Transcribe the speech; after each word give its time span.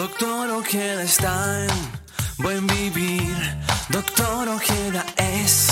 Doctor 0.00 0.48
Ojeda 0.52 1.02
está 1.02 1.66
en 1.66 1.70
buen 2.38 2.66
vivir. 2.66 3.36
Doctor 3.90 4.48
Ojeda 4.48 5.04
es 5.18 5.68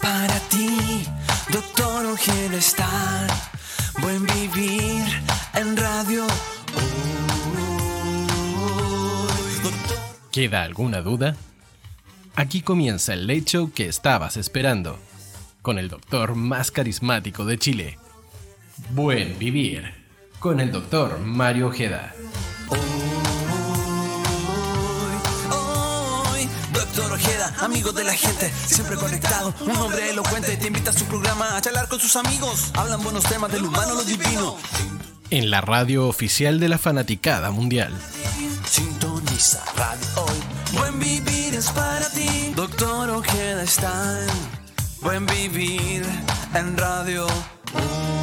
para 0.00 0.40
ti. 0.48 1.04
Doctor 1.52 2.06
Ojeda 2.06 2.56
está 2.56 3.26
en 3.98 4.02
buen 4.02 4.26
vivir 4.28 5.04
en 5.52 5.76
radio. 5.76 6.26
¿Queda 10.32 10.62
alguna 10.62 11.02
duda? 11.02 11.36
Aquí 12.36 12.62
comienza 12.62 13.12
el 13.12 13.26
late 13.26 13.44
show 13.44 13.70
que 13.72 13.88
estabas 13.88 14.38
esperando, 14.38 14.98
con 15.60 15.78
el 15.78 15.90
doctor 15.90 16.34
más 16.34 16.70
carismático 16.70 17.44
de 17.44 17.58
Chile. 17.58 17.98
Buen 18.94 19.38
vivir, 19.38 19.92
con 20.38 20.60
el 20.60 20.72
doctor 20.72 21.18
Mario 21.18 21.66
Ojeda. 21.66 22.14
Hoy, 22.68 23.09
Doctor 26.92 27.12
Ojeda, 27.12 27.54
amigo 27.60 27.92
de 27.92 28.02
la 28.02 28.12
gente, 28.12 28.52
siempre 28.66 28.96
conectado, 28.96 29.54
un 29.60 29.76
hombre 29.76 30.10
elocuente, 30.10 30.56
te 30.56 30.66
invita 30.66 30.90
a 30.90 30.92
su 30.92 31.04
programa 31.04 31.56
a 31.56 31.60
charlar 31.60 31.86
con 31.86 32.00
sus 32.00 32.16
amigos. 32.16 32.72
Hablan 32.74 33.00
buenos 33.04 33.22
temas 33.22 33.52
del 33.52 33.64
humano, 33.64 33.94
lo 33.94 34.02
divino. 34.02 34.56
En 35.30 35.52
la 35.52 35.60
radio 35.60 36.08
oficial 36.08 36.58
de 36.58 36.68
la 36.68 36.78
fanaticada 36.78 37.52
mundial. 37.52 37.96
Sintoniza 38.68 39.64
radio 39.76 40.04
hoy. 40.16 40.78
Buen 40.78 40.98
vivir 40.98 41.54
es 41.54 41.70
para 41.70 42.10
ti. 42.10 42.52
Doctor 42.56 43.08
Ojeda 43.10 43.62
está 43.62 44.24
en 44.24 44.60
Buen 45.00 45.26
vivir 45.26 46.04
en 46.54 46.76
radio. 46.76 47.24
Hoy. 47.24 48.20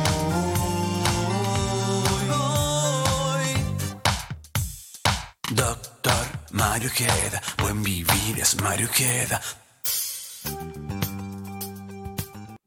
Doctor 5.52 6.37
Mario 6.52 6.90
Ojeda, 6.90 7.42
buen 7.62 7.84
vivir 7.84 8.40
es 8.40 8.60
Mario 8.62 8.88
Ojeda. 8.88 9.42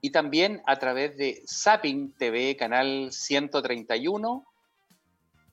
y 0.00 0.10
también 0.10 0.62
a 0.66 0.78
través 0.78 1.16
de 1.16 1.42
Zapping 1.48 2.12
TV, 2.12 2.56
canal 2.56 3.08
131, 3.10 4.46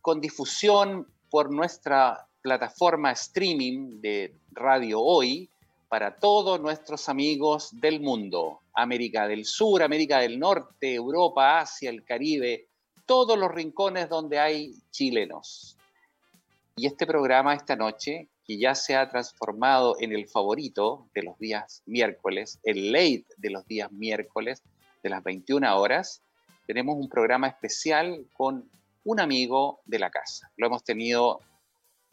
con 0.02 0.22
difusión 0.22 1.08
por 1.32 1.52
nuestra 1.52 2.28
plataforma 2.42 3.12
streaming 3.12 4.02
de 4.02 4.36
Radio 4.52 5.02
Hoy 5.02 5.50
para 5.90 6.16
todos 6.16 6.62
nuestros 6.62 7.10
amigos 7.10 7.70
del 7.74 8.00
mundo, 8.00 8.62
América 8.74 9.28
del 9.28 9.44
Sur, 9.44 9.82
América 9.82 10.20
del 10.20 10.40
Norte, 10.40 10.94
Europa, 10.94 11.60
Asia, 11.60 11.90
el 11.90 12.06
Caribe, 12.06 12.68
todos 13.08 13.38
los 13.38 13.52
rincones 13.52 14.08
donde 14.08 14.40
hay 14.40 14.72
chilenos. 14.92 15.76
Y 16.76 16.86
este 16.86 17.08
programa 17.08 17.56
esta 17.56 17.76
noche, 17.76 18.30
que 18.46 18.60
ya 18.60 18.76
se 18.76 18.96
ha 18.96 19.10
transformado 19.10 19.96
en 20.00 20.14
el 20.14 20.28
favorito 20.28 21.08
de 21.16 21.24
los 21.24 21.38
días 21.40 21.82
miércoles, 21.88 22.60
el 22.64 22.92
late 22.92 23.26
de 23.38 23.50
los 23.50 23.66
días 23.66 23.92
miércoles 23.92 24.62
de 25.02 25.10
las 25.10 25.24
21 25.24 25.76
horas, 25.76 26.22
tenemos 26.68 26.98
un 26.98 27.10
programa 27.10 27.48
especial 27.48 28.28
con 28.34 28.70
un 29.04 29.20
amigo 29.20 29.80
de 29.86 29.98
la 29.98 30.12
casa. 30.12 30.52
Lo 30.56 30.68
hemos 30.68 30.84
tenido 30.84 31.40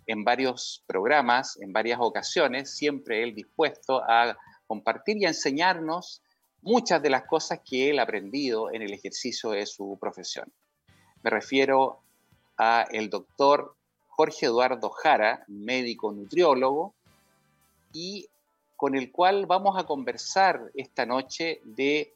en 0.07 0.25
varios 0.25 0.85
programas, 0.87 1.59
en 1.61 1.73
varias 1.73 1.99
ocasiones, 2.01 2.71
siempre 2.71 3.23
él 3.23 3.35
dispuesto 3.35 4.03
a 4.09 4.37
compartir 4.67 5.17
y 5.19 5.25
a 5.25 5.29
enseñarnos 5.29 6.23
muchas 6.63 7.03
de 7.03 7.11
las 7.11 7.25
cosas 7.25 7.61
que 7.65 7.91
él 7.91 7.99
ha 7.99 8.03
aprendido 8.03 8.73
en 8.73 8.83
el 8.83 8.93
ejercicio 8.93 9.51
de 9.51 9.67
su 9.67 9.99
profesión. 10.01 10.53
Me 11.23 11.31
refiero 11.31 12.01
a 12.57 12.87
el 12.91 13.11
doctor 13.11 13.77
Jorge 14.09 14.47
Eduardo 14.47 14.91
Jara, 14.91 15.45
médico 15.49 16.13
nutriólogo, 16.13 16.95
y 17.93 18.29
con 18.77 18.95
el 18.95 19.11
cual 19.11 19.47
vamos 19.47 19.79
a 19.79 19.85
conversar 19.85 20.71
esta 20.75 21.07
noche 21.07 21.61
de 21.65 22.15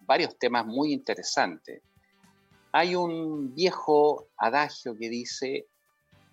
varios 0.00 0.38
temas 0.38 0.66
muy 0.66 0.92
interesantes. 0.92 1.82
Hay 2.72 2.94
un 2.94 3.54
viejo 3.54 4.28
adagio 4.36 4.96
que 4.96 5.08
dice, 5.08 5.66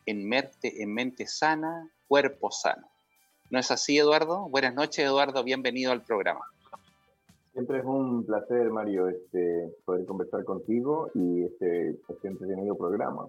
en 0.08 0.28
mente, 0.28 0.82
en 0.82 0.94
mente 0.94 1.28
sana, 1.28 1.92
cuerpo 2.08 2.50
sano. 2.50 2.88
¿No 3.52 3.60
es 3.60 3.70
así, 3.72 3.98
Eduardo? 3.98 4.48
Buenas 4.50 4.74
noches, 4.74 5.06
Eduardo, 5.06 5.44
bienvenido 5.44 5.92
al 5.92 6.02
programa. 6.02 6.40
Siempre 7.52 7.80
es 7.80 7.86
un 7.86 8.26
placer, 8.26 8.70
Mario, 8.70 9.10
este, 9.10 9.70
poder 9.84 10.06
conversar 10.06 10.46
contigo 10.46 11.10
y 11.14 11.44
este, 11.44 11.90
este 12.08 12.28
entretenido 12.28 12.78
programa. 12.78 13.28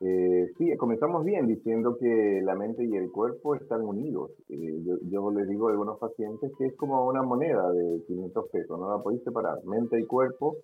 Eh, 0.00 0.52
sí, 0.58 0.76
comenzamos 0.76 1.24
bien 1.24 1.46
diciendo 1.46 1.96
que 1.98 2.42
la 2.44 2.54
mente 2.54 2.84
y 2.84 2.94
el 2.96 3.10
cuerpo 3.10 3.54
están 3.54 3.82
unidos. 3.82 4.32
Eh, 4.50 4.82
yo, 4.84 4.98
yo, 5.08 5.30
les 5.30 5.48
digo 5.48 5.68
a 5.68 5.70
algunos 5.70 5.98
pacientes 5.98 6.52
que 6.58 6.66
es 6.66 6.76
como 6.76 7.06
una 7.06 7.22
moneda 7.22 7.72
de 7.72 8.02
500 8.06 8.50
pesos, 8.50 8.78
no 8.78 8.90
la 8.90 9.02
podéis 9.02 9.22
separar. 9.24 9.64
Mente 9.64 9.98
y 9.98 10.04
cuerpo 10.04 10.56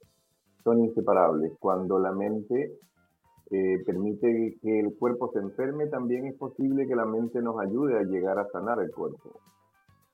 son 0.63 0.85
inseparables. 0.85 1.53
Cuando 1.59 1.99
la 1.99 2.13
mente 2.13 2.73
eh, 3.51 3.83
permite 3.85 4.59
que 4.63 4.81
el 4.81 4.95
cuerpo 4.97 5.31
se 5.33 5.41
enferme, 5.41 5.87
también 5.87 6.27
es 6.27 6.35
posible 6.35 6.87
que 6.87 6.97
la 6.97 7.05
mente 7.05 7.43
nos 7.43 7.61
ayude 7.61 7.99
a 7.99 8.03
llegar 8.03 8.39
a 8.39 8.49
sanar 8.51 8.81
el 8.81 8.91
cuerpo. 8.91 9.41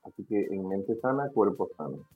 Así 0.04 0.24
que 0.24 0.46
en 0.46 0.68
mente 0.68 0.96
sana, 1.00 1.30
cuerpo 1.32 1.68
sano 1.76 2.06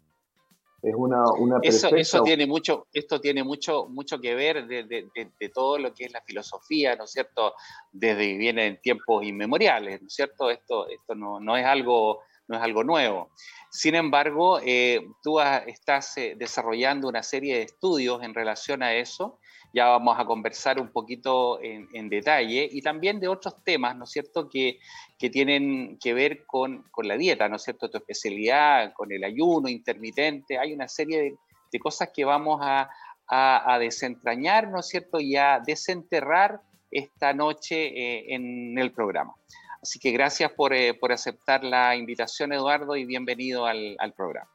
es 0.83 0.95
una, 0.97 1.23
una 1.33 1.59
eso, 1.63 1.95
eso, 1.95 2.23
tiene 2.23 2.47
mucho, 2.47 2.87
esto 2.93 3.21
tiene 3.21 3.45
mucho, 3.45 3.87
mucho 3.89 4.19
que 4.19 4.35
ver 4.35 4.67
de, 4.67 4.85
de, 4.85 5.09
de, 5.15 5.49
todo 5.51 5.79
lo 5.79 5.93
que 5.93 6.05
es 6.05 6.13
la 6.13 6.23
filosofía, 6.23 6.97
¿no 6.97 7.05
es 7.05 7.13
cierto? 7.13 7.55
Desde 7.93 8.39
viene 8.39 8.67
en 8.67 8.81
tiempos 8.81 9.23
inmemoriales, 9.25 10.01
¿no 10.01 10.07
es 10.07 10.15
cierto? 10.15 10.51
Esto, 10.51 10.89
esto 10.89 11.15
no, 11.15 11.39
no, 11.39 11.57
es 11.57 11.67
algo, 11.67 12.23
no 12.49 12.57
es 12.57 12.63
algo 12.63 12.83
nuevo. 12.83 13.31
Sin 13.71 13.95
embargo, 13.95 14.59
eh, 14.65 15.07
tú 15.23 15.39
estás 15.39 16.17
eh, 16.17 16.35
desarrollando 16.39 17.09
una 17.09 17.23
serie 17.23 17.57
de 17.57 17.63
estudios 17.63 18.23
en 18.23 18.33
relación 18.33 18.83
a 18.83 18.95
eso. 18.95 19.39
Ya 19.73 19.87
vamos 19.87 20.19
a 20.19 20.25
conversar 20.25 20.81
un 20.81 20.89
poquito 20.89 21.61
en, 21.63 22.09
detalle 22.09 22.69
y 22.71 22.83
también 22.83 23.21
de 23.21 23.29
otros 23.29 23.63
temas, 23.65 23.97
¿no 23.97 24.05
es 24.05 24.11
cierto?, 24.11 24.49
que, 24.49 24.79
que 25.19 25.31
tienen 25.31 25.99
que 25.99 26.13
ver 26.13 26.45
con, 26.45 26.83
con, 26.91 27.07
la 27.07 27.17
dieta, 27.17 27.49
¿no 27.49 27.57
es 27.57 27.63
cierto?, 27.63 27.89
tu 27.89 27.99
especialidad, 27.99 28.93
con 28.93 29.13
el 29.13 29.23
ayuno 29.23 29.69
intermitente. 29.69 30.59
Hay 30.59 30.73
una 30.73 30.89
serie 30.89 31.21
de, 31.21 31.35
de 31.73 31.79
cosas 31.79 32.11
que 32.15 32.25
vamos 32.25 32.61
a, 32.63 32.91
a, 33.29 33.75
a, 33.75 33.79
desentrañar, 33.79 34.69
¿no 34.69 34.81
es 34.81 34.89
cierto?, 34.89 35.21
y 35.21 35.37
a 35.37 35.61
desenterrar 35.65 36.61
esta 36.91 37.33
noche 37.33 37.87
eh, 37.87 38.35
en 38.35 38.77
el 38.79 38.93
programa. 38.93 39.35
Así 39.83 39.99
que 39.99 40.11
gracias 40.11 40.53
por, 40.53 40.75
eh, 40.75 40.95
por, 40.95 41.13
aceptar 41.13 41.65
la 41.65 41.97
invitación, 41.97 42.53
Eduardo, 42.53 42.97
y 42.97 43.07
bienvenido 43.07 43.67
al, 43.67 43.97
al 43.99 44.13
programa. 44.13 44.51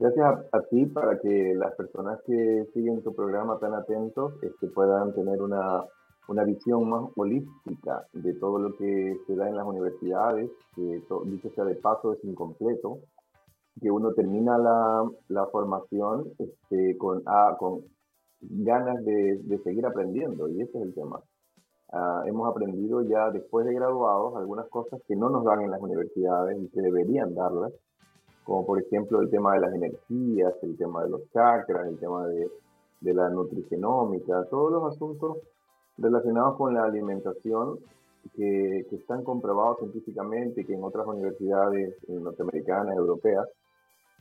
Gracias 0.00 0.24
a, 0.24 0.56
a, 0.56 0.62
ti 0.62 0.86
para 0.86 1.18
que 1.20 1.54
las 1.54 1.74
personas 1.74 2.22
que 2.26 2.66
siguen 2.72 3.02
tu 3.02 3.14
programa 3.14 3.58
tan 3.58 3.74
atentos 3.74 4.32
este, 4.40 4.68
puedan 4.68 5.12
tener 5.12 5.42
una, 5.42 5.84
una 6.28 6.42
visión 6.44 6.88
más 6.88 7.10
holística 7.16 8.06
de 8.14 8.32
todo 8.32 8.58
lo 8.58 8.76
que 8.78 9.18
se 9.26 9.36
da 9.36 9.46
en 9.46 9.56
las 9.56 9.66
universidades, 9.66 10.50
que 10.74 11.02
dicho 11.26 11.50
sea 11.54 11.64
de 11.64 11.74
paso 11.74 12.14
es 12.14 12.24
incompleto, 12.24 13.00
que 13.78 13.90
uno 13.90 14.14
termina 14.14 14.56
la, 14.56 15.06
la 15.28 15.46
formación 15.48 16.32
este, 16.38 16.96
con, 16.96 17.22
ah, 17.26 17.56
con 17.58 17.82
ganas 18.40 19.04
de, 19.04 19.36
de 19.42 19.58
seguir 19.64 19.84
aprendiendo, 19.84 20.48
y 20.48 20.62
ese 20.62 20.78
es 20.78 20.82
el 20.82 20.94
tema. 20.94 21.20
Uh, 21.92 22.26
hemos 22.26 22.48
aprendido 22.48 23.02
ya 23.02 23.30
después 23.30 23.66
de 23.66 23.74
graduados 23.74 24.34
algunas 24.36 24.66
cosas 24.68 25.02
que 25.06 25.14
no 25.14 25.28
nos 25.28 25.44
dan 25.44 25.60
en 25.60 25.72
las 25.72 25.82
universidades 25.82 26.56
y 26.58 26.70
que 26.70 26.80
deberían 26.80 27.34
darlas, 27.34 27.72
como 28.50 28.66
por 28.66 28.82
ejemplo 28.82 29.20
el 29.20 29.30
tema 29.30 29.54
de 29.54 29.60
las 29.60 29.72
energías, 29.72 30.52
el 30.62 30.76
tema 30.76 31.04
de 31.04 31.10
los 31.10 31.20
chakras, 31.32 31.86
el 31.86 32.00
tema 32.00 32.26
de, 32.26 32.50
de 33.00 33.14
la 33.14 33.30
nutrigenómica, 33.30 34.44
todos 34.50 34.72
los 34.72 34.92
asuntos 34.92 35.38
relacionados 35.96 36.56
con 36.56 36.74
la 36.74 36.82
alimentación 36.82 37.78
que, 38.34 38.86
que, 38.90 38.96
están 38.96 39.22
comprobados 39.22 39.78
científicamente 39.78 40.62
y 40.62 40.64
que 40.64 40.74
en 40.74 40.82
otras 40.82 41.06
universidades 41.06 41.94
norteamericanas, 42.08 42.96
europeas, 42.96 43.46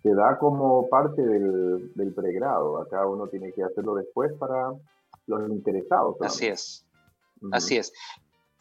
se 0.04 0.14
da 0.14 0.38
como 0.38 0.88
parte 0.90 1.26
del, 1.26 1.92
del 1.96 2.14
pregrado. 2.14 2.78
Acá 2.84 3.08
uno 3.08 3.26
tiene 3.30 3.52
que 3.52 3.64
hacerlo 3.64 3.96
después 3.96 4.32
para 4.34 4.70
los 5.26 5.50
interesados. 5.50 6.18
Así 6.22 6.46
es. 6.46 6.86
Así 7.52 7.78
es. 7.78 7.92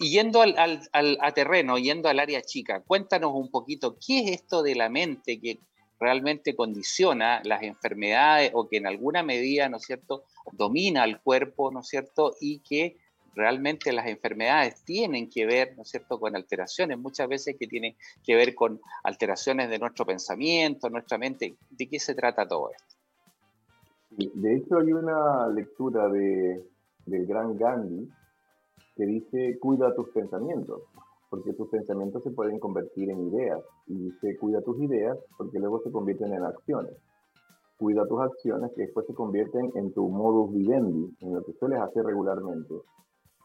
Y 0.00 0.10
yendo 0.10 0.42
al, 0.42 0.88
a 0.92 1.32
terreno, 1.32 1.76
yendo 1.76 2.08
al 2.08 2.20
área 2.20 2.40
chica, 2.42 2.82
cuéntanos 2.86 3.32
un 3.34 3.50
poquito, 3.50 3.96
¿qué 4.04 4.20
es 4.20 4.30
esto 4.30 4.62
de 4.62 4.76
la 4.76 4.88
mente 4.88 5.40
que 5.40 5.58
realmente 5.98 6.54
condiciona 6.54 7.40
las 7.44 7.62
enfermedades 7.64 8.52
o 8.54 8.68
que 8.68 8.76
en 8.76 8.86
alguna 8.86 9.24
medida, 9.24 9.68
¿no 9.68 9.78
es 9.78 9.82
cierto?, 9.82 10.22
domina 10.52 11.02
al 11.02 11.20
cuerpo, 11.20 11.72
¿no 11.72 11.80
es 11.80 11.88
cierto?, 11.88 12.36
y 12.40 12.60
que 12.60 12.96
realmente 13.34 13.92
las 13.92 14.06
enfermedades 14.06 14.84
tienen 14.84 15.28
que 15.28 15.46
ver, 15.46 15.74
¿no 15.76 15.82
es 15.82 15.88
cierto?, 15.88 16.20
con 16.20 16.36
alteraciones, 16.36 16.96
muchas 16.96 17.28
veces 17.28 17.56
que 17.58 17.66
tienen 17.66 17.96
que 18.24 18.36
ver 18.36 18.54
con 18.54 18.80
alteraciones 19.02 19.68
de 19.68 19.80
nuestro 19.80 20.06
pensamiento, 20.06 20.88
nuestra 20.90 21.18
mente. 21.18 21.56
¿De 21.70 21.88
qué 21.88 21.98
se 21.98 22.14
trata 22.14 22.46
todo 22.46 22.70
esto? 22.70 22.94
De 24.10 24.56
hecho, 24.56 24.78
hay 24.78 24.92
una 24.92 25.48
lectura 25.48 26.08
de, 26.08 26.64
del 27.04 27.26
gran 27.26 27.58
Gandhi 27.58 28.08
que 28.98 29.06
dice, 29.06 29.58
cuida 29.60 29.94
tus 29.94 30.08
pensamientos, 30.08 30.82
porque 31.30 31.52
tus 31.52 31.68
pensamientos 31.68 32.20
se 32.24 32.32
pueden 32.32 32.58
convertir 32.58 33.08
en 33.10 33.28
ideas. 33.28 33.62
Y 33.86 33.96
dice, 33.96 34.36
cuida 34.36 34.60
tus 34.60 34.76
ideas, 34.80 35.16
porque 35.36 35.60
luego 35.60 35.80
se 35.82 35.92
convierten 35.92 36.34
en 36.34 36.42
acciones. 36.42 36.96
Cuida 37.78 38.04
tus 38.08 38.20
acciones, 38.20 38.72
que 38.74 38.82
después 38.82 39.06
se 39.06 39.14
convierten 39.14 39.70
en 39.76 39.92
tu 39.92 40.08
modus 40.08 40.52
vivendi, 40.52 41.16
en 41.20 41.32
lo 41.32 41.44
que 41.44 41.52
sueles 41.52 41.78
hacer 41.80 42.04
regularmente. 42.04 42.74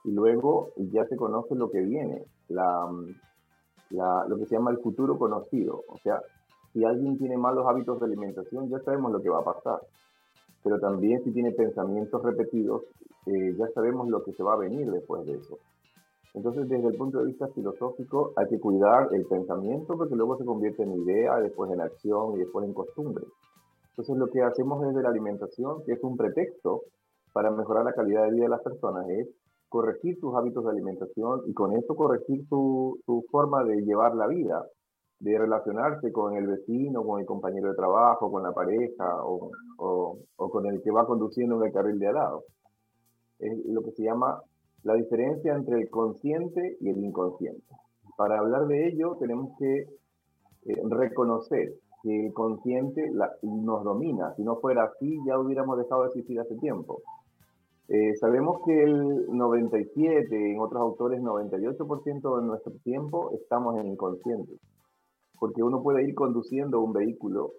Y 0.05 0.11
luego 0.11 0.71
ya 0.91 1.05
se 1.05 1.15
conoce 1.15 1.53
lo 1.53 1.69
que 1.69 1.81
viene, 1.81 2.25
la, 2.47 2.91
la, 3.91 4.25
lo 4.27 4.37
que 4.37 4.47
se 4.47 4.55
llama 4.55 4.71
el 4.71 4.79
futuro 4.79 5.19
conocido. 5.19 5.83
O 5.87 5.99
sea, 5.99 6.19
si 6.73 6.83
alguien 6.83 7.19
tiene 7.19 7.37
malos 7.37 7.67
hábitos 7.67 7.99
de 7.99 8.07
alimentación, 8.07 8.69
ya 8.69 8.79
sabemos 8.79 9.11
lo 9.11 9.21
que 9.21 9.29
va 9.29 9.41
a 9.41 9.45
pasar 9.45 9.81
pero 10.63 10.79
también 10.79 11.21
si 11.23 11.31
tiene 11.31 11.51
pensamientos 11.51 12.23
repetidos, 12.23 12.83
eh, 13.25 13.55
ya 13.57 13.67
sabemos 13.69 14.07
lo 14.09 14.23
que 14.23 14.33
se 14.33 14.43
va 14.43 14.53
a 14.53 14.57
venir 14.57 14.89
después 14.91 15.25
de 15.25 15.33
eso. 15.33 15.57
Entonces, 16.33 16.67
desde 16.67 16.87
el 16.87 16.95
punto 16.95 17.19
de 17.19 17.25
vista 17.25 17.47
filosófico, 17.49 18.33
hay 18.35 18.47
que 18.47 18.59
cuidar 18.59 19.09
el 19.13 19.25
pensamiento 19.25 19.95
porque 19.95 20.15
luego 20.15 20.37
se 20.37 20.45
convierte 20.45 20.83
en 20.83 20.93
idea, 20.93 21.39
después 21.39 21.71
en 21.71 21.81
acción 21.81 22.35
y 22.35 22.39
después 22.39 22.65
en 22.65 22.73
costumbre. 22.73 23.25
Entonces, 23.89 24.17
lo 24.17 24.27
que 24.27 24.41
hacemos 24.41 24.81
desde 24.81 25.03
la 25.03 25.09
alimentación, 25.09 25.83
que 25.85 25.93
es 25.93 26.03
un 26.03 26.17
pretexto 26.17 26.81
para 27.33 27.51
mejorar 27.51 27.85
la 27.85 27.93
calidad 27.93 28.23
de 28.25 28.31
vida 28.31 28.43
de 28.43 28.49
las 28.49 28.63
personas, 28.63 29.07
es 29.09 29.27
corregir 29.69 30.19
sus 30.19 30.35
hábitos 30.35 30.63
de 30.63 30.71
alimentación 30.71 31.41
y 31.45 31.53
con 31.53 31.75
eso 31.75 31.95
corregir 31.95 32.45
su, 32.47 32.99
su 33.05 33.25
forma 33.31 33.63
de 33.63 33.81
llevar 33.81 34.15
la 34.15 34.27
vida 34.27 34.65
de 35.23 35.37
relacionarse 35.37 36.11
con 36.11 36.35
el 36.35 36.47
vecino, 36.47 37.01
con 37.05 37.21
el 37.21 37.25
compañero 37.25 37.69
de 37.69 37.75
trabajo, 37.75 38.29
con 38.29 38.43
la 38.43 38.51
pareja 38.51 39.23
o, 39.23 39.51
o, 39.77 40.49
con 40.49 40.65
el 40.65 40.81
que 40.81 40.91
va 40.91 41.05
conduciendo 41.05 41.55
en 41.55 41.67
el 41.67 41.73
carril 41.73 41.97
de 41.97 42.07
al 42.07 42.15
lado. 42.15 42.43
Es 43.45 43.65
lo 43.65 43.81
que 43.83 43.91
se 43.91 44.03
llama 44.03 44.41
la 44.83 44.95
diferencia 44.95 45.53
entre 45.53 45.81
el 45.81 45.89
consciente 45.89 46.77
y 46.79 46.89
el 46.89 46.97
inconsciente. 47.03 47.63
Para 48.17 48.39
hablar 48.39 48.67
de 48.67 48.87
ello 48.87 49.17
tenemos 49.19 49.57
que 49.57 49.81
eh, 49.81 50.81
reconocer 50.89 51.73
que 52.01 52.27
el 52.27 52.33
consciente 52.33 53.11
nos 53.41 53.83
domina. 53.83 54.33
Si 54.35 54.43
no 54.43 54.57
fuera 54.57 54.83
así, 54.83 55.19
ya 55.25 55.39
hubiéramos 55.39 55.77
dejado 55.77 56.03
de 56.03 56.07
existir 56.09 56.39
hace 56.39 56.55
tiempo. 56.57 57.01
Eh, 57.87 58.15
sabemos 58.15 58.61
que 58.65 58.83
el 58.83 59.27
97, 59.27 60.51
en 60.51 60.59
otros 60.59 60.81
autores 60.81 61.21
98% 61.21 62.39
de 62.39 62.45
nuestro 62.45 62.73
tiempo 62.83 63.31
estamos 63.33 63.77
en 63.77 63.87
inconsciente 63.87 64.53
porque 65.43 65.61
uno 65.61 65.83
puede 65.83 66.07
ir 66.07 66.15
conduciendo 66.15 66.79
un 66.79 66.93
vehículo, 66.93 67.51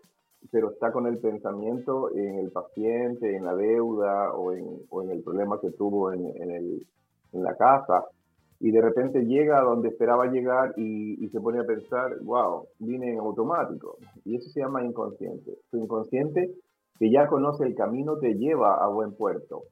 pero 0.50 0.70
está 0.70 0.92
con 0.92 1.06
el 1.06 1.18
pensamiento 1.18 2.14
en 2.14 2.38
el 2.38 2.50
paciente, 2.50 3.36
en 3.36 3.44
la 3.44 3.54
deuda 3.54 4.32
o 4.32 4.52
en, 4.52 5.10
el 5.10 5.22
problema 5.22 5.60
que 5.60 5.70
tuvo 5.70 6.12
en, 6.12 6.82
la 7.32 7.56
casa, 7.56 8.04
y 8.60 8.70
de 8.70 8.80
repente 8.80 9.24
llega 9.24 9.58
a 9.58 9.64
donde 9.64 9.88
esperaba 9.88 10.26
llegar 10.26 10.74
y, 10.76 11.28
se 11.28 11.40
pone 11.40 11.58
a 11.58 11.64
pensar, 11.64 12.16
wow, 12.22 12.66
vine 12.78 13.12
en 13.12 13.18
automático. 13.18 13.96
Y 14.24 14.36
eso 14.36 14.48
se 14.50 14.60
llama 14.60 14.84
inconsciente. 14.84 15.58
Su 15.70 15.78
inconsciente 15.78 16.54
que 16.98 17.10
ya 17.10 17.26
conoce 17.26 17.64
el 17.64 17.74
camino 17.74 18.18
te 18.18 18.34
lleva 18.34 18.76
a 18.76 18.86
buen 18.86 19.14
puerto 19.14 19.64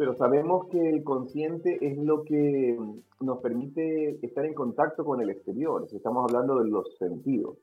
pero 0.00 0.14
sabemos 0.14 0.66
que 0.68 0.88
el 0.88 1.04
consciente 1.04 1.76
es 1.82 1.98
lo 1.98 2.24
que 2.24 2.74
nos 3.20 3.38
permite 3.40 4.18
estar 4.24 4.46
en 4.46 4.54
contacto 4.54 5.04
con 5.04 5.20
el 5.20 5.28
exterior. 5.28 5.86
Estamos 5.92 6.24
hablando 6.24 6.58
de 6.58 6.70
los 6.70 6.96
sentidos. 6.96 7.58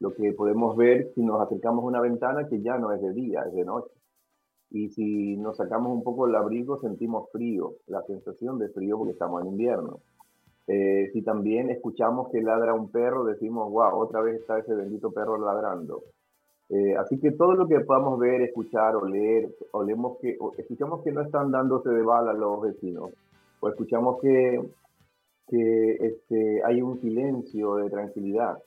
Lo 0.00 0.14
que 0.14 0.32
podemos 0.32 0.76
ver 0.76 1.10
si 1.14 1.22
nos 1.22 1.40
acercamos 1.40 1.84
a 1.84 1.88
una 1.88 2.00
ventana 2.00 2.48
que 2.48 2.60
ya 2.60 2.78
no 2.78 2.92
es 2.92 3.02
de 3.02 3.12
día, 3.12 3.42
es 3.46 3.54
de 3.54 3.64
noche. 3.64 3.92
Y 4.70 4.90
si 4.90 5.36
nos 5.36 5.56
sacamos 5.56 5.92
un 5.92 6.02
poco 6.02 6.26
el 6.26 6.34
abrigo, 6.34 6.78
sentimos 6.78 7.30
frío, 7.32 7.74
la 7.86 8.02
sensación 8.02 8.58
de 8.58 8.68
frío 8.68 8.98
porque 8.98 9.12
estamos 9.12 9.42
en 9.42 9.48
invierno. 9.48 10.00
Eh, 10.66 11.08
si 11.14 11.22
también 11.22 11.70
escuchamos 11.70 12.28
que 12.30 12.42
ladra 12.42 12.74
un 12.74 12.90
perro, 12.90 13.24
decimos, 13.24 13.70
wow, 13.70 13.98
otra 13.98 14.20
vez 14.20 14.40
está 14.40 14.58
ese 14.58 14.74
bendito 14.74 15.10
perro 15.10 15.38
ladrando. 15.38 16.02
Eh, 16.68 16.94
así 16.96 17.18
que 17.18 17.32
todo 17.32 17.54
lo 17.54 17.66
que 17.66 17.80
podamos 17.80 18.18
ver, 18.18 18.42
escuchar 18.42 18.94
o 18.94 19.06
leer, 19.06 19.48
o 19.72 20.18
que, 20.20 20.36
escuchamos 20.58 21.02
que 21.02 21.12
no 21.12 21.22
están 21.22 21.50
dándose 21.50 21.88
de 21.88 22.02
bala 22.02 22.34
los 22.34 22.60
vecinos, 22.60 23.12
o 23.60 23.68
escuchamos 23.70 24.20
que, 24.20 24.62
que 25.46 25.92
este, 25.92 26.62
hay 26.62 26.82
un 26.82 27.00
silencio 27.00 27.76
de 27.76 27.88
tranquilidad. 27.88 28.58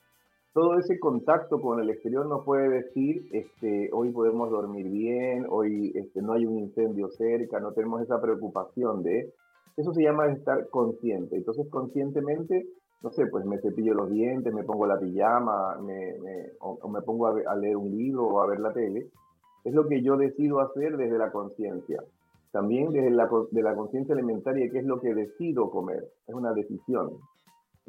Todo 0.54 0.78
ese 0.78 1.00
contacto 1.00 1.62
con 1.62 1.80
el 1.80 1.90
exterior 1.90 2.26
nos 2.26 2.44
puede 2.44 2.68
decir, 2.70 3.28
este, 3.32 3.90
hoy 3.94 4.12
podemos 4.12 4.52
dormir 4.52 4.90
bien, 4.90 5.46
hoy 5.50 5.94
este, 5.96 6.22
no 6.22 6.34
hay 6.34 6.46
un 6.46 6.60
incendio 6.60 7.10
cerca, 7.10 7.60
no 7.60 7.72
tenemos 7.72 8.02
esa 8.02 8.22
preocupación 8.22 9.02
de... 9.04 9.34
Eso 9.78 9.94
se 9.94 10.04
llama 10.04 10.28
estar 10.28 10.68
consciente. 10.70 11.38
Entonces, 11.38 11.68
conscientemente 11.70 12.68
no 13.04 13.10
sé, 13.12 13.26
pues 13.28 13.46
me 13.46 13.60
cepillo 13.60 13.94
los 13.96 14.12
dientes, 14.12 14.54
me 14.54 14.64
pongo 14.64 14.86
la 14.86 15.00
pijama, 15.00 15.76
me, 15.82 16.16
o, 16.60 16.88
me 16.88 17.02
pongo 17.02 17.28
a, 17.28 17.56
leer 17.56 17.78
un 17.78 17.90
libro 17.90 18.28
o 18.28 18.42
a 18.42 18.48
ver 18.48 18.60
la 18.60 18.74
tele, 18.74 19.08
es 19.64 19.74
lo 19.74 19.88
que 19.88 20.04
yo 20.04 20.18
decido 20.18 20.60
hacer 20.60 20.98
desde 20.98 21.18
la 21.18 21.32
conciencia. 21.32 22.04
También 22.52 22.92
desde 22.92 23.10
la, 23.10 23.28
de 23.52 23.64
la 23.64 23.76
conciencia 23.76 24.14
alimentaria, 24.14 24.70
que 24.70 24.80
es 24.80 24.86
lo 24.86 25.00
que 25.00 25.16
decido 25.16 25.72
comer, 25.72 26.04
es 26.28 26.36
una 26.36 26.54
decisión. 26.54 27.12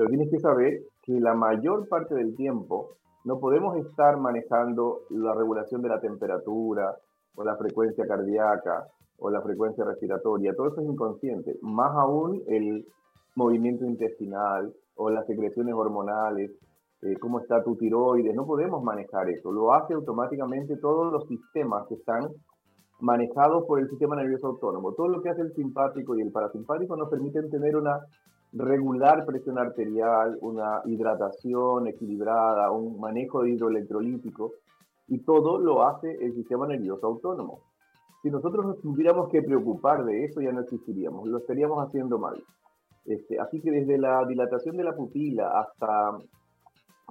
Pero 0.03 0.11
tienes 0.11 0.31
que 0.31 0.41
saber 0.41 0.81
que 1.05 1.21
la 1.21 1.33
mayor 1.35 1.89
parte 1.89 2.17
del 2.17 2.35
tiempo 2.35 2.97
no 3.25 3.39
podemos 3.39 3.77
estar 3.77 4.19
manejando 4.19 5.03
la 5.11 5.33
regulación 5.33 5.81
de 5.81 5.91
la 5.91 6.01
temperatura 6.01 6.97
o 7.37 7.45
la 7.45 7.57
frecuencia 7.57 8.05
cardíaca 8.05 8.89
o 9.19 9.31
la 9.31 9.41
frecuencia 9.43 9.85
respiratoria. 9.85 10.57
Todo 10.57 10.73
eso 10.73 10.81
es 10.81 10.89
inconsciente. 10.89 11.57
Más 11.63 11.93
aún 11.97 12.43
el 12.49 12.85
movimiento 13.37 13.85
intestinal, 13.85 14.75
o 14.97 15.09
las 15.09 15.25
secreciones 15.25 15.73
hormonales, 15.73 16.51
eh, 17.03 17.15
cómo 17.21 17.39
está 17.39 17.63
tu 17.63 17.77
tiroides, 17.77 18.35
no 18.35 18.45
podemos 18.45 18.83
manejar 18.83 19.31
eso, 19.31 19.53
lo 19.53 19.73
hace 19.73 19.95
automáticamente 19.95 20.79
todos 20.79 21.13
los 21.13 21.29
sistemas 21.29 21.87
que 21.87 21.95
están 21.95 22.27
manejados 22.99 23.67
por 23.69 23.79
el 23.79 23.89
sistema 23.89 24.17
nervioso 24.17 24.49
autónomo. 24.49 24.95
Todo 24.95 25.07
lo 25.07 25.23
que 25.23 25.31
hace 25.31 25.43
el 25.43 25.55
simpático 25.55 26.17
y 26.17 26.23
el 26.23 26.33
parasimpático 26.33 26.97
nos 26.97 27.09
permiten 27.09 27.49
tener 27.51 27.77
una 27.77 28.01
regular 28.53 29.25
presión 29.25 29.59
arterial, 29.59 30.39
una 30.41 30.83
hidratación 30.85 31.87
equilibrada, 31.87 32.71
un 32.71 33.01
manejo 33.01 33.47
hidroelectrolítico, 33.47 34.53
y 35.09 35.19
todo 35.21 35.59
lo 35.59 35.87
hace 35.87 36.25
el 36.25 36.35
sistema 36.35 36.67
nervioso 36.67 37.07
autónomo. 37.07 37.61
Si 38.23 38.31
nosotros 38.31 38.65
nos 38.65 38.81
tuviéramos 38.81 39.29
que 39.31 39.43
preocupar 39.43 40.05
de 40.05 40.25
eso, 40.25 40.41
ya 40.41 40.53
no 40.53 40.61
existiríamos, 40.61 41.27
lo 41.27 41.39
estaríamos 41.39 41.85
haciendo 41.85 42.19
mal. 42.19 42.43
Este, 43.05 43.41
así 43.41 43.61
que 43.61 43.71
desde 43.71 43.99
la 43.99 44.25
dilatación 44.27 44.77
de 44.77 44.85
la 44.85 44.95
pupila 44.95 45.61
hasta 45.61 46.19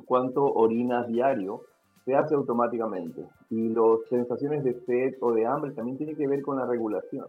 cuánto 0.06 0.46
orinas 0.46 1.08
diario, 1.08 1.62
se 2.06 2.16
hace 2.16 2.34
automáticamente. 2.34 3.26
Y 3.50 3.70
las 3.70 4.00
sensaciones 4.10 4.64
de 4.64 4.74
sed 4.86 5.16
o 5.22 5.34
de 5.34 5.46
hambre 5.46 5.72
también 5.72 5.98
tienen 5.98 6.16
que 6.16 6.28
ver 6.28 6.42
con 6.42 6.58
la 6.58 6.66
regulación. 6.66 7.26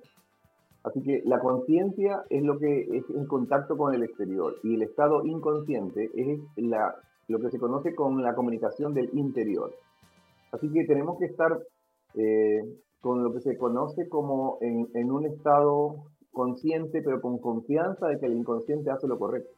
Así 0.85 1.01
que 1.03 1.23
la 1.25 1.39
conciencia 1.39 2.25
es 2.29 2.43
lo 2.43 2.59
que 2.59 2.83
es 2.83 3.09
el 3.11 3.27
contacto 3.29 3.77
con 3.77 3.95
el 3.95 4.03
exterior 4.03 4.57
y 4.63 4.75
el 4.75 4.83
estado 4.83 5.25
inconsciente 5.25 6.11
es 6.15 6.41
la, 6.57 6.97
lo 7.29 7.39
que 7.39 7.51
se 7.51 7.59
conoce 7.59 7.95
con 7.95 8.23
la 8.23 8.35
comunicación 8.35 8.93
del 8.93 9.11
interior. 9.13 9.73
Así 10.51 10.71
que 10.73 10.85
tenemos 10.85 11.19
que 11.19 11.27
estar 11.27 11.61
eh, 12.15 12.65
con 13.01 13.23
lo 13.23 13.33
que 13.33 13.41
se 13.41 13.57
conoce 13.57 14.09
como 14.09 14.59
en, 14.61 14.89
en 14.95 15.13
un 15.13 15.25
estado 15.27 15.97
consciente, 16.33 17.03
pero 17.03 17.21
con 17.21 17.39
confianza 17.39 18.09
de 18.09 18.19
que 18.19 18.27
el 18.27 18.37
inconsciente 18.37 18.91
hace 18.91 19.07
lo 19.07 19.19
correcto. 19.19 19.53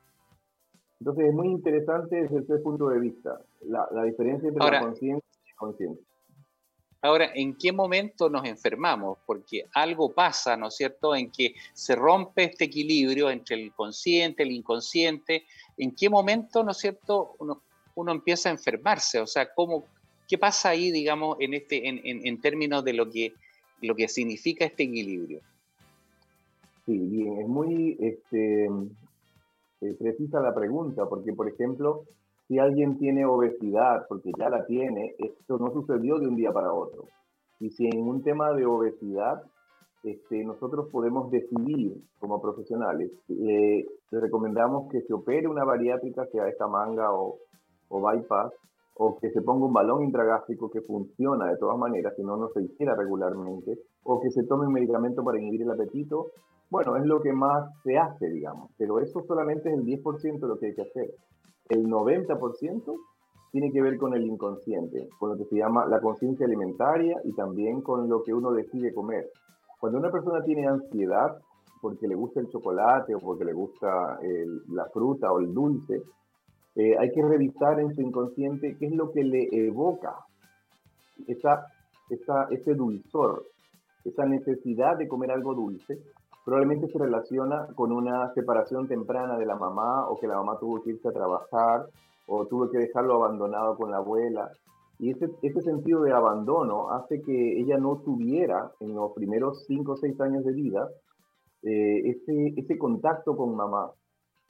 Entonces 1.01 1.27
es 1.27 1.35
muy 1.35 1.49
interesante 1.49 2.23
desde 2.23 2.39
ese 2.39 2.59
punto 2.59 2.89
de 2.89 2.99
vista, 2.99 3.41
la, 3.67 3.87
diferencia 4.05 4.49
entre 4.49 4.71
la 4.71 4.81
conciencia 4.81 5.29
y 5.31 5.49
el 5.49 5.53
inconsciente. 5.53 6.03
Ahora, 7.05 7.33
¿en 7.35 7.55
qué 7.59 7.71
momento 7.71 8.31
nos 8.31 8.47
enfermamos? 8.47 9.19
Porque 9.27 9.67
algo 9.75 10.15
pasa, 10.15 10.57
¿no 10.57 10.69
es 10.69 10.77
cierto?, 10.77 11.15
en 11.15 11.31
que 11.31 11.55
se 11.75 11.95
rompe 11.95 12.45
este 12.45 12.65
equilibrio 12.65 13.29
entre 13.29 13.57
el 13.57 13.75
consciente, 13.75 14.43
el 14.43 14.53
inconsciente. 14.53 15.45
¿En 15.77 15.95
qué 15.95 16.09
momento, 16.09 16.65
¿no 16.65 16.71
es 16.71 16.79
cierto?, 16.79 17.37
uno, 17.41 17.61
uno 17.95 18.11
empieza 18.11 18.49
a 18.49 18.53
enfermarse. 18.53 19.21
O 19.21 19.27
sea, 19.27 19.53
¿cómo, 19.53 19.85
¿qué 20.27 20.39
pasa 20.39 20.71
ahí, 20.71 20.91
digamos, 20.91 21.37
en, 21.41 21.53
este, 21.53 21.87
en, 21.91 22.01
en, 22.05 22.27
en 22.27 22.41
términos 22.41 22.83
de 22.83 22.95
lo 22.95 23.11
que, 23.11 23.35
lo 23.83 23.95
que 23.95 24.09
significa 24.09 24.65
este 24.65 24.85
equilibrio? 24.85 25.43
Sí, 26.87 26.97
bien, 26.97 27.39
es 27.39 27.49
muy 27.49 27.99
este, 28.01 28.65
eh, 28.65 29.95
precisa 29.99 30.41
la 30.41 30.55
pregunta, 30.55 31.07
porque 31.07 31.35
por 31.35 31.51
ejemplo, 31.51 32.07
si 32.55 32.61
alguien 32.61 32.99
tiene 32.99 33.27
obesidad, 33.27 34.07
porque 34.09 34.31
ya 34.39 34.49
la 34.49 34.65
tiene, 34.65 35.17
esto 35.19 35.59
no 35.59 35.73
sucedió 35.73 36.21
de 36.21 36.29
un 36.29 36.37
día 36.37 36.53
para 36.53 36.73
otro. 36.73 37.09
Y 37.59 37.71
si 37.71 37.89
en 37.89 38.07
un 38.07 38.23
tema 38.23 38.53
de 38.53 38.65
obesidad 38.65 39.43
este, 40.05 40.45
nosotros 40.45 40.89
podemos 40.93 41.33
decidir 41.33 41.97
como 42.21 42.41
profesionales. 42.41 43.11
Eh, 43.29 43.85
le 44.11 44.21
recomendamos 44.21 44.89
que 44.93 45.01
se 45.01 45.15
opere 45.15 45.49
una 45.49 45.65
bariátrica, 45.65 46.27
sea 46.27 46.47
esta 46.47 46.69
manga 46.69 47.13
o, 47.13 47.39
o 47.89 48.01
bypass, 48.01 48.53
o 48.97 49.19
que 49.19 49.31
se 49.31 49.43
ponga 49.43 49.67
un 49.67 49.73
balón 49.73 50.05
intragástrico 50.05 50.71
que 50.71 50.83
funciona 50.83 51.51
de 51.51 51.57
todas 51.57 51.77
maneras, 51.77 52.13
si 52.15 52.23
no, 52.23 52.37
no 52.37 52.51
se 52.51 52.63
hiciera 52.63 52.95
regularmente, 52.95 53.81
o 54.05 54.21
que 54.21 54.31
se 54.31 54.45
tome 54.45 54.69
un 54.69 54.75
medicamento 54.75 55.25
para 55.25 55.41
inhibir 55.41 55.63
el 55.63 55.73
apetito, 55.73 56.29
bueno, 56.71 56.97
es 56.97 57.05
lo 57.05 57.21
que 57.21 57.33
más 57.33 57.69
se 57.83 57.99
hace, 57.99 58.29
digamos, 58.29 58.71
pero 58.79 59.01
eso 59.01 59.25
solamente 59.27 59.71
es 59.71 59.77
el 59.77 59.85
10% 59.85 60.39
de 60.39 60.47
lo 60.47 60.59
que 60.59 60.67
hay 60.67 60.75
que 60.75 60.83
hacer. 60.83 61.11
El 61.69 61.87
90% 61.87 62.97
tiene 63.53 63.71
que 63.71 63.83
ver 63.83 63.97
con 63.99 64.15
el 64.15 64.27
inconsciente, 64.27 65.09
con 65.19 65.31
lo 65.31 65.37
que 65.37 65.45
se 65.45 65.57
llama 65.57 65.87
la 65.87 66.01
conciencia 66.01 66.45
alimentaria 66.45 67.21
y 67.25 67.33
también 67.35 67.83
con 67.83 68.09
lo 68.09 68.23
que 68.23 68.35
uno 68.35 68.51
decide 68.53 68.93
comer. 68.93 69.31
Cuando 69.79 69.99
una 69.99 70.11
persona 70.11 70.43
tiene 70.43 70.67
ansiedad 70.67 71.39
porque 71.81 72.09
le 72.09 72.15
gusta 72.15 72.41
el 72.41 72.49
chocolate 72.49 73.15
o 73.15 73.21
porque 73.21 73.45
le 73.45 73.53
gusta 73.53 74.19
la 74.69 74.87
fruta 74.87 75.31
o 75.31 75.39
el 75.39 75.53
dulce, 75.53 76.03
eh, 76.77 76.97
hay 76.99 77.13
que 77.13 77.23
revisar 77.23 77.79
en 77.79 77.95
su 77.95 78.01
inconsciente 78.01 78.77
qué 78.79 78.87
es 78.87 78.93
lo 78.93 79.13
que 79.13 79.23
le 79.23 79.49
evoca 79.53 80.17
esa, 81.29 81.67
esa, 82.11 82.49
ese 82.51 82.75
dulzor, 82.75 83.45
esa 84.05 84.25
necesidad 84.27 84.97
de 84.97 85.07
comer 85.07 85.31
algo 85.31 85.55
dulce. 85.55 85.99
Probablemente 86.45 86.89
se 86.89 86.99
relaciona 86.99 87.67
con 87.75 87.91
una 87.91 88.33
separación 88.35 88.87
temprana 88.87 89.39
de 89.39 89.47
la 89.47 89.57
mamá 89.57 90.09
o 90.09 90.19
que 90.19 90.27
la 90.27 90.37
mamá 90.37 90.59
tuvo 90.59 90.83
que 90.83 90.91
irse 90.91 91.09
a 91.09 91.13
trabajar 91.13 91.87
o 92.27 92.47
tuvo 92.47 92.71
que 92.71 92.79
dejarlo 92.79 93.15
abandonado 93.15 93.77
con 93.77 93.91
la 93.91 93.99
abuela. 93.99 94.51
Y 94.99 95.11
ese, 95.11 95.31
ese 95.43 95.63
sentido 95.63 96.03
de 96.03 96.13
abandono 96.13 96.91
hace 96.91 97.23
que 97.23 97.61
ella 97.61 97.79
no 97.79 98.03
tuviera 98.05 98.71
en 98.81 98.95
los 98.95 99.13
primeros 99.13 99.65
5 99.67 99.93
o 99.93 99.97
6 99.97 100.21
años 100.21 100.45
de 100.45 100.53
vida 100.53 100.89
eh, 101.63 102.11
ese, 102.11 102.55
ese 102.57 102.77
contacto 102.79 103.37
con 103.37 103.57
mamá. 103.57 103.91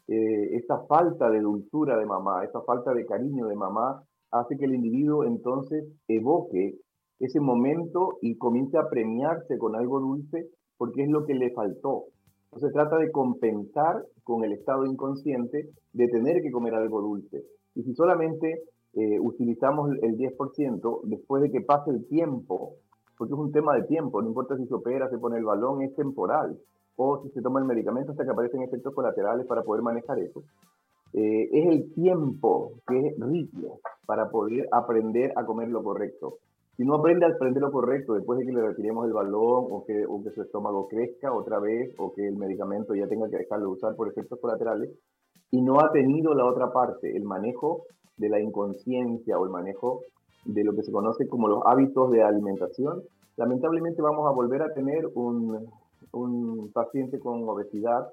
Eh, 0.09 0.57
esa 0.57 0.81
falta 0.87 1.31
de 1.31 1.41
dulzura 1.41 1.97
de 1.97 2.05
mamá, 2.05 2.45
esa 2.45 2.61
falta 2.63 2.93
de 2.93 3.07
cariño 3.07 3.47
de 3.47 3.55
mamá, 3.55 4.03
hace 4.33 4.57
que 4.59 4.65
el 4.65 4.75
individuo 4.75 5.25
entonces 5.25 5.85
evoque 6.09 6.77
ese 7.21 7.41
momento 7.41 8.19
y 8.21 8.37
comience 8.37 8.77
a 8.77 8.91
premiarse 8.91 9.57
con 9.59 9.77
algo 9.77 10.01
dulce 10.01 10.51
porque 10.77 11.03
es 11.03 11.09
lo 11.09 11.25
que 11.25 11.35
le 11.35 11.51
faltó. 11.51 12.05
se 12.57 12.71
trata 12.71 12.99
de 12.99 13.11
compensar 13.11 14.05
con 14.23 14.45
el 14.45 14.53
estado 14.53 14.85
inconsciente 14.87 15.71
de 15.93 16.09
tener 16.09 16.43
que 16.43 16.51
comer 16.51 16.75
algo 16.75 17.01
dulce. 17.01 17.45
Y 17.75 17.83
si 17.83 17.95
solamente 17.95 18.63
eh, 18.95 19.19
utilizamos 19.19 19.91
el 20.03 20.17
10% 20.17 21.01
después 21.05 21.43
de 21.43 21.51
que 21.51 21.61
pase 21.61 21.91
el 21.91 22.07
tiempo, 22.07 22.77
porque 23.19 23.35
es 23.35 23.39
un 23.39 23.53
tema 23.53 23.75
de 23.75 23.83
tiempo, 23.85 24.23
no 24.23 24.29
importa 24.29 24.57
si 24.57 24.67
se 24.67 24.75
opera, 24.75 25.09
se 25.11 25.19
pone 25.19 25.39
el 25.39 25.45
balón, 25.45 25.83
es 25.83 25.95
temporal 25.95 26.59
o 26.97 27.21
si 27.23 27.31
se 27.31 27.43
toma 27.43 27.61
el 27.61 27.67
medicamento 27.67 28.13
hasta 28.13 28.25
que 28.25 28.31
aparecen 28.31 28.63
efectos 28.63 28.95
colaterales 28.95 29.47
para 29.47 29.63
poder 29.63 29.83
manejar 29.83 30.19
eso. 30.21 30.45
Eh, 31.13 31.49
es 31.53 31.67
el 31.67 31.93
tiempo 31.93 32.73
que 32.87 33.09
es 33.09 33.15
rico 33.19 33.81
para 34.07 34.31
poder 34.31 34.69
aprender 34.73 35.33
a 35.37 35.45
comer 35.45 35.69
lo 35.69 35.83
correcto. 35.83 36.39
Si 36.77 36.85
no 36.85 36.97
aprende 36.97 37.25
a 37.25 37.29
aprender 37.29 37.63
lo 37.63 37.71
correcto 37.71 38.15
después 38.15 38.39
de 38.39 38.47
que 38.47 38.53
le 38.53 38.67
retiremos 38.67 39.07
el 39.07 39.13
balón 39.13 39.67
o 39.71 39.85
que, 39.87 40.05
o 40.07 40.23
que 40.23 40.31
su 40.31 40.43
estómago 40.43 40.89
crezca 40.89 41.33
otra 41.33 41.61
vez 41.61 41.95
o 41.99 42.13
que 42.13 42.27
el 42.27 42.37
medicamento 42.37 42.95
ya 42.95 43.07
tenga 43.07 43.29
que 43.29 43.39
dejarlo 43.39 43.67
de 43.67 43.73
usar 43.73 43.95
por 43.95 44.09
efectos 44.09 44.41
colaterales 44.41 44.91
y 45.53 45.63
no 45.63 45.81
ha 45.81 45.93
tenido 45.93 46.35
la 46.35 46.45
otra 46.47 46.73
parte, 46.73 47.17
el 47.17 47.23
manejo 47.23 47.85
de 48.17 48.29
la 48.29 48.41
inconsciencia 48.41 49.39
o 49.39 49.45
el 49.45 49.51
manejo 49.51 50.01
de 50.45 50.65
lo 50.65 50.75
que 50.75 50.83
se 50.83 50.91
conoce 50.91 51.29
como 51.29 51.47
los 51.47 51.63
hábitos 51.65 52.11
de 52.11 52.25
alimentación, 52.25 53.03
lamentablemente 53.37 54.03
vamos 54.03 54.27
a 54.27 54.33
volver 54.33 54.63
a 54.63 54.75
tener 54.75 55.09
un, 55.15 55.69
un 56.13 56.73
paciente 56.73 57.21
con 57.21 57.49
obesidad 57.49 58.09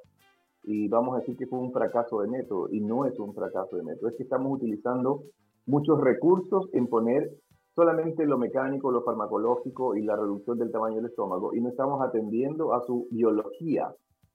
y 0.63 0.88
vamos 0.88 1.15
a 1.15 1.20
decir 1.20 1.36
que 1.36 1.48
fue 1.48 1.58
un 1.58 1.72
fracaso 1.72 2.22
de 2.22 2.27
método 2.27 2.68
y 2.72 2.80
no 2.80 3.06
es 3.06 3.18
un 3.18 3.34
fracaso 3.34 3.75
de 3.75 3.84
método, 3.84 4.10
es 4.10 4.15
que 4.15 4.24
estamos 4.24 4.53
utilizando 4.53 5.24
muchos 5.65 6.00
recursos 6.00 6.70
en 6.74 6.86
poner 6.86 7.32
solamente 7.75 8.25
lo 8.25 8.38
mecánico, 8.38 8.92
lo 8.92 9.04
farmacológico 9.04 9.96
y 9.96 10.04
la 10.04 10.16
reducción 10.16 10.58
del 10.58 10.72
tamaño 10.72 10.98
del 10.98 11.06
estómago 11.06 11.54
y 11.54 11.62
no 11.62 11.70
estamos 11.70 12.01
atendiendo 12.01 12.74
a 12.74 12.86
su 12.86 13.08
biología 13.12 13.94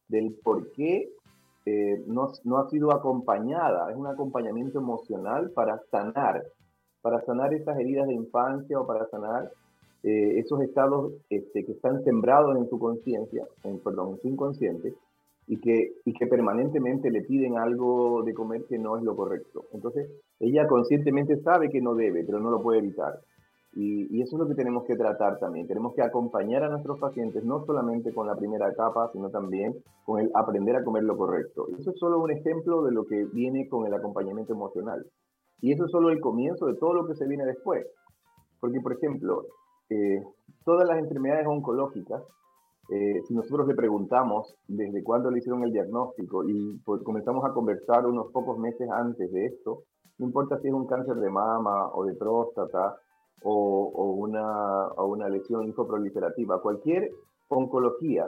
del 0.08 0.34
por 0.42 0.70
qué 0.72 1.10
eh, 1.66 2.02
no, 2.06 2.30
no, 2.44 2.58
ha 2.58 2.70
sido 2.70 2.92
acompañada, 2.92 3.90
es 3.90 3.96
un 3.96 4.06
acompañamiento 4.06 4.78
emocional 4.78 5.50
para 5.50 5.80
sanar, 5.90 6.44
para 7.02 7.20
sanar 7.24 7.52
esas 7.54 7.76
heridas 7.78 8.06
de 8.06 8.14
infancia 8.14 8.78
o 8.78 8.86
para 8.86 9.08
sanar 9.08 9.50
eh, 10.04 10.38
esos 10.38 10.60
estados 10.62 11.14
este, 11.28 11.64
que 11.64 11.72
están 11.72 12.04
sembrados 12.04 12.56
en 12.56 12.68
su 12.68 12.78
conciencia, 12.78 13.44
en, 13.64 13.80
perdón, 13.80 14.10
en 14.10 14.20
su 14.20 14.28
inconsciente, 14.28 14.94
y 15.48 15.58
que, 15.58 15.94
y 16.04 16.12
que 16.12 16.28
permanentemente 16.28 17.10
le 17.10 17.22
piden 17.22 17.58
algo 17.58 18.22
de 18.22 18.32
comer 18.32 18.64
que 18.68 18.78
no 18.78 18.96
es 18.96 19.02
lo 19.02 19.16
correcto. 19.16 19.64
Entonces, 19.72 20.08
ella 20.40 20.66
conscientemente 20.66 21.36
sabe 21.38 21.70
que 21.70 21.80
no 21.80 21.94
debe, 21.94 22.24
pero 22.24 22.40
no 22.40 22.50
lo 22.50 22.62
puede 22.62 22.78
evitar. 22.78 23.20
Y, 23.78 24.22
eso 24.22 24.36
es 24.36 24.40
lo 24.40 24.48
que 24.48 24.54
tenemos 24.54 24.84
que 24.84 24.96
tratar 24.96 25.38
también. 25.38 25.66
Tenemos 25.66 25.94
que 25.94 26.02
acompañar 26.02 26.64
a 26.64 26.70
nuestros 26.70 26.98
pacientes 26.98 27.44
no 27.44 27.62
solamente 27.66 28.12
con 28.14 28.26
la 28.26 28.34
primera 28.34 28.70
etapa, 28.70 29.10
sino 29.12 29.28
también 29.28 29.74
con 30.06 30.18
el 30.18 30.30
aprender 30.34 30.76
a 30.76 30.82
comer 30.84 31.04
lo 31.04 31.16
correcto. 31.16 31.66
Eso 31.78 31.90
es 31.90 31.98
solo 31.98 32.18
un 32.20 32.30
ejemplo 32.30 32.82
de 32.84 32.92
lo 32.92 33.04
que 33.04 33.26
viene 33.34 33.68
con 33.68 33.86
el 33.86 33.92
acompañamiento 33.92 34.54
emocional. 34.54 35.04
Y 35.60 35.72
eso 35.72 35.84
es 35.84 35.90
solo 35.90 36.08
el 36.08 36.20
comienzo 36.20 36.66
de 36.66 36.76
todo 36.76 36.94
lo 36.94 37.06
que 37.06 37.16
se 37.16 37.28
viene 37.28 37.44
después. 37.44 37.86
Porque, 38.60 38.80
por 38.80 38.94
ejemplo, 38.94 39.44
eh, 39.90 40.22
todas 40.64 40.88
las 40.88 40.98
enfermedades 40.98 41.46
oncológicas, 41.46 42.22
eh, 42.88 43.20
si 43.28 43.34
nosotros 43.34 43.68
le 43.68 43.74
preguntamos 43.74 44.54
desde 44.68 45.02
cuándo 45.02 45.30
le 45.30 45.38
hicieron 45.38 45.64
el 45.64 45.72
diagnóstico 45.72 46.48
y 46.48 46.80
comenzamos 47.04 47.44
a 47.44 47.52
conversar 47.52 48.06
unos 48.06 48.32
pocos 48.32 48.58
meses 48.58 48.88
antes 48.90 49.30
de 49.32 49.46
esto, 49.46 49.82
no 50.18 50.26
importa 50.26 50.58
si 50.60 50.68
es 50.68 50.74
un 50.74 50.86
cáncer 50.86 51.16
de 51.16 51.30
mama 51.30 51.90
o 51.92 52.04
de 52.04 52.14
próstata 52.14 52.96
o, 53.42 53.92
o 53.94 54.12
una, 54.12 54.88
o 54.96 55.06
una 55.06 55.28
lesión 55.28 55.64
infoproliferativa, 55.64 56.60
cualquier 56.60 57.10
oncología 57.48 58.26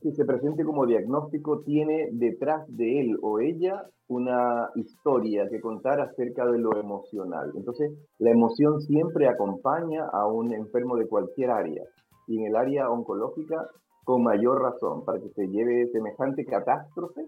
que 0.00 0.12
se 0.12 0.24
presente 0.24 0.64
como 0.64 0.86
diagnóstico 0.86 1.60
tiene 1.60 2.08
detrás 2.12 2.64
de 2.68 3.00
él 3.00 3.18
o 3.22 3.40
ella 3.40 3.84
una 4.08 4.68
historia 4.74 5.48
que 5.48 5.60
contar 5.60 6.00
acerca 6.00 6.44
de 6.46 6.58
lo 6.58 6.76
emocional. 6.78 7.50
Entonces, 7.54 7.90
la 8.18 8.30
emoción 8.30 8.82
siempre 8.82 9.28
acompaña 9.28 10.04
a 10.12 10.26
un 10.26 10.52
enfermo 10.52 10.96
de 10.96 11.08
cualquier 11.08 11.50
área 11.50 11.82
y 12.26 12.38
en 12.38 12.48
el 12.48 12.56
área 12.56 12.90
oncológica 12.90 13.66
con 14.04 14.22
mayor 14.22 14.60
razón 14.60 15.04
para 15.04 15.18
que 15.20 15.30
se 15.30 15.48
lleve 15.48 15.88
semejante 15.88 16.44
catástrofe. 16.44 17.22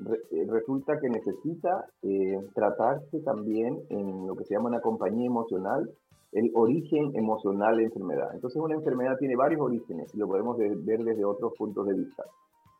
Eh, 0.00 0.46
resulta 0.48 0.98
que 0.98 1.08
necesita 1.08 1.86
eh, 2.02 2.38
tratarse 2.54 3.20
también 3.20 3.80
en 3.90 4.26
lo 4.26 4.34
que 4.34 4.44
se 4.44 4.54
llama 4.54 4.68
una 4.68 4.80
compañía 4.80 5.26
emocional 5.26 5.88
el 6.34 6.50
origen 6.54 7.12
emocional 7.14 7.76
de 7.76 7.82
la 7.82 7.88
enfermedad. 7.88 8.34
Entonces 8.34 8.60
una 8.60 8.74
enfermedad 8.74 9.16
tiene 9.18 9.36
varios 9.36 9.60
orígenes 9.60 10.12
y 10.14 10.18
lo 10.18 10.26
podemos 10.26 10.58
ver 10.58 11.04
desde 11.04 11.24
otros 11.24 11.52
puntos 11.56 11.86
de 11.86 11.94
vista. 11.94 12.24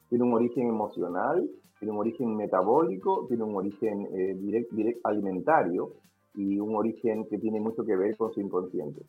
Tiene 0.09 0.25
un 0.25 0.35
origen 0.35 0.69
emocional, 0.69 1.49
tiene 1.79 1.93
un 1.93 2.01
origen 2.01 2.35
metabólico, 2.35 3.27
tiene 3.29 3.45
un 3.45 3.55
origen 3.55 4.09
eh, 4.13 4.35
direct, 4.35 5.01
alimentario 5.05 5.93
y 6.35 6.59
un 6.59 6.75
origen 6.75 7.27
que 7.27 7.39
tiene 7.39 7.61
mucho 7.61 7.85
que 7.85 7.95
ver 7.95 8.17
con 8.17 8.33
su 8.33 8.41
inconsciente. 8.41 9.03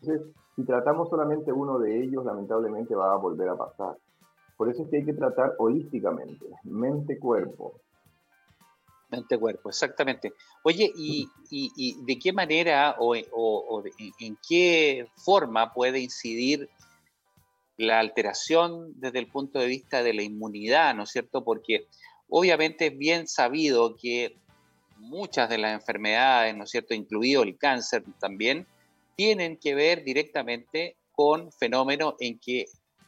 Entonces, 0.00 0.34
si 0.56 0.64
tratamos 0.64 1.08
solamente 1.08 1.52
uno 1.52 1.78
de 1.78 2.02
ellos, 2.02 2.24
lamentablemente 2.24 2.96
va 2.96 3.12
a 3.12 3.16
volver 3.16 3.50
a 3.50 3.56
pasar. 3.56 3.96
Por 4.56 4.70
eso 4.70 4.82
es 4.82 4.90
que 4.90 4.98
hay 4.98 5.04
que 5.04 5.14
tratar 5.14 5.54
holísticamente, 5.58 6.46
mente-cuerpo, 6.64 7.80
Mente-cuerpo, 9.12 9.68
exactamente. 9.68 10.32
Oye, 10.62 10.90
¿y, 10.96 11.28
de 12.04 12.18
qué 12.18 12.32
manera 12.32 12.96
o, 12.98 13.14
en 13.14 14.38
qué 14.48 15.06
forma 15.16 15.72
puede 15.74 16.00
incidir 16.00 16.70
la 17.76 18.00
alteración 18.00 18.98
desde 18.98 19.18
el 19.18 19.28
punto 19.28 19.58
de 19.58 19.66
vista 19.66 20.02
de 20.02 20.14
la 20.14 20.22
inmunidad, 20.22 20.94
¿no 20.94 21.02
es 21.02 21.10
cierto? 21.10 21.44
Porque 21.44 21.88
obviamente 22.28 22.86
es 22.86 22.96
bien 22.96 23.28
sabido 23.28 23.96
que 23.96 24.38
muchas 24.96 25.50
de 25.50 25.58
las 25.58 25.74
enfermedades, 25.74 26.56
¿no 26.56 26.64
es 26.64 26.70
cierto?, 26.70 26.94
incluido 26.94 27.42
el 27.42 27.58
cáncer 27.58 28.04
también, 28.18 28.66
tienen 29.14 29.58
que 29.58 29.74
ver 29.74 30.04
directamente 30.04 30.96
con 31.12 31.52
fenómenos 31.52 32.14
en 32.18 32.38
que 32.38 32.64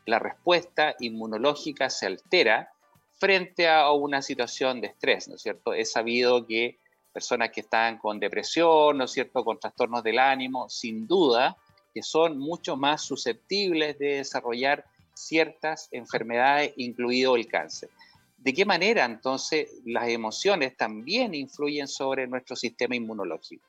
la 0.06 0.18
respuesta 0.18 0.94
inmunológica 1.00 1.90
se 1.90 2.06
altera 2.06 2.70
frente 3.18 3.68
a 3.68 3.90
una 3.92 4.22
situación 4.22 4.80
de 4.80 4.88
estrés, 4.88 5.28
¿no 5.28 5.36
es 5.36 5.42
cierto? 5.42 5.72
Es 5.72 5.92
sabido 5.92 6.46
que 6.46 6.78
personas 7.12 7.50
que 7.50 7.60
están 7.60 7.98
con 7.98 8.18
depresión, 8.18 8.98
¿no 8.98 9.04
es 9.04 9.12
cierto?, 9.12 9.44
con 9.44 9.58
trastornos 9.58 10.02
del 10.02 10.18
ánimo, 10.18 10.68
sin 10.68 11.06
duda, 11.06 11.56
que 11.92 12.02
son 12.02 12.38
mucho 12.38 12.76
más 12.76 13.02
susceptibles 13.02 13.98
de 13.98 14.16
desarrollar 14.16 14.84
ciertas 15.14 15.88
enfermedades, 15.92 16.72
incluido 16.76 17.36
el 17.36 17.46
cáncer. 17.46 17.88
¿De 18.36 18.52
qué 18.52 18.66
manera 18.66 19.04
entonces 19.04 19.70
las 19.86 20.08
emociones 20.08 20.76
también 20.76 21.34
influyen 21.34 21.88
sobre 21.88 22.26
nuestro 22.26 22.56
sistema 22.56 22.96
inmunológico? 22.96 23.64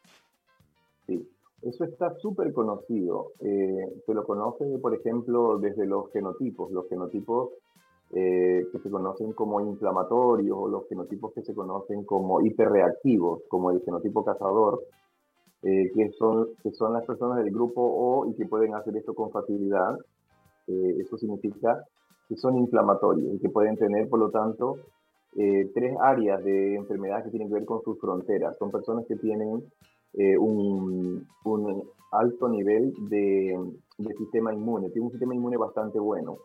Eso 1.65 1.83
está 1.83 2.13
súper 2.19 2.53
conocido. 2.53 3.31
Eh, 3.39 4.01
se 4.05 4.13
lo 4.13 4.23
conoce, 4.23 4.77
por 4.77 4.93
ejemplo, 4.93 5.57
desde 5.57 5.87
los 5.87 6.11
genotipos. 6.11 6.71
Los 6.71 6.87
genotipos 6.87 7.53
eh, 8.11 8.67
que 8.71 8.79
se 8.79 8.89
conocen 8.91 9.33
como 9.33 9.59
inflamatorios 9.61 10.55
o 10.55 10.67
los 10.67 10.87
genotipos 10.87 11.33
que 11.33 11.41
se 11.41 11.55
conocen 11.55 12.03
como 12.03 12.39
hiperreactivos, 12.41 13.41
como 13.49 13.71
el 13.71 13.81
genotipo 13.81 14.23
cazador, 14.23 14.79
eh, 15.63 15.91
que, 15.95 16.11
son, 16.11 16.49
que 16.61 16.71
son 16.71 16.93
las 16.93 17.03
personas 17.03 17.43
del 17.43 17.51
grupo 17.51 17.81
O 17.81 18.27
y 18.29 18.35
que 18.35 18.45
pueden 18.45 18.75
hacer 18.75 18.95
esto 18.95 19.15
con 19.15 19.31
facilidad. 19.31 19.97
eso 20.67 21.17
significa 21.17 21.83
que 22.29 22.35
son 22.37 22.57
inflamatorios 22.57 23.33
y 23.33 23.39
que 23.39 23.49
pueden 23.49 23.75
tener, 23.75 24.07
por 24.07 24.19
lo 24.19 24.29
tanto, 24.29 24.77
tres 25.33 25.97
áreas 25.99 26.43
de 26.43 26.75
enfermedad 26.75 27.23
que 27.23 27.29
tienen 27.31 27.47
que 27.47 27.55
ver 27.55 27.65
con 27.65 27.81
sus 27.81 27.99
fronteras. 27.99 28.55
Son 28.57 28.71
personas 28.71 29.05
que 29.07 29.15
tienen 29.15 29.63
eh, 30.17 30.37
un, 30.37 31.27
alto 32.11 32.47
nivel 32.47 32.93
de, 33.09 33.59
sistema 34.17 34.53
inmune, 34.53 34.89
tiene 34.89 35.07
un 35.07 35.11
sistema 35.11 35.35
inmune 35.35 35.57
bastante 35.57 35.99
bueno, 35.99 36.37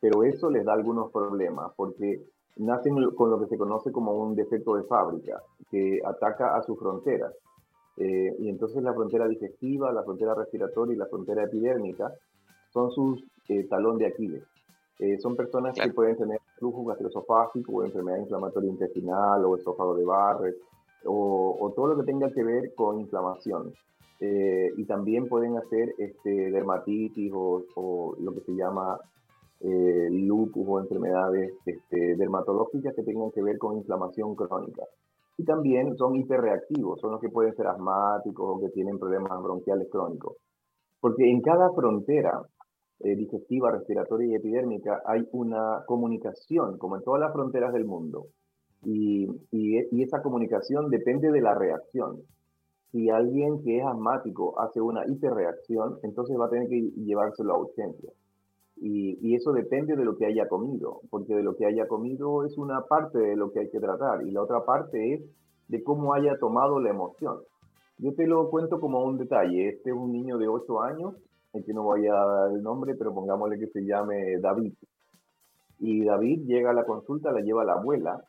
pero 0.00 0.22
eso 0.24 0.50
les 0.50 0.64
da 0.64 0.74
algunos 0.74 1.10
problemas 1.10 1.72
porque 1.76 2.22
nacen 2.56 3.10
con 3.12 3.30
lo 3.30 3.38
que 3.40 3.46
se 3.46 3.56
conoce 3.56 3.90
como 3.92 4.12
un 4.12 4.34
defecto 4.34 4.76
de 4.76 4.84
fábrica, 4.84 5.42
que 5.70 6.00
ataca 6.04 6.56
a 6.56 6.62
sus 6.62 6.78
fronteras. 6.78 7.32
Eh, 7.96 8.36
y 8.38 8.50
entonces 8.50 8.82
la 8.82 8.92
frontera 8.92 9.26
digestiva, 9.26 9.90
la 9.92 10.02
frontera 10.02 10.34
respiratoria 10.34 10.94
y 10.94 10.98
la 10.98 11.06
frontera 11.06 11.44
epidérmica 11.44 12.12
son 12.70 12.90
sus 12.90 13.24
eh, 13.48 13.66
talón 13.68 13.96
de 13.96 14.06
Aquiles. 14.06 14.44
son 15.20 15.34
personas 15.36 15.78
que 15.78 15.92
pueden 15.92 16.16
tener 16.16 16.40
flujo 16.58 16.84
gastroesofágico 16.84 17.72
o 17.72 17.84
enfermedad 17.84 18.18
inflamatoria 18.18 18.70
intestinal 18.70 19.44
o 19.44 19.56
esófago 19.56 19.94
de 19.94 20.04
Barrett 20.04 20.56
o, 21.06 21.72
todo 21.74 21.88
lo 21.88 21.96
que 21.96 22.04
tenga 22.04 22.30
que 22.32 22.42
ver 22.42 22.74
con 22.74 23.00
inflamación. 23.00 23.72
Eh, 24.20 24.70
y 24.76 24.84
también 24.86 25.28
pueden 25.28 25.56
hacer 25.56 25.94
este, 25.98 26.50
dermatitis 26.50 27.32
o, 27.34 28.16
lo 28.18 28.32
que 28.32 28.40
se 28.40 28.52
llama 28.52 28.98
eh, 29.60 30.08
lupus 30.10 30.66
o 30.66 30.80
enfermedades 30.80 31.52
este, 31.66 32.16
dermatológicas 32.16 32.94
que 32.94 33.02
tengan 33.02 33.30
que 33.30 33.42
ver 33.42 33.58
con 33.58 33.76
inflamación 33.76 34.34
crónica. 34.34 34.82
Y 35.38 35.44
también 35.44 35.96
son 35.96 36.16
hiperreactivos, 36.16 36.98
son 37.00 37.12
los 37.12 37.20
que 37.20 37.28
pueden 37.28 37.54
ser 37.54 37.66
asmáticos 37.66 38.56
o 38.56 38.60
que 38.60 38.70
tienen 38.70 38.98
problemas 38.98 39.42
bronquiales 39.42 39.88
crónicos. 39.90 40.36
Porque 41.00 41.30
en 41.30 41.42
cada 41.42 41.70
frontera 41.72 42.40
eh, 43.00 43.14
digestiva, 43.14 43.70
respiratoria 43.70 44.28
y 44.28 44.34
epidérmica 44.36 45.02
hay 45.04 45.28
una 45.32 45.84
comunicación, 45.86 46.78
como 46.78 46.96
en 46.96 47.02
todas 47.02 47.20
las 47.20 47.32
fronteras 47.32 47.72
del 47.74 47.84
mundo. 47.84 48.28
Y, 48.84 49.28
esa 50.02 50.22
comunicación 50.22 50.90
depende 50.90 51.32
de 51.32 51.40
la 51.40 51.54
reacción. 51.54 52.22
Si 52.92 53.10
alguien 53.10 53.62
que 53.62 53.78
es 53.78 53.84
asmático 53.84 54.58
hace 54.60 54.80
una 54.80 55.04
hiperreacción, 55.06 55.98
entonces 56.02 56.38
va 56.38 56.46
a 56.46 56.50
tener 56.50 56.68
que 56.68 56.80
llevárselo 56.96 57.54
a 57.54 57.58
urgencia. 57.58 58.10
Y, 58.76 59.18
y, 59.20 59.34
eso 59.34 59.52
depende 59.52 59.96
de 59.96 60.04
lo 60.04 60.16
que 60.16 60.26
haya 60.26 60.48
comido, 60.48 61.00
porque 61.10 61.34
de 61.34 61.42
lo 61.42 61.56
que 61.56 61.66
haya 61.66 61.88
comido 61.88 62.44
es 62.44 62.56
una 62.58 62.82
parte 62.82 63.18
de 63.18 63.36
lo 63.36 63.50
que 63.50 63.60
hay 63.60 63.70
que 63.70 63.80
tratar 63.80 64.22
y 64.22 64.30
la 64.30 64.42
otra 64.42 64.64
parte 64.64 65.14
es 65.14 65.22
de 65.68 65.82
cómo 65.82 66.14
haya 66.14 66.38
tomado 66.38 66.78
la 66.78 66.90
emoción. 66.90 67.38
Yo 67.98 68.14
te 68.14 68.26
lo 68.26 68.50
cuento 68.50 68.78
como 68.78 69.02
un 69.02 69.16
detalle. 69.16 69.68
Este 69.70 69.90
es 69.90 69.96
un 69.96 70.12
niño 70.12 70.36
de 70.36 70.48
8 70.48 70.82
años, 70.82 71.14
el 71.54 71.64
que 71.64 71.72
no 71.72 71.82
voy 71.82 72.06
a 72.06 72.12
dar 72.12 72.52
el 72.52 72.62
nombre, 72.62 72.94
pero 72.94 73.14
pongámosle 73.14 73.58
que 73.58 73.68
se 73.68 73.84
llame 73.84 74.38
David. 74.38 74.74
Y 75.78 76.04
David 76.04 76.46
llega 76.46 76.70
a 76.70 76.74
la 76.74 76.84
consulta, 76.84 77.32
la 77.32 77.40
lleva 77.40 77.64
la 77.64 77.74
abuela 77.74 78.22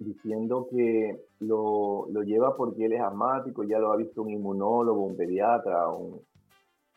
diciendo 0.00 0.66
que 0.70 1.20
lo, 1.40 2.06
lo, 2.10 2.22
lleva 2.22 2.56
porque 2.56 2.86
él 2.86 2.94
es 2.94 3.02
asmático, 3.02 3.62
ya 3.64 3.78
lo 3.78 3.92
ha 3.92 3.96
visto 3.96 4.22
un 4.22 4.30
inmunólogo, 4.30 5.02
un 5.02 5.16
pediatra, 5.16 5.88
un, 5.88 6.20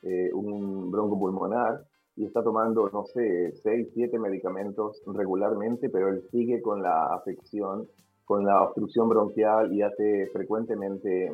eh, 0.04 0.32
un 0.34 0.90
broncopulmonar, 0.90 1.84
y 2.16 2.26
está 2.26 2.42
tomando, 2.44 2.90
no 2.92 3.06
sé, 3.06 3.52
seis, 3.62 3.90
siete 3.94 4.18
medicamentos 4.20 5.02
regularmente, 5.06 5.90
pero 5.90 6.10
él 6.10 6.24
sigue 6.32 6.62
con 6.62 6.82
la 6.82 7.08
afección, 7.08 7.88
con 8.26 8.46
la 8.46 8.64
obstrucción 8.64 9.10
bronquial 9.10 9.74
y 9.74 9.82
hace 9.82 10.28
frecuentemente 10.28 11.26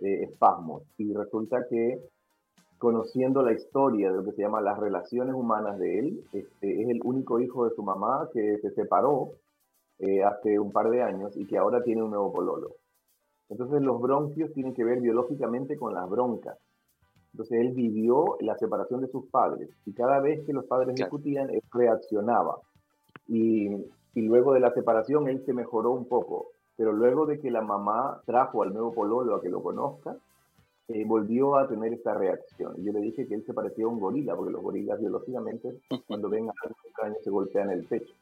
eh, 0.00 0.22
espasmos. 0.22 0.84
Y 0.96 1.12
resulta 1.12 1.66
que 1.68 2.00
conociendo 2.78 3.42
la 3.42 3.52
historia 3.52 4.10
de 4.10 4.18
lo 4.18 4.24
que 4.24 4.32
se 4.32 4.42
llama 4.42 4.60
las 4.60 4.78
relaciones 4.78 5.34
humanas 5.34 5.78
de 5.78 5.98
él, 5.98 6.24
este, 6.32 6.82
es 6.82 6.88
el 6.88 7.00
único 7.04 7.40
hijo 7.40 7.68
de 7.68 7.74
su 7.74 7.82
mamá 7.82 8.28
que 8.32 8.58
se 8.58 8.70
separó 8.70 9.32
eh, 9.98 10.22
hace 10.22 10.58
un 10.58 10.72
par 10.72 10.90
de 10.90 11.02
años 11.02 11.36
y 11.36 11.46
que 11.46 11.58
ahora 11.58 11.82
tiene 11.82 12.02
un 12.02 12.10
nuevo 12.10 12.32
pololo. 12.32 12.76
Entonces 13.48 13.82
los 13.82 14.00
bronquios 14.00 14.52
tienen 14.52 14.74
que 14.74 14.84
ver 14.84 15.00
biológicamente 15.00 15.76
con 15.76 15.94
las 15.94 16.08
broncas. 16.08 16.58
Entonces 17.32 17.60
él 17.60 17.72
vivió 17.72 18.36
la 18.40 18.56
separación 18.56 19.00
de 19.00 19.08
sus 19.08 19.26
padres 19.26 19.70
y 19.86 19.92
cada 19.92 20.20
vez 20.20 20.44
que 20.44 20.52
los 20.52 20.64
padres 20.66 20.94
discutían, 20.94 21.50
él 21.50 21.62
reaccionaba. 21.72 22.58
Y, 23.26 23.68
y, 24.14 24.22
luego 24.22 24.54
de 24.54 24.60
la 24.60 24.72
separación 24.72 25.28
él 25.28 25.44
se 25.44 25.52
mejoró 25.52 25.92
un 25.92 26.06
poco, 26.06 26.52
pero 26.76 26.92
luego 26.92 27.26
de 27.26 27.38
que 27.40 27.50
la 27.50 27.60
mamá 27.60 28.22
trajo 28.24 28.62
al 28.62 28.72
nuevo 28.72 28.92
pololo 28.92 29.34
a 29.34 29.42
que 29.42 29.50
lo 29.50 29.62
conozca, 29.62 30.16
eh, 30.88 31.04
volvió 31.04 31.56
a 31.56 31.68
tener 31.68 31.92
esta 31.92 32.14
reacción. 32.14 32.74
Yo 32.82 32.92
le 32.92 33.00
dije 33.00 33.26
que 33.26 33.34
él 33.34 33.44
se 33.44 33.52
parecía 33.52 33.84
a 33.84 33.88
un 33.88 34.00
gorila, 34.00 34.34
porque 34.34 34.52
los 34.52 34.62
gorilas 34.62 34.98
biológicamente 34.98 35.80
cuando 36.06 36.30
ven 36.30 36.48
a 36.48 36.52
alguien 36.62 36.78
extraño 36.86 37.14
se 37.22 37.30
golpean 37.30 37.70
el 37.70 37.84
pecho. 37.84 38.14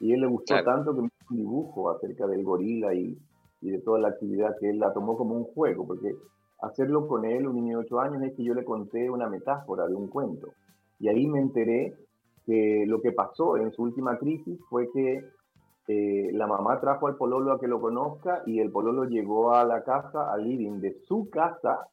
Y 0.00 0.12
él 0.12 0.20
le 0.20 0.26
gustó 0.26 0.54
tanto 0.62 0.94
que 0.94 1.02
me 1.02 1.08
hizo 1.08 1.26
un 1.30 1.36
dibujo 1.36 1.90
acerca 1.90 2.26
del 2.26 2.44
gorila 2.44 2.94
y, 2.94 3.18
y, 3.60 3.70
de 3.70 3.80
toda 3.80 3.98
la 3.98 4.08
actividad 4.08 4.56
que 4.60 4.70
él 4.70 4.78
la 4.78 4.92
tomó 4.92 5.16
como 5.16 5.34
un 5.34 5.44
juego, 5.44 5.86
porque 5.86 6.14
hacerlo 6.60 7.06
con 7.06 7.24
él, 7.24 7.46
un 7.46 7.56
niño 7.56 7.78
de 7.78 7.84
8 7.84 8.00
años, 8.00 8.22
es 8.22 8.34
que 8.34 8.44
yo 8.44 8.54
le 8.54 8.64
conté 8.64 9.10
una 9.10 9.28
metáfora 9.28 9.86
de 9.86 9.94
un 9.94 10.08
cuento. 10.08 10.48
Y 11.00 11.08
ahí 11.08 11.26
me 11.26 11.40
enteré 11.40 11.94
que 12.46 12.84
lo 12.86 13.00
que 13.00 13.12
pasó 13.12 13.56
en 13.56 13.72
su 13.72 13.82
última 13.82 14.18
crisis 14.18 14.58
fue 14.68 14.88
que 14.92 15.24
eh, 15.88 16.30
la 16.32 16.46
mamá 16.46 16.80
trajo 16.80 17.06
al 17.06 17.16
pololo 17.16 17.52
a 17.52 17.60
que 17.60 17.66
lo 17.66 17.80
conozca 17.80 18.42
y 18.46 18.60
el 18.60 18.70
pololo 18.70 19.04
llegó 19.04 19.54
a 19.54 19.64
la 19.64 19.82
casa, 19.82 20.32
al 20.32 20.44
living 20.44 20.80
de 20.80 20.94
su 21.06 21.28
casa, 21.30 21.86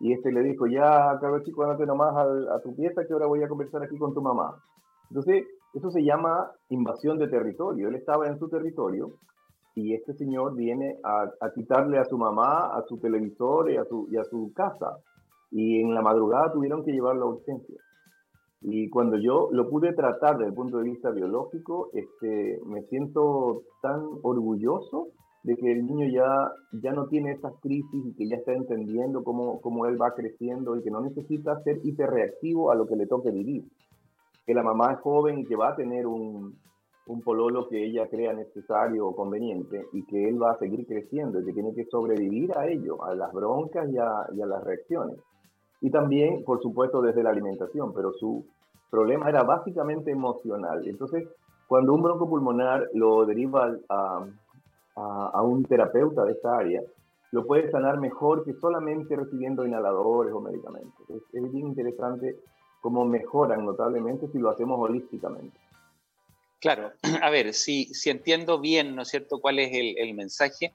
y 0.00 0.12
este 0.12 0.32
le 0.32 0.42
dijo, 0.42 0.66
ya, 0.66 1.18
cabrón 1.20 1.44
chico, 1.44 1.62
andate 1.62 1.84
nomás 1.84 2.16
a, 2.16 2.54
a 2.54 2.60
tu 2.60 2.74
pieza 2.74 3.04
que 3.06 3.12
ahora 3.12 3.26
voy 3.26 3.42
a 3.42 3.48
conversar 3.48 3.82
aquí 3.82 3.98
con 3.98 4.14
tu 4.14 4.22
mamá. 4.22 4.56
Entonces, 5.10 5.44
eso 5.74 5.90
se 5.90 6.02
llama 6.02 6.50
invasión 6.68 7.18
de 7.18 7.28
territorio. 7.28 7.88
Él 7.88 7.94
estaba 7.94 8.26
en 8.26 8.38
su 8.38 8.48
territorio 8.48 9.12
y 9.74 9.94
este 9.94 10.14
señor 10.14 10.56
viene 10.56 10.96
a, 11.04 11.30
quitarle 11.54 11.98
a 11.98 12.04
su 12.04 12.18
mamá, 12.18 12.76
a 12.76 12.82
su 12.88 12.98
televisor 12.98 13.70
y 13.70 13.76
a 13.76 13.84
su, 13.84 14.08
y 14.10 14.16
a 14.16 14.24
su 14.24 14.52
casa. 14.54 14.98
Y 15.50 15.80
en 15.80 15.94
la 15.94 16.02
madrugada 16.02 16.52
tuvieron 16.52 16.84
que 16.84 16.92
llevarlo 16.92 17.26
a 17.26 17.34
urgencia. 17.34 17.80
Y 18.62 18.90
cuando 18.90 19.16
yo 19.16 19.48
lo 19.52 19.70
pude 19.70 19.94
tratar 19.94 20.36
desde 20.36 20.50
el 20.50 20.54
punto 20.54 20.78
de 20.78 20.84
vista 20.84 21.10
biológico, 21.10 21.90
este, 21.94 22.60
me 22.66 22.82
siento 22.82 23.62
tan 23.80 24.02
orgulloso 24.22 25.08
de 25.44 25.56
que 25.56 25.72
el 25.72 25.86
niño 25.86 26.06
ya, 26.12 26.52
ya 26.82 26.92
no 26.92 27.06
tiene 27.06 27.32
esas 27.32 27.54
crisis 27.62 28.04
y 28.04 28.14
que 28.14 28.28
ya 28.28 28.36
está 28.36 28.52
entendiendo 28.52 29.24
cómo, 29.24 29.60
cómo 29.62 29.86
él 29.86 30.00
va 30.00 30.12
creciendo 30.14 30.76
y 30.76 30.82
que 30.82 30.90
no 30.90 31.00
necesita 31.00 31.62
ser 31.62 31.80
hiperreactivo 31.82 32.70
a 32.70 32.74
lo 32.74 32.86
que 32.86 32.96
le 32.96 33.06
toque 33.06 33.30
vivir 33.30 33.64
que 34.50 34.54
la 34.54 34.64
mamá 34.64 34.94
es 34.94 34.98
joven 34.98 35.38
y 35.38 35.44
que 35.44 35.54
va 35.54 35.68
a 35.68 35.76
tener 35.76 36.08
un, 36.08 36.58
un 37.06 37.22
pololo 37.22 37.68
que 37.68 37.84
ella 37.84 38.08
crea 38.08 38.32
necesario 38.32 39.06
o 39.06 39.14
conveniente 39.14 39.86
y 39.92 40.04
que 40.06 40.28
él 40.28 40.42
va 40.42 40.50
a 40.50 40.58
seguir 40.58 40.88
creciendo 40.88 41.38
y 41.38 41.44
que 41.44 41.52
tiene 41.52 41.72
que 41.72 41.84
sobrevivir 41.84 42.50
a 42.58 42.66
ello, 42.66 43.00
a 43.04 43.14
las 43.14 43.32
broncas 43.32 43.88
y 43.88 43.96
a, 43.96 44.26
y 44.34 44.42
a, 44.42 44.46
las 44.46 44.64
reacciones. 44.64 45.18
Y 45.80 45.90
también, 45.92 46.42
por 46.42 46.60
supuesto, 46.60 47.00
desde 47.00 47.22
la 47.22 47.30
alimentación, 47.30 47.94
pero 47.94 48.12
su 48.14 48.44
problema 48.90 49.28
era 49.28 49.44
básicamente 49.44 50.10
emocional. 50.10 50.82
Entonces, 50.84 51.28
cuando 51.68 51.94
un 51.94 52.02
broncopulmonar 52.02 52.88
lo 52.94 53.24
deriva 53.26 53.72
a, 53.88 54.26
a, 54.96 55.30
a 55.32 55.42
un 55.42 55.64
terapeuta 55.64 56.24
de 56.24 56.32
esta 56.32 56.56
área, 56.56 56.82
lo 57.30 57.46
puede 57.46 57.70
sanar 57.70 58.00
mejor 58.00 58.42
que 58.42 58.54
solamente 58.54 59.14
recibiendo 59.14 59.64
inhaladores 59.64 60.34
o 60.34 60.40
medicamentos. 60.40 61.08
Es, 61.08 61.22
es 61.34 61.52
bien 61.52 61.68
interesante 61.68 62.34
cómo 62.80 63.04
mejoran 63.04 63.64
notablemente 63.64 64.28
si 64.32 64.38
lo 64.38 64.50
hacemos 64.50 64.78
holísticamente. 64.80 65.58
Claro, 66.60 66.92
a 67.22 67.30
ver, 67.30 67.54
si, 67.54 67.86
si 67.94 68.10
entiendo 68.10 68.60
bien, 68.60 68.94
¿no 68.94 69.02
es 69.02 69.08
cierto?, 69.08 69.40
cuál 69.40 69.58
es 69.58 69.70
el, 69.72 70.14
mensaje, 70.14 70.72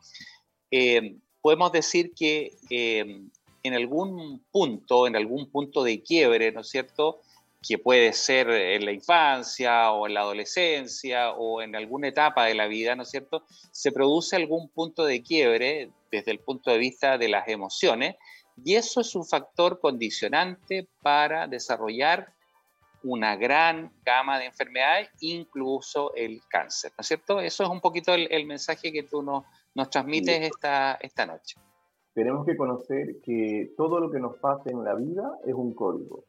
eh, 0.71 1.15
podemos 1.41 1.71
decir 1.71 2.13
que 2.15 2.57
eh, 2.69 3.21
en 3.63 3.73
algún 3.73 4.43
punto, 4.51 5.07
en 5.07 5.15
algún 5.15 5.49
punto 5.49 5.83
de 5.83 6.01
quiebre, 6.01 6.51
¿no 6.51 6.61
es 6.61 6.69
cierto?, 6.69 7.21
que 7.67 7.79
puede 7.79 8.13
ser 8.13 8.47
en 8.51 8.85
la 8.85 8.91
infancia 8.91 9.91
o 9.91 10.05
en 10.05 10.13
la 10.13 10.21
adolescencia 10.21 11.31
o 11.31 11.63
en 11.63 11.75
alguna 11.75 12.09
etapa 12.09 12.45
de 12.45 12.53
la 12.53 12.67
vida, 12.67 12.95
¿no 12.95 13.03
es 13.03 13.09
cierto?, 13.09 13.43
se 13.71 13.91
produce 13.91 14.35
algún 14.35 14.69
punto 14.69 15.05
de 15.05 15.23
quiebre 15.23 15.89
desde 16.11 16.31
el 16.31 16.39
punto 16.39 16.69
de 16.69 16.77
vista 16.77 17.17
de 17.17 17.27
las 17.27 17.47
emociones 17.47 18.15
y 18.63 18.75
eso 18.75 19.01
es 19.01 19.15
un 19.15 19.25
factor 19.25 19.79
condicionante 19.79 20.87
para 21.01 21.47
desarrollar 21.47 22.33
una 23.03 23.35
gran 23.35 23.91
gama 24.03 24.39
de 24.39 24.45
enfermedades, 24.45 25.09
incluso 25.19 26.13
el 26.15 26.41
cáncer, 26.49 26.91
¿no 26.97 27.01
es 27.01 27.07
cierto? 27.07 27.39
Eso 27.39 27.63
es 27.63 27.69
un 27.69 27.79
poquito 27.79 28.13
el, 28.13 28.45
mensaje 28.47 28.91
que 28.91 29.03
tú 29.03 29.21
nos, 29.21 29.43
nos 29.75 29.89
transmites 29.89 30.41
esta, 30.41 30.95
esta 30.95 31.25
noche. 31.25 31.59
tenemos 32.13 32.45
que 32.45 32.57
conocer 32.57 33.21
que 33.21 33.73
todo 33.77 33.99
lo 33.99 34.09
que 34.09 34.19
nos 34.19 34.37
pasa 34.37 34.71
en 34.71 34.83
la 34.83 34.95
vida 34.95 35.37
es 35.45 35.53
un 35.53 35.73
código. 35.75 36.23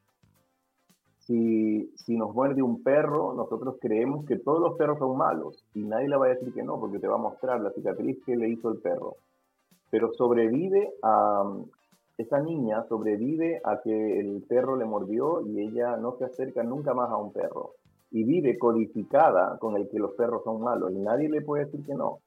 Si, 1.21 1.91
si, 1.97 2.17
nos 2.17 2.33
muerde 2.35 2.63
un 2.63 2.83
perro, 2.85 3.33
nosotros 3.35 3.79
creemos 3.81 4.27
que 4.27 4.37
todos 4.37 4.61
los 4.61 4.77
perros 4.77 4.99
son 4.99 5.17
malos 5.17 5.65
y 5.75 5.83
nadie 5.83 6.09
le 6.09 6.17
va 6.17 6.27
a 6.27 6.31
decir 6.31 6.53
que 6.53 6.63
no, 6.63 6.79
porque 6.79 6.99
te 6.99 7.09
va 7.09 7.15
a 7.15 7.19
mostrar 7.19 7.61
la 7.61 7.73
cicatriz 7.73 8.19
que 8.25 8.37
le 8.37 8.51
hizo 8.51 8.71
el 8.71 8.79
perro. 8.79 9.17
Pero 9.91 10.13
sobrevive 10.13 10.93
a, 11.03 11.43
esa 12.19 12.41
niña 12.41 12.85
sobrevive 12.89 13.61
a 13.65 13.81
que 13.83 14.21
el 14.21 14.43
perro 14.49 14.77
le 14.77 14.87
mordió 14.87 15.47
y 15.47 15.61
ella 15.61 15.97
no 15.97 16.17
se 16.17 16.25
acerca 16.25 16.63
nunca 16.63 16.95
más 16.95 17.11
a 17.11 17.17
un 17.17 17.33
perro. 17.33 17.75
Y 18.11 18.25
vive 18.25 18.59
codificada 18.59 19.59
con 19.59 19.77
el 19.77 19.89
que 19.89 19.99
los 19.99 20.13
perros 20.15 20.43
son 20.45 20.63
malos 20.63 20.93
y 20.93 20.99
nadie 20.99 21.29
le 21.29 21.43
puede 21.43 21.67
decir 21.67 21.85
que 21.85 21.95
no. 21.95 22.21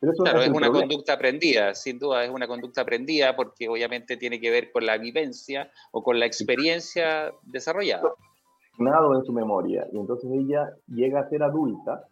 Pero 0.00 0.12
eso 0.12 0.22
claro, 0.24 0.40
es, 0.40 0.48
una 0.48 0.70
conducta 0.70 1.12
aprendida, 1.12 1.74
sin 1.74 1.98
duda 1.98 2.24
es 2.24 2.30
una 2.30 2.48
conducta 2.48 2.80
aprendida 2.80 3.36
porque 3.36 3.68
obviamente 3.68 4.16
tiene 4.16 4.40
que 4.40 4.50
ver 4.50 4.72
con 4.72 4.86
la 4.86 4.96
vivencia 4.96 5.70
o 5.92 6.02
con 6.02 6.18
la 6.18 6.24
experiencia 6.24 7.32
desarrollada. 7.42 8.10
Nado 8.78 9.14
en 9.14 9.24
su 9.24 9.32
memoria. 9.32 9.86
Y 9.92 9.98
entonces 9.98 10.30
ella 10.32 10.74
llega 10.88 11.20
a 11.20 11.28
ser 11.28 11.42
adulta 11.42 12.08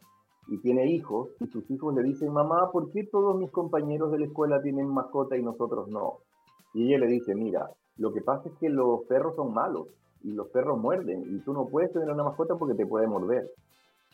y 0.48 0.58
tiene 0.60 0.86
hijos 0.86 1.30
y 1.40 1.46
sus 1.46 1.68
hijos 1.70 1.94
le 1.94 2.02
dicen, 2.02 2.30
mamá, 2.30 2.70
¿por 2.70 2.92
qué 2.92 3.04
todos 3.04 3.36
mis 3.38 3.50
compañeros 3.50 4.12
de 4.12 4.18
la 4.18 4.26
escuela 4.26 4.60
tienen 4.62 4.86
mascota 4.86 5.36
y 5.38 5.42
nosotros 5.42 5.88
no? 5.88 6.18
Y 6.74 6.86
ella 6.86 6.98
le 6.98 7.06
dice, 7.06 7.34
mira, 7.34 7.70
lo 7.96 8.12
que 8.12 8.20
pasa 8.20 8.48
es 8.48 8.54
que 8.58 8.68
los 8.68 9.04
perros 9.08 9.34
son 9.36 9.52
malos 9.52 9.88
y 10.22 10.32
los 10.32 10.48
perros 10.48 10.78
muerden 10.78 11.24
y 11.34 11.40
tú 11.40 11.52
no 11.52 11.66
puedes 11.66 11.92
tener 11.92 12.10
una 12.10 12.24
mascota 12.24 12.56
porque 12.56 12.74
te 12.74 12.86
puede 12.86 13.06
morder. 13.06 13.50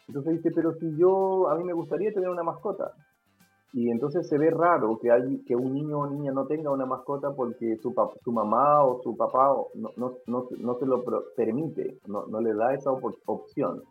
Entonces 0.08 0.34
dice, 0.34 0.50
pero 0.54 0.74
si 0.74 0.96
yo, 0.96 1.48
a 1.48 1.56
mí 1.56 1.64
me 1.64 1.72
gustaría 1.72 2.12
tener 2.12 2.28
una 2.28 2.42
mascota. 2.42 2.92
Y 3.72 3.90
entonces 3.90 4.28
se 4.28 4.38
ve 4.38 4.50
raro 4.50 4.98
que, 5.00 5.10
hay, 5.10 5.42
que 5.44 5.56
un 5.56 5.72
niño 5.72 5.98
o 5.98 6.06
niña 6.06 6.30
no 6.30 6.46
tenga 6.46 6.70
una 6.70 6.86
mascota 6.86 7.32
porque 7.34 7.76
su, 7.78 7.92
su 8.22 8.32
mamá 8.32 8.84
o 8.84 9.02
su 9.02 9.16
papá 9.16 9.48
no, 9.74 9.90
no, 9.96 10.14
no, 10.26 10.46
no 10.58 10.74
se 10.78 10.86
lo 10.86 11.02
permite, 11.36 11.98
no, 12.06 12.40
le 12.40 12.54
da 12.54 12.72
esa 12.72 12.92
opción. 12.92 13.82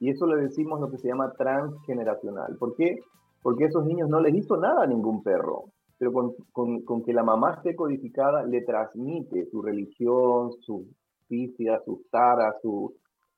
Y 0.00 0.10
eso 0.10 0.26
le 0.26 0.42
decimos 0.42 0.80
lo 0.80 0.90
que 0.90 0.98
se 0.98 1.08
llama 1.08 1.32
transgeneracional. 1.34 2.56
¿Por 2.58 2.74
qué? 2.74 2.98
Porque 3.42 3.66
esos 3.66 3.86
niños 3.86 4.08
no 4.08 4.20
les 4.20 4.34
hizo 4.34 4.56
nada 4.56 4.82
a 4.82 4.86
ningún 4.86 5.22
perro 5.22 5.66
pero 6.00 6.12
con, 6.12 6.80
con, 6.80 7.02
que 7.04 7.12
la 7.12 7.22
mamá 7.22 7.56
esté 7.56 7.76
codificada 7.76 8.42
le 8.42 8.62
transmite 8.62 9.44
su 9.50 9.60
religión, 9.60 10.50
su 10.62 10.86
física, 11.28 11.82
su 11.84 12.06
tara, 12.10 12.56
su 12.62 12.94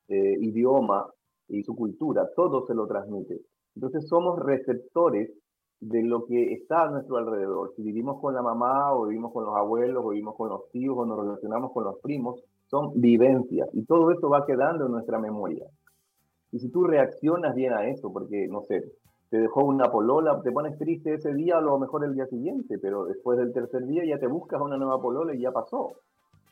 eh, 0.07 0.37
idioma 0.39 1.05
y 1.49 1.61
su 1.63 1.75
cultura, 1.75 2.29
todo 2.33 2.65
se 2.65 2.73
lo 2.73 2.87
transmite. 2.87 3.41
Entonces 3.75 4.07
somos 4.07 4.39
receptores 4.39 5.29
de 5.81 6.03
lo 6.03 6.25
que 6.25 6.53
está 6.53 6.83
a 6.83 6.89
nuestro 6.89 7.17
alrededor. 7.17 7.73
Si 7.75 7.83
vivimos 7.83 8.21
con 8.21 8.33
la 8.33 8.41
mamá 8.41 8.93
o 8.93 9.07
vivimos 9.07 9.33
con 9.33 9.43
los 9.43 9.57
abuelos 9.57 10.01
o 10.05 10.09
vivimos 10.11 10.35
con 10.37 10.47
los 10.47 10.69
tíos 10.71 10.95
o 10.97 11.05
nos 11.05 11.19
relacionamos 11.19 11.73
con 11.73 11.83
los 11.83 11.99
primos, 11.99 12.41
son 12.67 12.93
vivencias 12.95 13.67
y 13.73 13.83
todo 13.83 14.09
eso 14.09 14.29
va 14.29 14.45
quedando 14.45 14.85
en 14.85 14.93
nuestra 14.93 15.19
memoria. 15.19 15.65
Y 16.53 16.59
si 16.59 16.69
tú 16.69 16.85
reaccionas 16.85 17.55
bien 17.55 17.73
a 17.73 17.89
eso, 17.89 18.13
porque, 18.13 18.47
no 18.47 18.61
sé, 18.61 18.89
te 19.33 19.39
dejó 19.39 19.65
una 19.65 19.85
polola, 19.85 20.39
te 20.43 20.51
pones 20.51 20.77
triste 20.77 21.15
ese 21.15 21.33
día, 21.33 21.57
a 21.57 21.61
lo 21.61 21.79
mejor 21.79 22.05
el 22.05 22.13
día 22.13 22.27
siguiente, 22.27 22.77
pero 22.77 23.05
después 23.05 23.35
del 23.39 23.51
tercer 23.51 23.83
día 23.87 24.05
ya 24.05 24.19
te 24.19 24.27
buscas 24.27 24.61
una 24.61 24.77
nueva 24.77 25.01
polola 25.01 25.33
y 25.33 25.41
ya 25.41 25.51
pasó. 25.51 25.93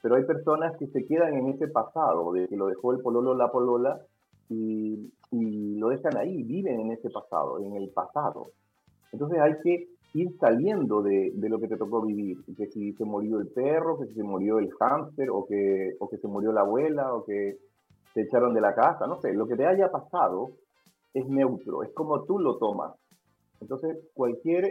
Pero 0.01 0.15
hay 0.15 0.23
personas 0.23 0.75
que 0.77 0.87
se 0.87 1.05
quedan 1.05 1.35
en 1.35 1.49
ese 1.49 1.67
pasado, 1.67 2.31
de 2.33 2.47
que 2.47 2.57
lo 2.57 2.65
dejó 2.65 2.91
el 2.91 3.01
pololo 3.01 3.35
la 3.35 3.51
polola 3.51 4.01
y, 4.49 5.13
y 5.29 5.75
lo 5.77 5.89
dejan 5.89 6.17
ahí, 6.17 6.41
viven 6.41 6.79
en 6.79 6.91
ese 6.93 7.11
pasado, 7.11 7.59
en 7.59 7.75
el 7.75 7.89
pasado. 7.89 8.47
Entonces 9.11 9.37
hay 9.37 9.59
que 9.61 9.89
ir 10.15 10.35
saliendo 10.39 11.03
de, 11.03 11.33
de, 11.35 11.49
lo 11.49 11.59
que 11.59 11.67
te 11.67 11.77
tocó 11.77 12.01
vivir, 12.01 12.39
que 12.57 12.65
si 12.65 12.93
se 12.93 13.05
murió 13.05 13.37
el 13.41 13.49
perro, 13.49 13.99
que 13.99 14.07
si 14.07 14.15
se 14.15 14.23
murió 14.23 14.57
el 14.57 14.71
hámster, 14.71 15.29
o 15.29 15.45
que, 15.45 15.97
o 15.99 16.09
que 16.09 16.17
se 16.17 16.27
murió 16.27 16.51
la 16.51 16.61
abuela, 16.61 17.13
o 17.13 17.25
que 17.25 17.59
se 18.15 18.21
echaron 18.21 18.55
de 18.55 18.61
la 18.61 18.73
casa, 18.73 19.05
no 19.05 19.21
sé, 19.21 19.35
lo 19.35 19.45
que 19.45 19.55
te 19.55 19.67
haya 19.67 19.91
pasado, 19.91 20.53
es 21.13 21.27
neutro, 21.27 21.83
es 21.83 21.91
como 21.93 22.23
tú 22.23 22.39
lo 22.39 22.57
tomas. 22.57 22.93
Entonces, 23.59 23.97
cualquier, 24.13 24.65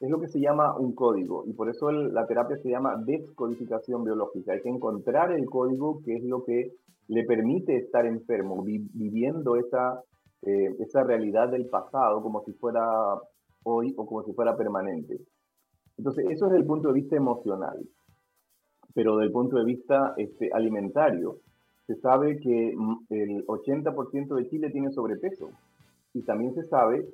es 0.00 0.10
lo 0.10 0.20
que 0.20 0.28
se 0.28 0.40
llama 0.40 0.76
un 0.76 0.94
código, 0.94 1.44
y 1.46 1.52
por 1.54 1.68
eso 1.70 1.90
la 1.90 2.26
terapia 2.26 2.56
se 2.58 2.70
llama 2.70 2.96
descodificación 3.04 4.04
biológica. 4.04 4.52
Hay 4.52 4.62
que 4.62 4.68
encontrar 4.68 5.32
el 5.32 5.46
código 5.46 6.00
que 6.04 6.16
es 6.16 6.24
lo 6.24 6.44
que 6.44 6.72
le 7.08 7.24
permite 7.24 7.76
estar 7.76 8.04
enfermo, 8.04 8.62
viviendo 8.62 9.56
esa, 9.56 10.02
eh, 10.42 10.74
esa 10.80 11.02
realidad 11.04 11.48
del 11.48 11.66
pasado 11.66 12.20
como 12.20 12.42
si 12.44 12.52
fuera 12.54 12.84
hoy 13.64 13.94
o 13.96 14.06
como 14.06 14.22
si 14.24 14.32
fuera 14.32 14.56
permanente. 14.56 15.18
Entonces, 15.96 16.26
eso 16.28 16.46
es 16.46 16.52
desde 16.52 16.62
el 16.62 16.66
punto 16.66 16.88
de 16.88 16.94
vista 16.94 17.16
emocional. 17.16 17.78
Pero 18.92 19.16
desde 19.16 19.26
el 19.26 19.32
punto 19.32 19.56
de 19.56 19.64
vista 19.64 20.14
este, 20.16 20.50
alimentario, 20.52 21.38
se 21.86 21.94
sabe 21.96 22.38
que 22.38 22.74
mm, 22.76 22.96
el 23.10 23.46
80% 23.46 24.34
de 24.34 24.48
Chile 24.48 24.70
tiene 24.70 24.90
sobrepeso 24.90 25.50
y 26.16 26.22
también 26.22 26.54
se 26.54 26.66
sabe 26.68 27.06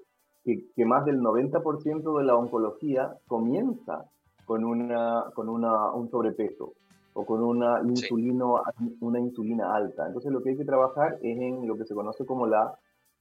que, 0.44 0.64
que 0.74 0.84
más 0.84 1.04
del 1.04 1.20
90% 1.20 2.18
de 2.18 2.24
la 2.24 2.36
oncología 2.36 3.16
comienza 3.26 4.04
con, 4.44 4.64
una, 4.64 5.24
con 5.34 5.48
una, 5.48 5.92
un 5.92 6.08
sobrepeso 6.08 6.74
o 7.14 7.26
con 7.26 7.42
una, 7.42 7.80
insulino, 7.84 8.62
una 9.00 9.18
insulina 9.18 9.74
alta. 9.74 10.06
Entonces 10.06 10.30
lo 10.30 10.40
que 10.40 10.50
hay 10.50 10.56
que 10.56 10.64
trabajar 10.64 11.18
es 11.20 11.38
en 11.38 11.66
lo 11.66 11.76
que 11.76 11.84
se 11.84 11.94
conoce 11.94 12.24
como 12.24 12.46
la, 12.46 12.78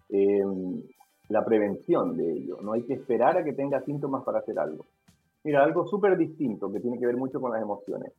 em, 0.09 0.83
la 1.29 1.43
prevención 1.43 2.15
de 2.15 2.31
ello. 2.31 2.59
No 2.61 2.73
hay 2.73 2.83
que 2.83 2.93
esperar 2.93 3.37
a 3.37 3.43
que 3.43 3.53
tenga 3.53 3.81
síntomas 3.81 4.23
para 4.23 4.39
hacer 4.39 4.59
algo. 4.59 4.85
Mira, 5.43 5.63
algo 5.63 5.87
súper 5.87 6.15
distinto 6.15 6.71
que 6.71 6.79
tiene 6.79 6.99
que 6.99 7.07
ver 7.07 7.17
mucho 7.17 7.41
con 7.41 7.51
las 7.51 7.61
emociones. 7.61 8.13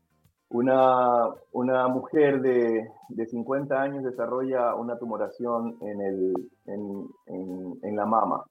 Una, 0.52 1.30
una 1.52 1.88
mujer 1.88 2.42
de, 2.42 2.86
de, 3.08 3.26
50 3.26 3.74
años 3.74 4.04
desarrolla 4.04 4.74
una 4.74 4.98
tumoración 4.98 5.78
en, 5.80 6.00
el, 6.02 6.34
en, 6.66 7.78
en, 7.82 7.96
la 7.96 8.04
mama. 8.04 8.44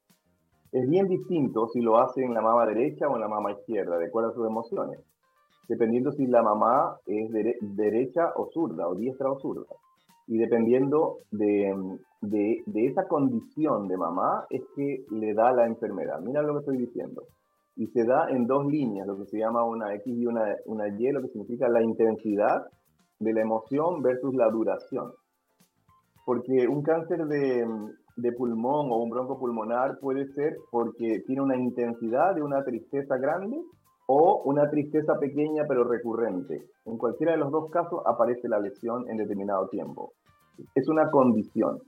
Es 0.72 0.90
bien 0.90 1.08
distinto 1.08 1.68
si 1.68 1.80
lo 1.80 2.00
hace 2.00 2.24
en 2.24 2.34
la 2.34 2.42
mama 2.42 2.66
derecha 2.66 3.08
o 3.08 3.14
en 3.14 3.22
la 3.22 3.28
mama 3.28 3.52
izquierda, 3.52 4.00
de 4.00 4.08
acuerdo 4.08 4.32
a 4.32 4.34
sus 4.34 4.48
emociones, 4.48 5.00
dependiendo 5.68 6.12
si 6.12 6.26
la 6.26 6.42
mamá 6.42 6.98
es 7.06 7.30
derecha 7.62 8.34
o 8.36 8.50
zurda, 8.52 8.88
o 8.88 8.96
diestra 8.96 9.32
o 9.32 9.40
zurda. 9.40 9.68
Y 10.26 10.40
dependiendo 10.40 11.20
de, 11.30 12.00
de, 12.22 12.64
de 12.66 12.86
esa 12.88 13.08
condición 13.08 13.88
de 13.88 13.98
mamá, 13.98 14.48
es 14.50 14.64
que 14.76 15.06
le 15.12 15.36
da 15.36 15.52
la 15.52 15.68
enfermedad. 15.68 16.20
Mira 16.20 16.42
lo 16.42 16.54
que 16.54 16.60
estoy 16.62 16.78
diciendo 16.78 17.28
y 17.76 17.88
se 17.88 18.06
da 18.06 18.30
en 18.30 18.46
dos 18.48 18.66
líneas, 18.66 19.08
lo 19.08 19.18
que 19.18 19.26
se 19.26 19.38
llama 19.38 19.64
una 19.64 19.94
X 19.96 20.14
y 20.16 20.26
una, 20.26 20.56
una 20.66 20.88
Y, 20.88 21.12
lo 21.12 21.22
que 21.22 21.30
significa 21.30 21.70
la 21.70 21.82
intensidad 21.82 22.66
de 23.20 23.34
la 23.34 23.42
emoción 23.42 24.02
versus 24.02 24.34
la 24.36 24.50
duración. 24.50 25.12
Porque 26.26 26.68
un 26.68 26.84
cáncer 26.84 27.26
de, 27.26 27.66
de 28.18 28.32
pulmón 28.34 28.92
o 28.92 28.98
un 28.98 29.10
bronco 29.10 29.40
pulmonar 29.40 30.00
puede 30.00 30.28
ser 30.34 30.58
porque 30.70 31.24
tiene 31.26 31.42
una 31.42 31.58
intensidad 31.58 32.36
de 32.36 32.44
una 32.44 32.64
tristeza 32.64 33.18
grande 33.18 33.58
o 34.08 34.42
una 34.46 34.70
tristeza 34.70 35.18
pequeña 35.20 35.64
pero 35.68 35.84
recurrente. 35.84 36.66
En 36.86 36.98
cualquiera 36.98 37.34
de 37.34 37.38
los 37.38 37.52
dos 37.52 37.70
casos 37.72 38.02
aparece 38.06 38.50
la 38.50 38.60
lesión 38.60 39.10
en 39.10 39.18
determinado 39.18 39.68
tiempo. 39.70 40.14
Es 40.76 40.88
una 40.90 41.10
condición. 41.10 41.80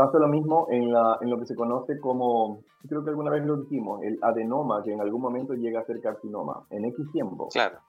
Pasa 0.00 0.18
lo 0.18 0.28
mismo 0.28 0.66
en, 0.70 0.90
la, 0.90 1.18
en 1.20 1.28
lo 1.28 1.38
que 1.38 1.44
se 1.44 1.54
conoce 1.54 2.00
como, 2.00 2.62
creo 2.88 3.04
que 3.04 3.10
alguna 3.10 3.30
vez 3.30 3.44
lo 3.44 3.58
dijimos, 3.58 4.02
el 4.02 4.18
adenoma, 4.22 4.82
que 4.82 4.94
en 4.94 5.00
algún 5.02 5.20
momento 5.20 5.52
llega 5.52 5.80
a 5.80 5.84
ser 5.84 6.00
carcinoma, 6.00 6.64
en 6.70 6.86
X 6.86 7.12
tiempo. 7.12 7.48
Claro. 7.48 7.80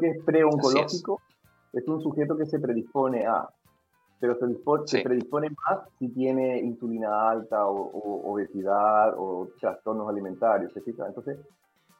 que 0.00 0.08
es 0.08 0.24
preoncológico, 0.24 1.20
es. 1.74 1.86
un 1.86 2.00
sujeto 2.00 2.38
que 2.38 2.46
se 2.46 2.58
predispone 2.58 3.26
a, 3.26 3.46
pero 4.18 4.34
se, 4.38 4.46
se, 4.86 5.02
predispone 5.02 5.50
más 5.50 5.80
si 5.98 6.08
tiene 6.08 6.58
insulina 6.58 7.28
alta 7.28 7.66
o, 7.66 8.32
obesidad 8.32 9.12
o 9.18 9.48
trastornos 9.60 10.08
alimentarios, 10.08 10.72
Entonces, 10.74 11.38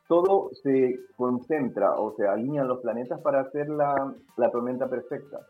todo 0.08 0.48
se 0.62 0.98
concentra 1.14 1.96
o 1.96 2.14
se 2.16 2.26
alinean 2.26 2.68
los 2.68 2.80
planetas 2.80 3.20
para 3.20 3.42
hacer 3.42 3.68
la, 3.68 4.14
la 4.38 4.50
tormenta 4.50 4.88
perfecta. 4.88 5.40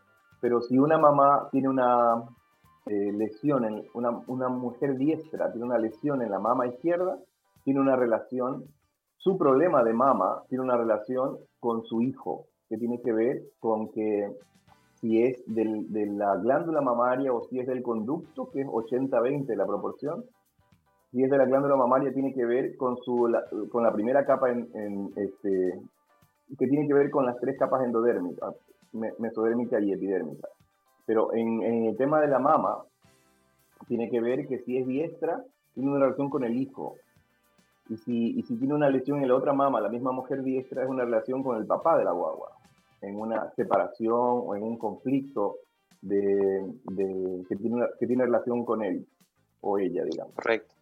Pero 0.41 0.59
si 0.59 0.77
una 0.77 0.97
mamá 0.97 1.47
tiene 1.53 1.69
una 1.69 2.21
eh, 2.85 3.11
lesión, 3.13 3.65
en 3.65 3.83
una, 3.93 4.21
una 4.27 4.49
mujer 4.49 4.97
diestra 4.97 5.51
tiene 5.51 5.65
una 5.65 5.77
lesión 5.77 6.21
en 6.21 6.31
la 6.31 6.39
mama 6.39 6.67
izquierda, 6.67 7.17
tiene 7.63 7.79
una 7.79 7.95
relación, 7.95 8.65
su 9.17 9.37
problema 9.37 9.83
de 9.83 9.93
mama 9.93 10.43
tiene 10.49 10.63
una 10.63 10.77
relación 10.77 11.37
con 11.59 11.83
su 11.83 12.01
hijo, 12.01 12.45
que 12.69 12.77
tiene 12.77 13.01
que 13.01 13.13
ver 13.13 13.43
con 13.59 13.89
que 13.91 14.35
si 14.95 15.21
es 15.21 15.43
del, 15.47 15.91
de 15.91 16.07
la 16.07 16.35
glándula 16.37 16.81
mamaria 16.81 17.33
o 17.33 17.43
si 17.47 17.59
es 17.59 17.67
del 17.67 17.83
conducto, 17.83 18.49
que 18.51 18.61
es 18.61 18.67
80-20 18.67 19.55
la 19.55 19.65
proporción, 19.65 20.25
si 21.11 21.23
es 21.23 21.29
de 21.29 21.37
la 21.37 21.45
glándula 21.45 21.75
mamaria 21.75 22.11
tiene 22.11 22.33
que 22.33 22.45
ver 22.45 22.75
con, 22.75 22.97
su, 22.97 23.27
la, 23.27 23.43
con 23.69 23.83
la 23.83 23.93
primera 23.93 24.25
capa 24.25 24.49
en, 24.49 24.67
en, 24.73 25.13
este, 25.15 25.79
que 26.57 26.67
tiene 26.67 26.87
que 26.87 26.93
ver 26.93 27.11
con 27.11 27.25
las 27.25 27.39
tres 27.39 27.57
capas 27.57 27.83
endodérmicas, 27.83 28.55
mesodérmica 29.19 29.79
y 29.79 29.91
epidérmica. 29.93 30.47
Pero 31.05 31.33
en, 31.33 31.85
el 31.87 31.97
tema 31.97 32.21
de 32.21 32.27
la 32.27 32.39
mama, 32.39 32.83
tiene 33.87 34.09
que 34.09 34.21
ver 34.21 34.47
que 34.47 34.59
si 34.59 34.77
es 34.77 34.87
diestra, 34.87 35.43
tiene 35.73 35.89
una 35.89 35.99
relación 35.99 36.29
con 36.29 36.43
el 36.43 36.55
hijo. 36.55 36.95
Y 37.89 37.97
si, 37.97 38.39
y 38.39 38.43
si 38.43 38.55
tiene 38.55 38.73
una 38.73 38.89
lesión 38.89 39.21
en 39.21 39.27
la 39.27 39.35
otra 39.35 39.53
mama, 39.53 39.81
la 39.81 39.89
misma 39.89 40.11
mujer 40.11 40.41
diestra 40.41 40.83
es 40.83 40.89
una 40.89 41.03
relación 41.03 41.43
con 41.43 41.57
el 41.57 41.65
papá 41.65 41.97
de 41.97 42.05
la 42.05 42.11
guagua, 42.11 42.51
en 43.01 43.19
una 43.19 43.51
separación 43.55 44.17
o 44.19 44.55
en 44.55 44.63
un 44.63 44.77
conflicto 44.77 45.57
de, 46.01 46.65
de 46.91 47.45
que, 47.47 47.55
tiene 47.57 47.85
que 47.99 48.07
tiene 48.07 48.25
relación 48.25 48.63
con 48.63 48.83
él 48.83 49.05
o 49.61 49.77
ella, 49.77 50.03
digamos. 50.03 50.33
Correcto. 50.35 50.73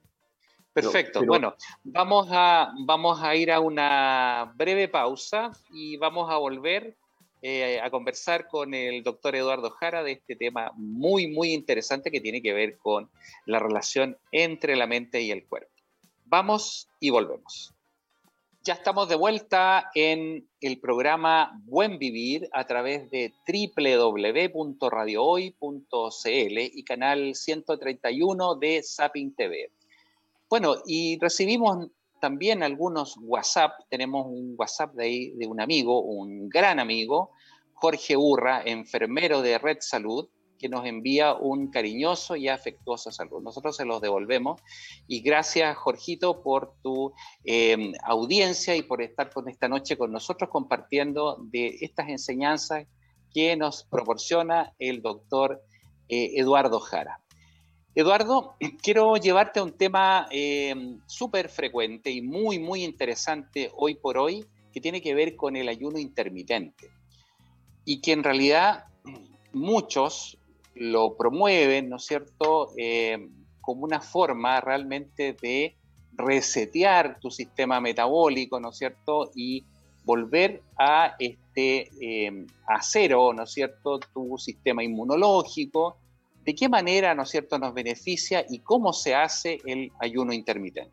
Perfecto. 0.74 1.26
bueno, 1.26 1.56
vamos 1.84 2.30
a, 2.32 2.72
vamos 2.86 3.22
a 3.22 3.36
ir 3.36 3.52
a 3.52 3.60
una 3.60 4.54
breve 4.56 4.88
pausa 4.88 5.52
y 5.70 5.98
vamos 5.98 6.32
a 6.32 6.38
volver 6.38 6.96
eh, 7.42 7.80
a 7.82 7.90
conversar 7.90 8.48
con 8.48 8.74
el 8.74 9.02
doctor 9.02 9.36
Eduardo 9.36 9.72
Jara 9.72 10.04
de 10.04 10.12
este 10.12 10.36
tema 10.36 10.72
muy, 10.76 11.28
muy 11.28 11.54
interesante 11.54 12.12
que 12.12 12.22
tiene 12.22 12.42
que 12.42 12.54
ver 12.54 12.78
con 12.78 13.10
la 13.46 13.58
relación 13.58 14.18
entre 14.32 14.76
la 14.76 14.86
mente 14.86 15.22
y 15.22 15.32
el 15.32 15.48
cuerpo. 15.48 15.72
Vamos 16.26 16.88
y 17.00 17.10
volvemos. 17.10 17.74
Ya 18.64 18.76
estamos 18.76 19.10
de 19.10 19.16
vuelta 19.16 19.90
en 19.96 20.48
el 20.62 20.80
programa 20.80 21.60
Buen 21.66 21.98
Vivir 21.98 22.48
a 22.54 22.68
través 22.68 23.10
de 23.10 23.34
www.radiohoy.cl 23.48 26.28
y 26.28 26.84
canal 26.84 27.34
131 27.34 28.56
de 28.56 28.84
Sapin 28.84 29.34
TV. 29.34 29.72
Bueno, 30.48 30.76
y 30.86 31.18
recibimos 31.20 31.88
también 32.22 32.64
algunos 32.64 33.18
WhatsApp. 33.20 33.74
Tenemos 33.90 34.28
un 34.28 34.56
WhatsApp 34.58 34.94
de, 34.94 35.04
ahí, 35.04 35.32
de 35.32 35.48
un 35.48 35.60
amigo, 35.60 36.02
un 36.02 36.48
gran 36.48 36.80
amigo, 36.80 37.32
Jorge 37.74 38.16
Urra, 38.16 38.62
enfermero 38.64 39.42
de 39.42 39.58
Red 39.58 39.78
Salud, 39.82 40.30
que 40.60 40.70
nos 40.70 40.86
envía 40.86 41.34
un 41.34 41.72
cariñoso 41.72 42.36
y 42.36 42.48
afectuoso 42.48 43.12
saludo. 43.12 43.42
Nosotros 43.42 43.76
se 43.76 43.84
los 43.84 44.00
devolvemos 44.00 44.62
y 45.08 45.22
gracias, 45.22 45.76
Jorgito, 45.76 46.44
por 46.44 46.76
tu 46.84 47.14
eh, 47.44 47.92
audiencia 48.04 48.76
y 48.76 48.84
por 48.84 49.02
estar 49.02 49.34
con 49.34 49.50
esta 49.50 49.68
noche 49.68 49.98
con 49.98 50.12
nosotros 50.12 50.52
compartiendo 50.52 51.38
de 51.52 51.78
estas 51.82 52.10
enseñanzas 52.10 52.86
que 53.34 53.58
nos 53.58 53.84
proporciona 53.86 54.74
el 54.78 55.02
doctor 55.02 55.64
eh, 56.08 56.34
Eduardo 56.36 56.80
Jara. 56.80 57.21
Eduardo, 57.94 58.56
quiero 58.82 59.18
llevarte 59.18 59.60
a 59.60 59.64
un 59.64 59.74
tema 59.74 60.28
eh, 60.32 60.98
súper 61.06 61.50
frecuente 61.50 62.10
y 62.12 62.22
muy, 62.22 62.60
muy 62.60 62.84
interesante 62.84 63.72
hoy 63.76 63.96
por 63.96 64.18
hoy, 64.18 64.46
que 64.74 64.82
tiene 64.82 65.02
que 65.02 65.14
ver 65.14 65.36
con 65.36 65.56
el 65.56 65.68
ayuno 65.68 66.00
intermitente. 66.00 66.90
Y 67.84 68.00
que 68.00 68.14
en 68.14 68.24
realidad 68.24 68.86
muchos 69.54 70.38
lo 70.76 71.18
promueven, 71.18 71.90
¿no 71.90 71.98
es 71.98 72.06
cierto?, 72.06 72.72
eh, 72.78 73.30
como 73.60 73.84
una 73.84 74.02
forma 74.02 74.60
realmente 74.60 75.36
de 75.40 75.76
resetear 76.14 77.20
tu 77.20 77.30
sistema 77.30 77.80
metabólico, 77.80 78.60
¿no 78.60 78.70
es 78.70 78.78
cierto?, 78.78 79.32
y 79.36 79.66
volver 80.04 80.64
a, 80.80 81.16
este, 81.20 81.90
eh, 82.00 82.46
a 82.66 82.82
cero, 82.82 83.34
¿no 83.34 83.44
es 83.44 83.52
cierto?, 83.52 84.00
tu 84.00 84.38
sistema 84.38 84.84
inmunológico, 84.84 85.98
¿De 86.46 86.56
qué 86.56 86.68
manera, 86.68 87.14
¿no 87.14 87.24
es 87.24 87.30
cierto?, 87.30 87.60
nos 87.60 87.74
beneficia 87.74 88.46
y 88.50 88.60
cómo 88.60 88.94
se 88.94 89.14
hace 89.14 89.60
el 89.66 89.92
ayuno 90.00 90.34
intermitente. 90.34 90.92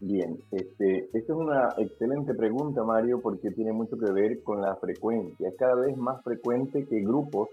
Bien, 0.00 0.38
este, 0.52 1.08
esta 1.12 1.32
es 1.32 1.38
una 1.38 1.74
excelente 1.76 2.32
pregunta, 2.34 2.84
Mario, 2.84 3.20
porque 3.20 3.50
tiene 3.50 3.72
mucho 3.72 3.98
que 3.98 4.12
ver 4.12 4.42
con 4.42 4.60
la 4.62 4.76
frecuencia. 4.76 5.48
Es 5.48 5.56
cada 5.56 5.74
vez 5.74 5.96
más 5.96 6.22
frecuente 6.22 6.86
que 6.86 7.00
grupos 7.00 7.48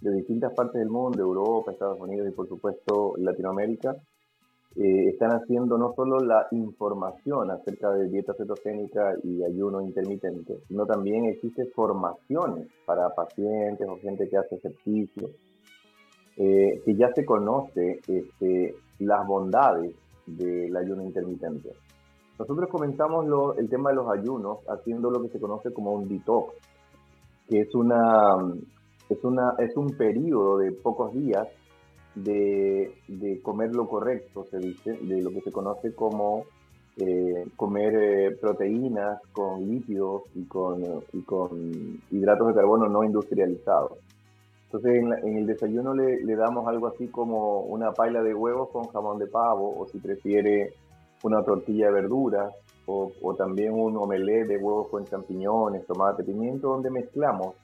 de 0.00 0.12
distintas 0.12 0.52
partes 0.54 0.78
del 0.78 0.90
mundo, 0.90 1.22
Europa, 1.22 1.72
Estados 1.72 2.00
Unidos 2.00 2.28
y 2.28 2.32
por 2.32 2.48
supuesto 2.48 3.14
Latinoamérica, 3.16 3.96
eh, 4.76 5.10
están 5.10 5.30
haciendo 5.30 5.78
no 5.78 5.92
solo 5.94 6.18
la 6.18 6.48
información 6.50 7.48
acerca 7.52 7.92
de 7.92 8.08
dieta 8.08 8.34
cetogénica 8.34 9.14
y 9.22 9.44
ayuno 9.44 9.80
intermitente, 9.80 10.58
sino 10.66 10.84
también 10.84 11.26
existe 11.26 11.66
formaciones 11.66 12.66
para 12.84 13.08
pacientes 13.10 13.86
o 13.88 13.96
gente 13.98 14.28
que 14.28 14.36
hace 14.36 14.56
ejercicio, 14.56 15.30
eh, 16.36 16.82
que 16.84 16.96
ya 16.96 17.12
se 17.14 17.24
conoce 17.24 18.00
este, 18.08 18.74
las 18.98 19.24
bondades 19.24 19.94
del 20.26 20.76
ayuno 20.76 21.04
intermitente. 21.04 21.70
Nosotros 22.36 22.68
comenzamos 22.68 23.56
el 23.56 23.68
tema 23.68 23.90
de 23.90 23.96
los 23.96 24.10
ayunos 24.10 24.58
haciendo 24.66 25.08
lo 25.08 25.22
que 25.22 25.28
se 25.28 25.38
conoce 25.38 25.72
como 25.72 25.92
un 25.92 26.08
detox, 26.08 26.52
que 27.48 27.60
es, 27.60 27.72
una, 27.76 28.38
es, 29.08 29.22
una, 29.22 29.54
es 29.58 29.76
un 29.76 29.90
periodo 29.90 30.58
de 30.58 30.72
pocos 30.72 31.12
días 31.12 31.46
de, 32.14 33.40
comer 33.42 33.74
lo 33.74 33.88
correcto, 33.88 34.44
se 34.50 34.58
dice, 34.58 34.92
de 34.92 35.22
lo 35.22 35.30
que 35.30 35.40
se 35.40 35.52
conoce 35.52 35.94
como 35.94 36.44
eh, 36.96 37.46
comer 37.56 37.94
eh, 37.96 38.36
proteínas 38.40 39.20
con 39.32 39.66
lípidos 39.68 40.22
y 40.34 40.44
con, 40.44 40.82
hidratos 42.10 42.48
de 42.48 42.54
carbono 42.54 42.88
no 42.88 43.04
industrializados. 43.04 43.98
Entonces 44.66 45.02
en, 45.02 45.36
el 45.38 45.46
desayuno 45.46 45.94
le, 45.94 46.36
damos 46.36 46.66
algo 46.68 46.88
así 46.88 47.08
como 47.08 47.60
una 47.60 47.92
paila 47.92 48.22
de 48.22 48.34
huevos 48.34 48.70
con 48.70 48.88
jamón 48.88 49.18
de 49.18 49.26
pavo 49.26 49.74
o 49.78 49.86
si 49.86 49.98
prefiere 49.98 50.74
una 51.22 51.44
tortilla 51.44 51.86
de 51.86 51.92
verduras 51.92 52.52
o, 52.86 53.34
también 53.38 53.72
un 53.72 53.96
omelette 53.96 54.46
de 54.46 54.58
huevos 54.58 54.88
con 54.88 55.04
champiñones, 55.06 55.86
tomate, 55.86 56.22
pimiento 56.22 56.68
donde 56.68 56.90
mezclamos 56.90 57.54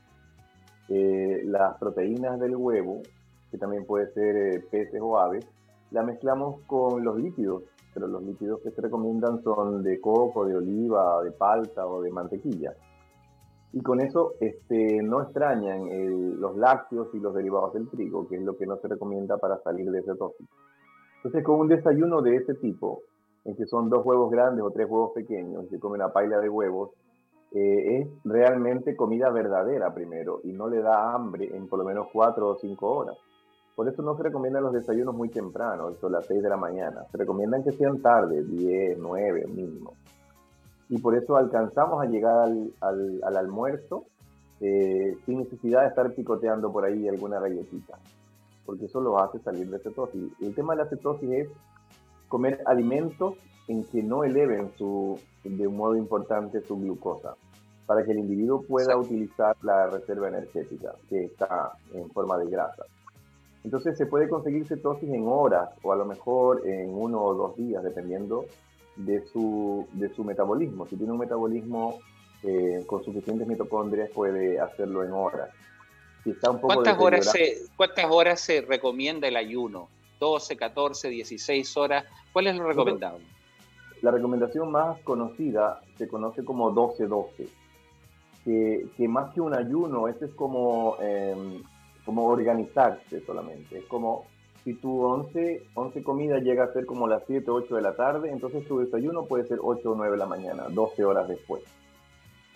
eh, 0.88 1.42
las 1.44 1.76
proteínas 1.76 2.40
del 2.40 2.56
huevo 2.56 3.02
que 3.50 3.58
también 3.58 3.84
puede 3.86 4.12
ser 4.12 4.36
eh, 4.36 4.64
peces 4.70 5.00
o 5.02 5.18
aves, 5.18 5.46
la 5.90 6.02
mezclamos 6.02 6.60
con 6.66 7.04
los 7.04 7.16
lípidos, 7.18 7.64
pero 7.92 8.06
los 8.06 8.22
lípidos 8.22 8.60
que 8.60 8.70
se 8.70 8.80
recomiendan 8.80 9.42
son 9.42 9.82
de 9.82 10.00
coco, 10.00 10.44
de 10.46 10.56
oliva, 10.56 11.22
de 11.22 11.32
palta 11.32 11.86
o 11.86 12.02
de 12.02 12.10
mantequilla. 12.10 12.72
Y 13.72 13.82
con 13.82 14.00
eso 14.00 14.34
este, 14.40 15.02
no 15.02 15.22
extrañan 15.22 16.40
los 16.40 16.56
lácteos 16.56 17.08
y 17.14 17.20
los 17.20 17.34
derivados 17.34 17.72
del 17.74 17.88
trigo, 17.88 18.26
que 18.28 18.36
es 18.36 18.42
lo 18.42 18.56
que 18.56 18.66
no 18.66 18.76
se 18.78 18.88
recomienda 18.88 19.38
para 19.38 19.58
salir 19.62 19.90
de 19.90 20.00
ese 20.00 20.14
tóxico. 20.16 20.50
Entonces, 21.16 21.44
con 21.44 21.60
un 21.60 21.68
desayuno 21.68 22.22
de 22.22 22.36
ese 22.36 22.54
tipo, 22.54 23.02
en 23.44 23.54
que 23.54 23.66
son 23.66 23.90
dos 23.90 24.04
huevos 24.04 24.30
grandes 24.30 24.64
o 24.64 24.70
tres 24.70 24.88
huevos 24.88 25.12
pequeños, 25.12 25.68
se 25.68 25.78
come 25.78 25.96
una 25.96 26.12
paila 26.12 26.38
de 26.38 26.48
huevos, 26.48 26.90
eh, 27.52 27.98
es 27.98 28.08
realmente 28.24 28.96
comida 28.96 29.28
verdadera 29.30 29.92
primero 29.92 30.40
y 30.44 30.52
no 30.52 30.68
le 30.68 30.80
da 30.80 31.12
hambre 31.12 31.50
en 31.52 31.66
por 31.66 31.80
lo 31.80 31.84
menos 31.84 32.06
cuatro 32.12 32.48
o 32.48 32.58
cinco 32.58 32.90
horas. 32.90 33.16
Por 33.80 33.88
eso 33.88 34.02
no 34.02 34.14
se 34.14 34.24
recomiendan 34.24 34.62
los 34.62 34.74
desayunos 34.74 35.14
muy 35.14 35.30
temprano, 35.30 35.88
eso 35.88 36.08
a 36.08 36.10
las 36.10 36.26
6 36.26 36.42
de 36.42 36.50
la 36.50 36.58
mañana. 36.58 37.06
Se 37.10 37.16
recomiendan 37.16 37.64
que 37.64 37.72
sean 37.72 38.02
tarde, 38.02 38.44
10, 38.44 38.98
9 38.98 39.46
mínimo. 39.46 39.94
Y 40.90 40.98
por 40.98 41.16
eso 41.16 41.34
alcanzamos 41.34 42.02
a 42.02 42.04
llegar 42.04 42.40
al, 42.40 42.70
al, 42.82 43.36
almuerzo 43.38 44.04
eh, 44.60 45.16
sin 45.24 45.38
necesidad 45.38 45.80
de 45.80 45.88
estar 45.88 46.12
picoteando 46.12 46.70
por 46.70 46.84
ahí 46.84 47.08
alguna 47.08 47.40
galletita, 47.40 47.98
porque 48.66 48.84
eso 48.84 49.00
lo 49.00 49.18
hace 49.18 49.38
salir 49.38 49.70
de 49.70 49.78
cetosis. 49.78 50.30
El 50.42 50.54
tema 50.54 50.74
de 50.74 50.82
la 50.82 50.90
cetosis 50.90 51.30
es 51.30 51.48
comer 52.28 52.60
alimentos 52.66 53.36
en 53.66 53.84
que 53.84 54.02
no 54.02 54.24
eleven 54.24 54.72
su, 54.76 55.18
de 55.42 55.66
un 55.66 55.78
modo 55.78 55.96
importante 55.96 56.60
su 56.60 56.76
glucosa, 56.76 57.34
para 57.86 58.04
que 58.04 58.12
el 58.12 58.18
individuo 58.18 58.60
pueda 58.60 58.98
utilizar 58.98 59.56
la 59.62 59.86
reserva 59.86 60.28
energética 60.28 60.92
que 61.08 61.24
está 61.24 61.72
en 61.94 62.10
forma 62.10 62.36
de 62.36 62.50
grasa. 62.50 62.84
Entonces 63.64 63.98
se 63.98 64.06
puede 64.06 64.28
conseguir 64.28 64.66
cetosis 64.66 65.10
en 65.10 65.26
horas 65.28 65.70
o 65.82 65.92
a 65.92 65.96
lo 65.96 66.04
mejor 66.04 66.66
en 66.66 66.90
uno 66.94 67.22
o 67.22 67.34
dos 67.34 67.56
días, 67.56 67.82
dependiendo 67.82 68.46
de 68.96 69.24
su, 69.26 69.86
de 69.92 70.12
su 70.14 70.24
metabolismo. 70.24 70.86
Si 70.86 70.96
tiene 70.96 71.12
un 71.12 71.18
metabolismo 71.18 71.98
eh, 72.42 72.84
con 72.86 73.04
suficientes 73.04 73.46
mitocondrias, 73.46 74.10
puede 74.10 74.58
hacerlo 74.58 75.04
en 75.04 75.12
horas. 75.12 75.50
Si 76.24 76.30
está 76.30 76.50
un 76.50 76.60
poco 76.60 76.74
¿Cuántas, 76.74 76.98
horas 76.98 77.30
se, 77.30 77.58
¿Cuántas 77.76 78.06
horas 78.10 78.40
se 78.40 78.62
recomienda 78.62 79.28
el 79.28 79.36
ayuno? 79.36 79.88
¿12, 80.20 80.56
14, 80.56 81.08
16 81.08 81.76
horas? 81.76 82.04
¿Cuál 82.32 82.46
es 82.48 82.56
lo 82.56 82.66
recomendable? 82.66 83.24
La 84.02 84.10
recomendación 84.10 84.70
más 84.70 84.98
conocida 85.00 85.80
se 85.96 86.08
conoce 86.08 86.44
como 86.44 86.72
12-12. 86.72 87.48
Que, 88.44 88.86
que, 88.96 89.08
más 89.08 89.34
que 89.34 89.42
un 89.42 89.54
ayuno, 89.54 90.08
ese 90.08 90.26
es 90.26 90.34
como 90.34 90.96
em, 91.00 91.62
como 92.10 92.26
organizarse 92.26 93.20
solamente. 93.24 93.78
Es 93.78 93.84
como 93.84 94.26
si 94.64 94.74
tu 94.74 95.00
11, 95.00 95.62
11 95.74 96.02
comidas 96.02 96.42
llega 96.42 96.64
a 96.64 96.72
ser 96.72 96.84
como 96.84 97.06
las 97.06 97.22
7, 97.24 97.48
8 97.48 97.76
de 97.76 97.82
la 97.82 97.94
tarde, 97.94 98.32
entonces 98.32 98.66
tu 98.66 98.80
desayuno 98.80 99.26
puede 99.26 99.46
ser 99.46 99.58
8 99.62 99.92
o 99.92 99.94
9 99.94 100.10
de 100.10 100.18
la 100.18 100.26
mañana, 100.26 100.64
12 100.68 101.04
horas 101.04 101.28
después. 101.28 101.62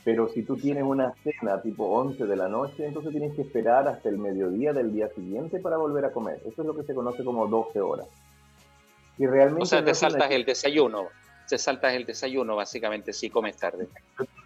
Pero 0.03 0.29
si 0.29 0.43
tú 0.43 0.57
tienes 0.57 0.83
una 0.83 1.14
cena 1.23 1.62
tipo 1.62 1.87
11 1.87 2.27
de 2.27 2.35
la 2.35 2.49
noche, 2.49 2.85
entonces 2.85 3.12
tienes 3.12 3.33
que 3.37 3.43
esperar 3.43 3.87
hasta 3.87 4.09
el 4.09 4.19
mediodía 4.19 4.73
del 4.73 4.93
día 4.93 5.09
siguiente 5.11 5.61
para 5.61 5.77
volver 5.77 6.05
a 6.05 6.11
comer. 6.11 6.40
Eso 6.45 6.62
es 6.62 6.67
lo 6.67 6.75
que 6.75 6.83
se 6.83 6.97
conoce 6.97 7.23
como 7.23 7.47
12 7.47 7.81
horas. 7.81 8.09
Y 9.17 9.27
realmente 9.27 9.62
o 9.62 9.67
sea, 9.67 9.85
te 9.85 9.95
saltas 9.95 10.33
el 10.33 10.45
desayuno. 10.45 11.07
Se 11.47 11.59
saltas 11.59 11.95
el 11.95 12.07
desayuno, 12.07 12.57
básicamente, 12.57 13.12
si 13.12 13.31
comes 13.31 13.57
tarde. 13.57 13.87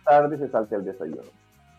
Tarde 0.05 0.37
se 0.37 0.51
salta 0.51 0.77
el 0.77 0.85
desayuno. 0.85 1.23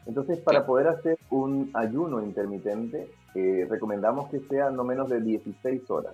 Entonces, 0.08 0.40
para 0.40 0.66
poder 0.66 0.88
hacer 0.88 1.20
un 1.30 1.70
ayuno 1.76 2.24
intermitente, 2.24 3.08
eh, 3.36 3.68
recomendamos 3.70 4.30
que 4.30 4.40
sea 4.40 4.70
no 4.70 4.84
menos 4.84 5.10
de 5.10 5.22
16 5.22 5.90
horas. 5.90 6.14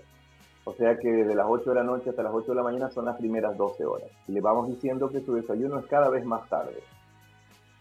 O 0.66 0.74
sea 0.74 0.98
que 0.98 1.12
desde 1.12 1.36
las 1.36 1.46
8 1.48 1.70
de 1.70 1.76
la 1.76 1.84
noche 1.84 2.10
hasta 2.10 2.24
las 2.24 2.34
8 2.34 2.52
de 2.52 2.56
la 2.56 2.64
mañana 2.64 2.90
son 2.90 3.06
las 3.06 3.18
primeras 3.18 3.56
12 3.56 3.86
horas. 3.86 4.10
Y 4.28 4.32
le 4.32 4.42
vamos 4.42 4.68
diciendo 4.68 5.10
que 5.10 5.22
su 5.22 5.34
desayuno 5.34 5.80
es 5.80 5.86
cada 5.86 6.10
vez 6.10 6.26
más 6.26 6.50
tarde. 6.50 6.82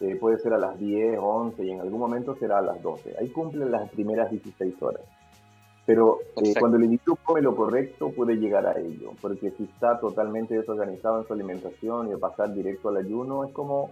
Eh, 0.00 0.16
puede 0.16 0.38
ser 0.38 0.52
a 0.52 0.58
las 0.58 0.78
10, 0.78 1.18
11 1.18 1.64
y 1.64 1.70
en 1.70 1.80
algún 1.80 2.00
momento 2.00 2.36
será 2.36 2.58
a 2.58 2.62
las 2.62 2.82
12. 2.82 3.16
Ahí 3.18 3.30
cumplen 3.30 3.70
las 3.70 3.88
primeras 3.90 4.30
16 4.30 4.82
horas. 4.82 5.02
Pero 5.86 6.18
eh, 6.42 6.54
cuando 6.58 6.76
el 6.76 6.84
individuo 6.84 7.18
come 7.22 7.42
lo 7.42 7.54
correcto 7.54 8.10
puede 8.10 8.36
llegar 8.36 8.66
a 8.66 8.78
ello, 8.78 9.12
porque 9.20 9.50
si 9.50 9.64
está 9.64 9.98
totalmente 9.98 10.54
desorganizado 10.54 11.20
en 11.20 11.26
su 11.26 11.32
alimentación 11.32 12.10
y 12.10 12.16
pasar 12.16 12.54
directo 12.54 12.88
al 12.88 12.98
ayuno 12.98 13.44
es 13.44 13.52
como 13.52 13.90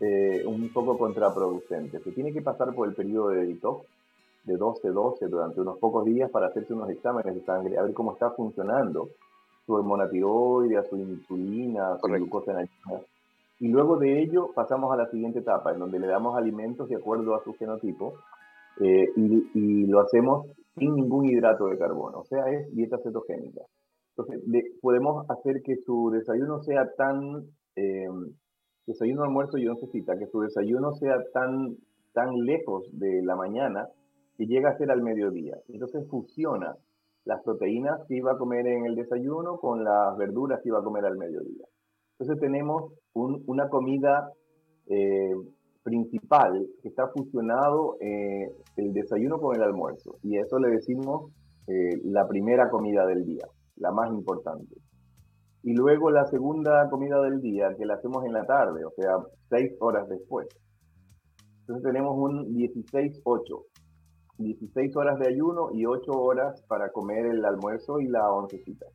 eh, 0.00 0.42
un 0.46 0.70
poco 0.70 0.96
contraproducente. 0.96 2.00
Se 2.00 2.12
tiene 2.12 2.32
que 2.32 2.42
pasar 2.42 2.74
por 2.74 2.88
el 2.88 2.94
periodo 2.94 3.28
de 3.30 3.46
detox 3.46 3.86
de 4.46 4.56
12-12 4.56 5.28
durante 5.28 5.60
unos 5.60 5.78
pocos 5.78 6.04
días 6.04 6.30
para 6.30 6.46
hacerse 6.46 6.72
unos 6.72 6.88
exámenes 6.88 7.34
de 7.34 7.42
sangre, 7.42 7.76
a 7.76 7.82
ver 7.82 7.92
cómo 7.92 8.12
está 8.12 8.30
funcionando 8.30 9.08
su 9.66 9.72
hormona 9.74 10.08
tiroidea, 10.08 10.84
su 10.84 10.96
insulina, 10.96 11.98
su 11.98 12.06
glucosa 12.06 12.60
en. 12.60 12.68
Y 13.58 13.68
luego 13.68 13.96
de 13.96 14.22
ello 14.22 14.50
pasamos 14.54 14.92
a 14.92 14.96
la 14.96 15.06
siguiente 15.08 15.40
etapa, 15.40 15.72
en 15.72 15.80
donde 15.80 15.98
le 15.98 16.06
damos 16.06 16.36
alimentos 16.36 16.88
de 16.88 16.96
acuerdo 16.96 17.34
a 17.34 17.42
su 17.42 17.54
genotipo 17.54 18.14
eh, 18.80 19.08
y, 19.16 19.86
lo 19.86 20.00
hacemos 20.00 20.46
sin 20.76 20.94
ningún 20.94 21.26
hidrato 21.26 21.66
de 21.66 21.78
carbono, 21.78 22.18
o 22.18 22.24
sea, 22.24 22.50
es 22.50 22.72
dieta 22.74 22.98
cetogénica. 22.98 23.62
Entonces, 24.16 24.42
podemos 24.80 25.28
hacer 25.30 25.62
que 25.62 25.76
su 25.76 26.10
desayuno 26.10 26.62
sea 26.62 26.92
tan, 26.96 27.46
eh, 27.74 28.08
desayuno, 28.86 29.24
almuerzo 29.24 29.58
y 29.58 29.66
oncecita, 29.66 30.18
que 30.18 30.26
su 30.26 30.40
desayuno 30.40 30.92
sea 30.92 31.16
tan, 31.32 31.76
tan 32.12 32.44
lejos 32.44 32.86
de 32.92 33.22
la 33.22 33.36
mañana 33.36 33.88
que 34.36 34.46
llega 34.46 34.70
a 34.70 34.78
ser 34.78 34.90
al 34.90 35.02
mediodía. 35.02 35.56
Entonces 35.68 36.06
fusiona 36.08 36.76
las 37.24 37.42
proteínas 37.42 38.00
que 38.06 38.16
iba 38.16 38.32
a 38.32 38.38
comer 38.38 38.66
en 38.66 38.86
el 38.86 38.94
desayuno 38.94 39.58
con 39.58 39.82
las 39.82 40.16
verduras 40.16 40.60
que 40.62 40.68
iba 40.68 40.78
a 40.78 40.84
comer 40.84 41.04
al 41.04 41.16
mediodía. 41.16 41.64
Entonces 42.18 42.40
tenemos 42.40 42.92
una 43.14 43.68
comida 43.68 44.32
eh, 44.86 45.34
principal 45.82 46.66
que 46.82 46.88
está 46.88 47.08
fusionado 47.08 47.96
eh, 48.00 48.50
el 48.76 48.92
desayuno 48.92 49.38
con 49.38 49.56
el 49.56 49.62
almuerzo. 49.62 50.16
Y 50.22 50.36
eso 50.38 50.58
le 50.58 50.70
decimos 50.70 51.30
eh, 51.68 52.00
la 52.04 52.26
primera 52.26 52.70
comida 52.70 53.06
del 53.06 53.24
día, 53.24 53.46
la 53.76 53.92
más 53.92 54.10
importante. 54.12 54.74
Y 55.62 55.74
luego 55.74 56.10
la 56.10 56.26
segunda 56.26 56.88
comida 56.90 57.20
del 57.22 57.40
día, 57.40 57.74
que 57.76 57.86
la 57.86 57.94
hacemos 57.94 58.24
en 58.24 58.32
la 58.32 58.44
tarde, 58.44 58.84
o 58.84 58.90
sea, 58.90 59.16
seis 59.48 59.72
horas 59.80 60.08
después. 60.08 60.46
Entonces 61.60 61.84
tenemos 61.84 62.16
un 62.16 62.54
16-8. 62.54 63.64
16 64.38 64.96
horas 64.96 65.18
de 65.18 65.28
ayuno 65.28 65.70
y 65.72 65.86
8 65.86 66.10
horas 66.12 66.62
para 66.68 66.90
comer 66.92 67.26
el 67.26 67.44
almuerzo 67.44 68.00
y 68.00 68.06
la 68.06 68.30
oncecita. 68.30 68.86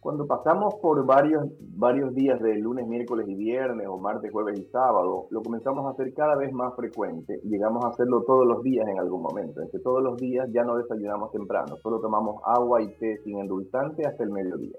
Cuando 0.00 0.26
pasamos 0.26 0.76
por 0.76 1.04
varios, 1.04 1.44
varios 1.76 2.14
días 2.14 2.40
de 2.40 2.56
lunes, 2.56 2.86
miércoles 2.86 3.28
y 3.28 3.34
viernes, 3.34 3.86
o 3.86 3.98
martes, 3.98 4.32
jueves 4.32 4.58
y 4.58 4.64
sábado, 4.70 5.26
lo 5.30 5.42
comenzamos 5.42 5.84
a 5.84 5.90
hacer 5.90 6.14
cada 6.14 6.36
vez 6.36 6.50
más 6.54 6.74
frecuente. 6.74 7.38
Llegamos 7.44 7.84
a 7.84 7.88
hacerlo 7.88 8.22
todos 8.22 8.46
los 8.46 8.62
días 8.62 8.88
en 8.88 8.98
algún 8.98 9.20
momento. 9.20 9.60
En 9.60 9.70
que 9.70 9.78
todos 9.78 10.02
los 10.02 10.16
días 10.16 10.48
ya 10.52 10.64
no 10.64 10.78
desayunamos 10.78 11.32
temprano, 11.32 11.76
solo 11.82 12.00
tomamos 12.00 12.40
agua 12.46 12.80
y 12.80 12.88
té 12.96 13.18
sin 13.24 13.40
endulzante 13.40 14.06
hasta 14.06 14.24
el 14.24 14.30
mediodía. 14.30 14.78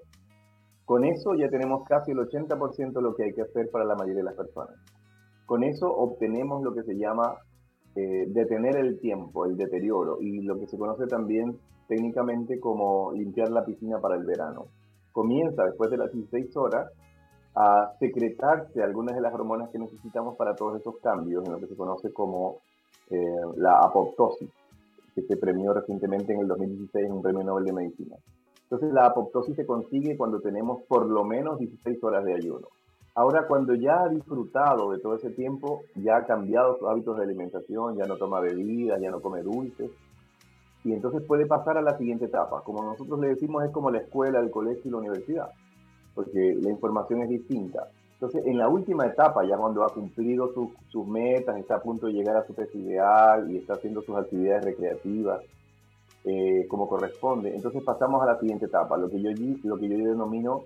Con 0.86 1.06
eso 1.06 1.36
ya 1.36 1.50
tenemos 1.50 1.84
casi 1.88 2.12
el 2.12 2.18
80% 2.18 2.92
de 2.92 3.02
lo 3.02 3.14
que 3.14 3.26
hay 3.26 3.34
que 3.34 3.44
hacer 3.44 3.70
para 3.70 3.86
la 3.86 3.94
mayoría 3.94 4.24
de 4.24 4.24
las 4.24 4.36
personas. 4.36 4.76
Con 5.46 5.64
eso 5.64 5.88
obtenemos 5.88 6.64
lo 6.64 6.74
que 6.74 6.82
se 6.82 6.98
llama 6.98 7.36
eh, 7.96 8.26
detener 8.30 8.78
el 8.78 9.00
tiempo, 9.00 9.46
el 9.46 9.58
deterioro 9.58 10.22
y 10.22 10.42
lo 10.42 10.60
que 10.60 10.68
se 10.68 10.78
conoce 10.78 11.08
también 11.08 11.58
técnicamente 11.88 12.60
como 12.60 13.12
limpiar 13.12 13.52
la 13.52 13.66
piscina 13.66 14.00
para 14.00 14.16
el 14.16 14.24
verano. 14.24 14.68
Comienza 15.12 15.66
después 15.66 15.92
de 15.92 15.98
las 15.98 16.12
16 16.14 16.56
horas 16.56 16.90
a 17.54 17.94
secretarse 18.00 18.82
algunas 18.82 19.16
de 19.16 19.22
las 19.22 19.34
hormonas 19.34 19.70
que 19.72 19.80
necesitamos 19.80 20.38
para 20.38 20.56
todos 20.56 20.80
esos 20.80 20.98
cambios 21.00 21.46
en 21.46 21.52
lo 21.52 21.60
que 21.60 21.68
se 21.68 21.76
conoce 21.76 22.14
como 22.14 22.60
eh, 23.10 23.42
la 23.58 23.80
apoptosis, 23.80 24.50
que 25.14 25.22
se 25.24 25.36
premió 25.36 25.74
recientemente 25.74 26.34
en 26.34 26.40
el 26.40 26.48
2016 26.48 27.06
en 27.08 27.12
un 27.12 27.22
premio 27.22 27.44
Nobel 27.44 27.66
de 27.66 27.74
Medicina. 27.74 28.16
Entonces 28.64 28.94
la 28.94 29.08
apoptosis 29.08 29.58
se 29.58 29.66
consigue 29.66 30.16
cuando 30.16 30.40
tenemos 30.40 30.82
por 30.84 31.06
lo 31.06 31.26
menos 31.26 31.60
16 31.60 32.02
horas 32.06 32.24
de 32.24 32.36
ayuno. 32.36 32.70
Ahora, 33.14 33.46
cuando 33.46 33.76
ya 33.76 34.04
ha 34.04 34.10
disfrutado 34.10 34.92
de 34.92 35.00
todo 35.00 35.16
ese 35.16 35.32
tiempo, 35.32 35.82
ya 35.96 36.18
ha 36.18 36.26
cambiado 36.26 36.78
sus 36.78 36.88
hábitos 36.88 37.18
de 37.18 37.24
alimentación, 37.24 37.98
ya 37.98 38.06
no 38.06 38.16
toma 38.16 38.40
bebidas, 38.40 39.02
ya 39.02 39.12
no 39.12 39.22
come 39.22 39.42
dulces, 39.42 39.92
y 40.84 40.94
entonces 40.94 41.22
puede 41.24 41.46
pasar 41.46 41.78
a 41.78 41.82
la 41.82 41.98
siguiente 41.98 42.26
etapa. 42.26 42.62
Como 42.64 42.84
nosotros 42.84 43.20
le 43.20 43.30
decimos, 43.30 43.66
es 43.66 43.72
como 43.72 43.92
la 43.92 44.00
escuela, 44.00 44.40
el 44.40 44.50
colegio 44.50 44.84
y 44.86 44.92
la 44.92 44.98
universidad, 44.98 45.50
porque 46.16 46.58
la 46.62 46.70
información 46.70 47.22
es 47.22 47.30
distinta. 47.30 47.90
Entonces, 48.14 48.46
en 48.46 48.58
la 48.58 48.70
última 48.70 49.06
etapa, 49.06 49.44
ya 49.44 49.58
cuando 49.58 49.84
ha 49.84 49.94
cumplido 49.94 50.54
sus, 50.54 51.08
metas, 51.08 51.58
está 51.58 51.76
a 51.76 51.82
punto 51.82 52.08
de 52.08 52.14
llegar 52.14 52.38
a 52.38 52.46
su 52.46 52.54
peso 52.54 52.78
ideal 52.78 53.52
y 53.52 53.58
está 53.58 53.74
haciendo 53.74 54.02
sus 54.04 54.16
actividades 54.16 54.64
recreativas 54.64 55.42
eh, 56.24 56.66
como 56.70 56.88
corresponde, 56.88 57.56
entonces 57.56 57.82
pasamos 57.84 58.22
a 58.22 58.28
la 58.28 58.40
siguiente 58.40 58.68
etapa, 58.68 58.96
lo 58.96 59.10
que 59.10 59.20
yo, 59.20 59.32
lo 59.64 59.78
que 59.78 59.90
yo 59.90 59.98
denomino 59.98 60.66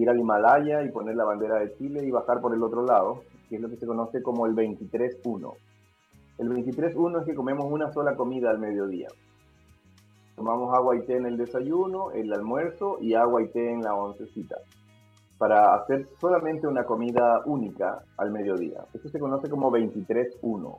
ir 0.00 0.08
al 0.08 0.18
Himalaya 0.18 0.82
y 0.82 0.90
poner 0.90 1.16
la 1.16 1.24
bandera 1.24 1.58
de 1.58 1.74
Chile 1.76 2.04
y 2.04 2.10
bajar 2.10 2.40
por 2.40 2.54
el 2.54 2.62
otro 2.62 2.84
lado, 2.84 3.22
que 3.48 3.56
es 3.56 3.60
lo 3.60 3.68
que 3.68 3.76
se 3.76 3.86
conoce 3.86 4.22
como 4.22 4.46
el 4.46 4.54
23-1. 4.54 5.54
El 6.38 6.50
23-1 6.50 7.20
es 7.20 7.26
que 7.26 7.34
comemos 7.34 7.66
una 7.70 7.92
sola 7.92 8.14
comida 8.14 8.50
al 8.50 8.58
mediodía. 8.58 9.08
Tomamos 10.36 10.72
agua 10.72 10.96
y 10.96 11.00
té 11.00 11.16
en 11.16 11.26
el 11.26 11.36
desayuno, 11.36 12.12
el 12.12 12.32
almuerzo 12.32 12.98
y 13.00 13.14
agua 13.14 13.42
y 13.42 13.48
té 13.48 13.72
en 13.72 13.82
la 13.82 13.94
oncecita 13.94 14.56
para 15.36 15.74
hacer 15.74 16.06
solamente 16.20 16.66
una 16.66 16.84
comida 16.84 17.42
única 17.46 18.02
al 18.16 18.30
mediodía. 18.32 18.84
Esto 18.92 19.08
se 19.08 19.20
conoce 19.20 19.48
como 19.48 19.70
23-1. 19.70 20.78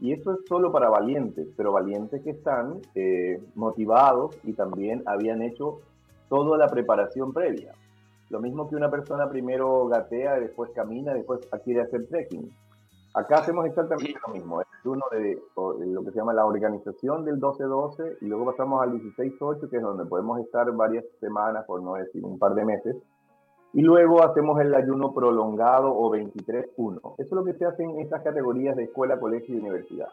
Y 0.00 0.12
eso 0.12 0.32
es 0.32 0.40
solo 0.48 0.72
para 0.72 0.88
valientes, 0.88 1.46
pero 1.56 1.72
valientes 1.72 2.20
que 2.22 2.30
están 2.30 2.80
eh, 2.96 3.40
motivados 3.54 4.36
y 4.42 4.52
también 4.54 5.04
habían 5.06 5.42
hecho 5.42 5.78
toda 6.28 6.58
la 6.58 6.68
preparación 6.68 7.32
previa. 7.32 7.72
Lo 8.32 8.40
mismo 8.40 8.66
que 8.66 8.76
una 8.76 8.90
persona 8.90 9.28
primero 9.28 9.88
gatea, 9.88 10.40
después 10.40 10.70
camina, 10.74 11.12
después 11.12 11.46
quiere 11.64 11.82
hacer 11.82 12.08
trekking. 12.08 12.50
Acá 13.12 13.40
hacemos 13.40 13.66
exactamente 13.66 14.18
lo 14.26 14.32
mismo. 14.32 14.62
Es 14.62 14.66
uno 14.84 15.04
de, 15.10 15.38
lo 15.84 16.02
que 16.02 16.12
se 16.12 16.16
llama 16.16 16.32
la 16.32 16.46
organización 16.46 17.26
del 17.26 17.38
12-12 17.38 18.16
y 18.22 18.24
luego 18.24 18.46
pasamos 18.46 18.82
al 18.82 18.92
16-8, 18.92 19.68
que 19.68 19.76
es 19.76 19.82
donde 19.82 20.06
podemos 20.06 20.40
estar 20.40 20.72
varias 20.72 21.04
semanas, 21.20 21.66
por 21.66 21.82
no 21.82 21.96
decir 21.96 22.24
un 22.24 22.38
par 22.38 22.54
de 22.54 22.64
meses. 22.64 22.96
Y 23.74 23.82
luego 23.82 24.24
hacemos 24.24 24.58
el 24.62 24.74
ayuno 24.74 25.12
prolongado 25.12 25.94
o 25.94 26.10
23-1. 26.10 27.00
Eso 27.00 27.12
es 27.18 27.32
lo 27.32 27.44
que 27.44 27.52
se 27.52 27.66
hace 27.66 27.84
en 27.84 28.00
estas 28.00 28.22
categorías 28.22 28.76
de 28.76 28.84
escuela, 28.84 29.20
colegio 29.20 29.54
y 29.54 29.58
universidad. 29.58 30.08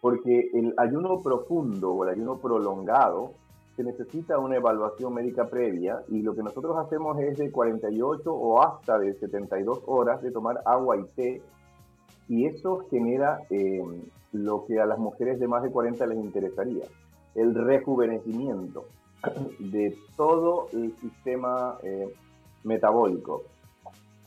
Porque 0.00 0.50
el 0.52 0.74
ayuno 0.78 1.22
profundo 1.22 1.92
o 1.92 2.02
el 2.02 2.10
ayuno 2.10 2.40
prolongado 2.40 3.34
se 3.80 3.84
necesita 3.84 4.38
una 4.38 4.56
evaluación 4.56 5.14
médica 5.14 5.46
previa 5.48 6.02
y 6.08 6.20
lo 6.20 6.34
que 6.34 6.42
nosotros 6.42 6.76
hacemos 6.76 7.18
es 7.18 7.38
de 7.38 7.50
48 7.50 8.30
o 8.30 8.62
hasta 8.62 8.98
de 8.98 9.14
72 9.14 9.80
horas 9.86 10.20
de 10.20 10.30
tomar 10.30 10.60
agua 10.66 10.98
y 10.98 11.04
té 11.16 11.42
y 12.28 12.44
eso 12.44 12.84
genera 12.90 13.40
eh, 13.48 13.82
lo 14.32 14.66
que 14.66 14.80
a 14.80 14.84
las 14.84 14.98
mujeres 14.98 15.40
de 15.40 15.48
más 15.48 15.62
de 15.62 15.70
40 15.70 16.06
les 16.06 16.18
interesaría, 16.18 16.84
el 17.34 17.54
rejuvenecimiento 17.54 18.84
de 19.58 19.96
todo 20.14 20.66
el 20.74 20.94
sistema 20.98 21.78
eh, 21.82 22.12
metabólico 22.64 23.44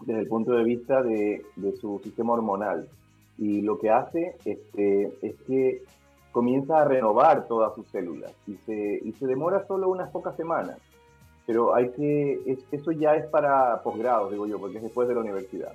desde 0.03 0.21
el 0.21 0.27
punto 0.27 0.53
de 0.53 0.63
vista 0.63 1.03
de, 1.03 1.45
su 1.79 2.01
sistema 2.03 2.33
hormonal. 2.33 2.89
Y 3.37 3.61
lo 3.61 3.77
que 3.77 3.91
hace 3.91 4.35
este, 4.45 5.13
es 5.21 5.35
que 5.47 5.83
comienza 6.33 6.81
a 6.81 6.85
renovar 6.85 7.47
todas 7.47 7.73
sus 7.75 7.87
células 7.87 8.33
y 8.47 8.55
se, 8.65 8.99
y 9.03 9.13
se 9.13 9.27
demora 9.27 9.65
solo 9.67 9.87
unas 9.87 10.09
pocas 10.09 10.35
semanas. 10.35 10.79
Pero 11.45 11.75
hay 11.75 11.91
que, 11.91 12.57
eso 12.71 12.91
ya 12.91 13.15
es 13.15 13.27
para 13.27 13.81
posgrados, 13.83 14.31
digo 14.31 14.47
yo, 14.47 14.59
porque 14.59 14.77
es 14.77 14.83
después 14.83 15.07
de 15.07 15.13
la 15.13 15.21
universidad. 15.21 15.73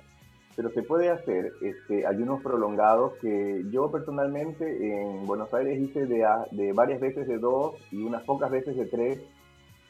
Pero 0.55 0.69
se 0.71 0.83
puede 0.83 1.09
hacer 1.09 1.53
este, 1.61 2.05
ayunos 2.05 2.41
prolongados 2.41 3.13
que 3.21 3.63
yo 3.71 3.89
personalmente 3.89 5.01
en 5.01 5.25
Buenos 5.25 5.53
Aires 5.53 5.79
hice 5.79 6.05
de, 6.05 6.27
de 6.51 6.73
varias 6.73 6.99
veces 6.99 7.27
de 7.27 7.37
dos 7.37 7.75
y 7.91 8.03
unas 8.03 8.23
pocas 8.23 8.51
veces 8.51 8.75
de 8.75 8.85
tres. 8.85 9.21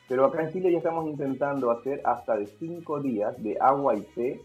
Pero 0.08 0.25
acá 0.25 0.43
en 0.43 0.51
Chile 0.51 0.71
ya 0.71 0.77
estamos 0.77 1.08
intentando 1.08 1.71
hacer 1.71 2.02
hasta 2.04 2.37
de 2.37 2.46
cinco 2.46 3.00
días 3.00 3.41
de 3.41 3.58
agua 3.60 3.96
y 3.96 4.02
té. 4.02 4.39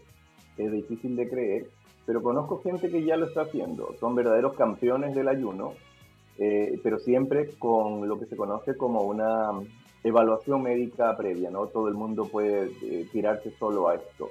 Es 0.57 0.71
difícil 0.71 1.15
de 1.17 1.29
creer, 1.29 1.67
pero 2.07 2.23
conozco 2.23 2.61
gente 2.61 2.89
que 2.89 3.03
ya 3.03 3.17
lo 3.17 3.27
está 3.27 3.41
haciendo. 3.41 3.93
Son 3.99 4.15
verdaderos 4.15 4.55
campeones 4.55 5.13
del 5.13 5.27
ayuno 5.27 5.73
eh, 6.37 6.79
pero 6.83 6.99
siempre 6.99 7.49
con 7.57 8.07
lo 8.07 8.19
que 8.19 8.25
se 8.25 8.35
conoce 8.35 8.75
como 8.75 9.01
una 9.01 9.51
evaluación 10.03 10.61
médica 10.61 11.15
previa, 11.17 11.49
¿no? 11.49 11.67
Todo 11.67 11.87
el 11.87 11.95
mundo 11.95 12.27
puede 12.31 12.71
eh, 12.83 13.07
tirarse 13.11 13.51
solo 13.57 13.89
a 13.89 13.95
esto. 13.95 14.29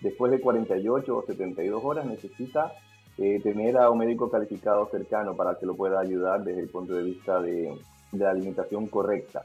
Después 0.00 0.30
de 0.30 0.40
48 0.40 1.16
o 1.16 1.22
72 1.22 1.82
horas 1.84 2.06
necesita 2.06 2.72
eh, 3.18 3.40
tener 3.42 3.78
a 3.78 3.90
un 3.90 3.98
médico 3.98 4.30
calificado 4.30 4.86
cercano 4.90 5.34
para 5.34 5.58
que 5.58 5.64
lo 5.64 5.74
pueda 5.74 6.00
ayudar 6.00 6.44
desde 6.44 6.60
el 6.60 6.68
punto 6.68 6.94
de 6.94 7.02
vista 7.02 7.40
de, 7.40 7.74
la 8.12 8.30
alimentación 8.30 8.88
correcta. 8.88 9.42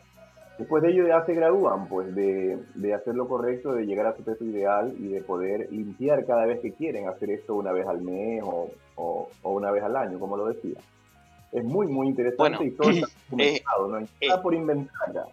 Después 0.60 0.84
de 0.84 0.92
ello 0.92 1.08
ya 1.08 1.26
se 1.26 1.34
gradúan, 1.34 1.88
pues, 1.88 2.14
de, 2.14 2.94
hacer 2.94 3.16
lo 3.16 3.28
correcto, 3.28 3.74
de 3.74 3.86
llegar 3.86 4.08
a 4.08 4.16
su 4.16 4.24
peso 4.24 4.44
ideal 4.44 4.94
y 5.00 5.08
de 5.08 5.22
poder 5.22 5.72
limpiar 5.72 6.26
cada 6.26 6.46
vez 6.46 6.60
que 6.60 6.74
quieren, 6.74 7.08
hacer 7.08 7.32
esto 7.32 7.56
una 7.56 7.72
vez 7.72 7.88
al 7.88 8.02
mes 8.02 8.44
o, 8.46 8.70
o, 8.96 9.30
una 9.44 9.72
vez 9.72 9.84
al 9.84 9.96
año, 9.96 10.20
como 10.20 10.38
lo 10.38 10.48
decía. 10.48 10.78
Es 11.52 11.64
muy, 11.64 11.88
muy 11.88 12.08
interesante 12.08 12.66
y 12.66 12.72
todo 12.72 12.90
está 12.90 13.08
documentado, 13.30 13.88
no 13.88 13.98
hay 13.98 14.28
nada 14.28 14.42
por 14.42 14.54
inventar 14.54 15.28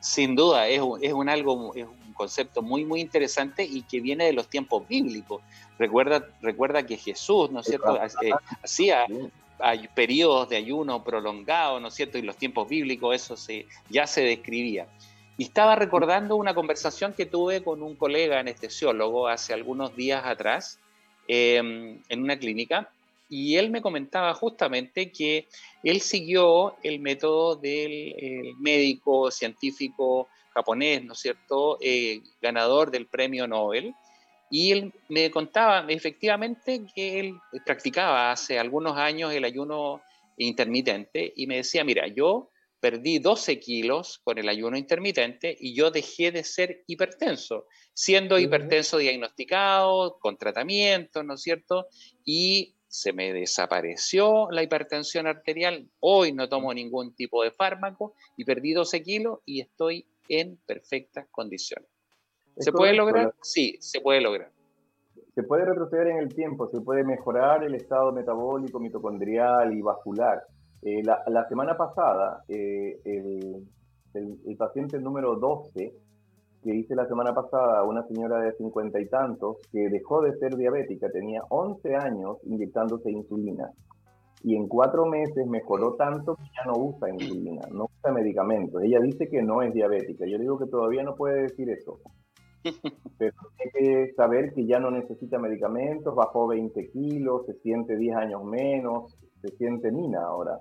Sin 0.00 0.34
duda, 0.34 0.66
es 0.68 0.80
un, 0.80 1.02
es 1.02 1.12
un 1.12 1.28
algo, 1.28 1.72
es 1.74 1.86
un 1.86 2.12
concepto 2.14 2.62
muy, 2.62 2.84
muy 2.84 3.00
interesante 3.00 3.64
y 3.64 3.82
que 3.82 4.00
viene 4.00 4.26
de 4.26 4.32
los 4.32 4.48
tiempos 4.48 4.86
bíblicos. 4.88 5.42
Recuerda, 5.78 6.26
recuerda 6.40 6.84
que 6.84 6.96
Jesús, 6.96 7.50
¿no 7.50 7.60
es 7.60 7.66
cierto?, 7.66 7.98
hacía 8.62 9.06
periodos 9.94 10.48
de 10.48 10.56
ayuno 10.56 11.02
prolongado, 11.04 11.78
¿no 11.80 11.88
es 11.88 11.94
cierto? 11.94 12.18
Y 12.18 12.22
los 12.22 12.36
tiempos 12.36 12.68
bíblicos, 12.68 13.14
eso 13.14 13.36
se, 13.36 13.66
ya 13.88 14.06
se 14.06 14.22
describía. 14.22 14.86
Y 15.38 15.44
estaba 15.44 15.76
recordando 15.76 16.36
una 16.36 16.54
conversación 16.54 17.14
que 17.14 17.26
tuve 17.26 17.62
con 17.62 17.82
un 17.82 17.96
colega 17.96 18.40
anestesiólogo 18.40 19.28
hace 19.28 19.54
algunos 19.54 19.96
días 19.96 20.24
atrás 20.24 20.78
em, 21.26 22.00
en 22.08 22.22
una 22.22 22.38
clínica 22.38 22.90
y 23.34 23.56
él 23.56 23.70
me 23.70 23.80
comentaba 23.80 24.34
justamente 24.34 25.10
que 25.10 25.48
él 25.82 26.02
siguió 26.02 26.76
el 26.82 27.00
método 27.00 27.56
del 27.56 28.14
médico 28.58 29.30
científico 29.30 30.28
japonés, 30.52 31.02
¿no 31.02 31.14
es 31.14 31.20
cierto?, 31.20 31.78
eh, 31.80 32.20
ganador 32.42 32.90
del 32.90 33.06
premio 33.06 33.46
Nobel, 33.48 33.94
y 34.50 34.72
él 34.72 34.92
me 35.08 35.30
contaba 35.30 35.86
efectivamente 35.88 36.82
que 36.94 37.20
él 37.20 37.40
practicaba 37.64 38.32
hace 38.32 38.58
algunos 38.58 38.98
años 38.98 39.32
el 39.32 39.44
ayuno 39.46 40.02
intermitente 40.36 41.32
y 41.34 41.46
me 41.46 41.56
decía, 41.56 41.84
mira, 41.84 42.06
yo 42.08 42.50
perdí 42.80 43.18
12 43.18 43.58
kilos 43.60 44.20
con 44.24 44.36
el 44.36 44.50
ayuno 44.50 44.76
intermitente 44.76 45.56
y 45.58 45.74
yo 45.74 45.90
dejé 45.90 46.32
de 46.32 46.44
ser 46.44 46.84
hipertenso, 46.86 47.64
siendo 47.94 48.38
hipertenso 48.38 48.98
diagnosticado, 48.98 50.18
con 50.20 50.36
tratamiento, 50.36 51.22
¿no 51.22 51.32
es 51.32 51.40
cierto? 51.40 51.86
Y 52.26 52.74
se 52.92 53.14
me 53.14 53.32
desapareció 53.32 54.50
la 54.50 54.62
hipertensión 54.62 55.26
arterial, 55.26 55.88
hoy 56.00 56.32
no 56.32 56.50
tomo 56.50 56.74
ningún 56.74 57.14
tipo 57.14 57.42
de 57.42 57.50
fármaco 57.50 58.12
y 58.36 58.44
perdí 58.44 58.74
12 58.74 59.02
kilos 59.02 59.38
y 59.46 59.62
estoy 59.62 60.06
en 60.28 60.58
perfectas 60.66 61.26
condiciones. 61.30 61.88
¿Se 62.58 62.70
puede 62.70 62.92
lograr? 62.92 63.34
Sí, 63.40 63.78
se 63.80 64.02
puede 64.02 64.20
lograr. 64.20 64.52
Se 65.34 65.42
puede 65.42 65.64
retroceder 65.64 66.08
en 66.08 66.18
el 66.18 66.34
tiempo, 66.34 66.68
se 66.68 66.82
puede 66.82 67.02
mejorar 67.02 67.64
el 67.64 67.74
estado 67.74 68.12
metabólico, 68.12 68.78
mitocondrial 68.78 69.72
y 69.72 69.80
vascular. 69.80 70.42
Eh, 70.82 71.02
la, 71.02 71.48
semana 71.48 71.78
pasada, 71.78 72.44
eh, 72.46 73.00
el, 73.06 73.66
el, 74.12 74.56
paciente 74.58 74.98
número 74.98 75.36
12, 75.36 75.94
que 76.62 76.74
hice 76.74 76.94
la 76.94 77.06
semana 77.06 77.34
pasada, 77.34 77.82
una 77.82 78.06
señora 78.06 78.38
de 78.40 78.52
cincuenta 78.52 79.00
y 79.00 79.06
tantos, 79.06 79.58
que 79.72 79.88
dejó 79.88 80.22
de 80.22 80.36
ser 80.38 80.56
diabética, 80.56 81.10
tenía 81.10 81.42
11 81.48 81.96
años 81.96 82.38
inyectándose 82.44 83.10
insulina. 83.10 83.70
Y 84.44 84.56
en 84.56 84.66
cuatro 84.66 85.06
meses 85.06 85.46
mejoró 85.46 85.94
tanto 85.94 86.34
que 86.36 86.44
ya 86.56 86.64
no 86.66 86.78
usa 86.78 87.10
insulina, 87.10 87.62
no 87.70 87.84
usa 87.84 88.12
medicamentos. 88.12 88.82
Ella 88.82 89.00
dice 89.00 89.28
que 89.28 89.42
no 89.42 89.62
es 89.62 89.72
diabética. 89.72 90.26
Yo 90.26 90.38
digo 90.38 90.58
que 90.58 90.66
todavía 90.66 91.04
no 91.04 91.14
puede 91.14 91.42
decir 91.42 91.70
eso. 91.70 92.00
Pero 93.18 93.34
tiene 93.56 93.72
que 93.72 94.12
saber 94.14 94.52
que 94.52 94.66
ya 94.66 94.78
no 94.78 94.90
necesita 94.90 95.38
medicamentos, 95.38 96.14
bajó 96.14 96.48
20 96.48 96.90
kilos, 96.90 97.46
se 97.46 97.54
siente 97.54 97.96
10 97.96 98.16
años 98.16 98.44
menos, 98.44 99.16
se 99.40 99.48
siente 99.56 99.90
mina 99.90 100.22
ahora. 100.24 100.58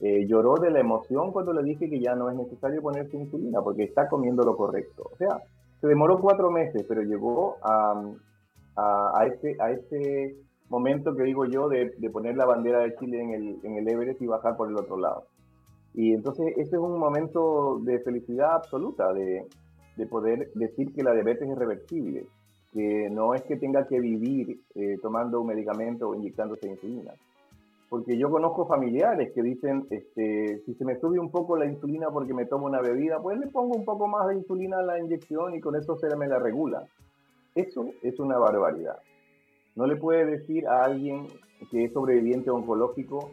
Eh, 0.00 0.26
lloró 0.26 0.56
de 0.56 0.70
la 0.70 0.80
emoción 0.80 1.32
cuando 1.32 1.52
le 1.52 1.62
dije 1.62 1.88
que 1.88 2.00
ya 2.00 2.14
no 2.14 2.28
es 2.28 2.36
necesario 2.36 2.82
ponerse 2.82 3.16
insulina 3.16 3.62
porque 3.62 3.84
está 3.84 4.08
comiendo 4.08 4.44
lo 4.44 4.56
correcto. 4.56 5.08
O 5.12 5.16
sea, 5.16 5.40
se 5.80 5.86
demoró 5.86 6.20
cuatro 6.20 6.50
meses, 6.50 6.84
pero 6.88 7.02
llegó 7.02 7.56
a, 7.62 8.02
a, 8.76 9.26
este, 9.26 9.56
a 9.60 9.70
este 9.70 10.36
momento 10.68 11.14
que 11.14 11.22
digo 11.22 11.44
yo 11.46 11.68
de, 11.68 11.94
de, 11.96 12.10
poner 12.10 12.36
la 12.36 12.46
bandera 12.46 12.80
de 12.80 12.96
Chile 12.96 13.20
en 13.20 13.30
el, 13.30 13.58
en 13.62 13.76
el 13.76 13.88
Everest 13.88 14.20
y 14.20 14.26
bajar 14.26 14.56
por 14.56 14.68
el 14.68 14.76
otro 14.76 14.98
lado. 14.98 15.24
Y 15.94 16.12
entonces 16.12 16.54
ese 16.56 16.76
es 16.76 16.82
un 16.82 16.98
momento 16.98 17.78
de 17.82 18.00
felicidad 18.00 18.54
absoluta, 18.54 19.12
de, 19.12 19.46
de 19.96 20.06
poder 20.06 20.50
decir 20.54 20.92
que 20.92 21.02
la 21.02 21.12
diabetes 21.12 21.48
es 21.48 21.56
reversible, 21.56 22.26
que 22.72 23.08
no 23.10 23.34
es 23.34 23.42
que 23.42 23.56
tenga 23.56 23.86
que 23.86 24.00
vivir 24.00 24.60
eh, 24.74 24.96
tomando 25.00 25.40
un 25.40 25.46
medicamento 25.46 26.08
o 26.08 26.14
inyectándose 26.14 26.68
insulina. 26.68 27.12
Porque 27.94 28.18
yo 28.18 28.28
conozco 28.28 28.66
familiares 28.66 29.30
que 29.32 29.40
dicen, 29.40 29.86
este, 29.88 30.60
si 30.66 30.74
se 30.74 30.84
me 30.84 30.98
sube 30.98 31.20
un 31.20 31.30
poco 31.30 31.56
la 31.56 31.66
insulina 31.66 32.08
porque 32.10 32.34
me 32.34 32.44
tomo 32.44 32.66
una 32.66 32.80
bebida, 32.80 33.22
pues 33.22 33.38
le 33.38 33.46
pongo 33.46 33.76
un 33.76 33.84
poco 33.84 34.08
más 34.08 34.26
de 34.26 34.34
insulina 34.34 34.78
a 34.78 34.82
la 34.82 34.98
inyección 34.98 35.54
y 35.54 35.60
con 35.60 35.76
eso 35.76 35.96
se 35.96 36.08
me 36.16 36.26
la 36.26 36.40
regula. 36.40 36.88
Eso 37.54 37.86
es 38.02 38.18
una 38.18 38.36
barbaridad. 38.36 38.98
No 39.76 39.86
le 39.86 39.94
puede 39.94 40.26
decir 40.26 40.66
a 40.66 40.82
alguien 40.82 41.28
que 41.70 41.84
es 41.84 41.92
sobreviviente 41.92 42.50
oncológico, 42.50 43.30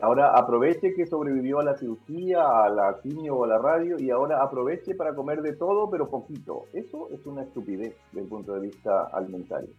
ahora 0.00 0.30
aproveche 0.38 0.94
que 0.94 1.04
sobrevivió 1.04 1.58
a 1.58 1.64
la 1.64 1.76
cirugía, 1.76 2.46
a 2.46 2.68
la 2.68 3.00
quimio 3.02 3.34
o 3.34 3.44
a 3.46 3.48
la 3.48 3.58
radio 3.58 3.98
y 3.98 4.10
ahora 4.10 4.44
aproveche 4.44 4.94
para 4.94 5.16
comer 5.16 5.42
de 5.42 5.54
todo, 5.54 5.90
pero 5.90 6.08
poquito. 6.08 6.66
Eso 6.72 7.08
es 7.10 7.26
una 7.26 7.42
estupidez 7.42 7.96
desde 8.12 8.20
el 8.20 8.28
punto 8.28 8.54
de 8.54 8.60
vista 8.60 9.08
alimentario. 9.12 9.70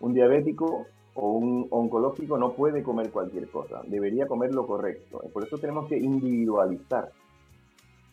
Un 0.00 0.12
diabético 0.12 0.84
o 1.16 1.30
un 1.30 1.66
oncológico 1.70 2.36
no 2.36 2.52
puede 2.52 2.82
comer 2.82 3.10
cualquier 3.10 3.48
cosa, 3.48 3.80
debería 3.86 4.26
comer 4.26 4.54
lo 4.54 4.66
correcto. 4.66 5.20
Por 5.32 5.44
eso 5.44 5.56
tenemos 5.58 5.88
que 5.88 5.96
individualizar. 5.96 7.10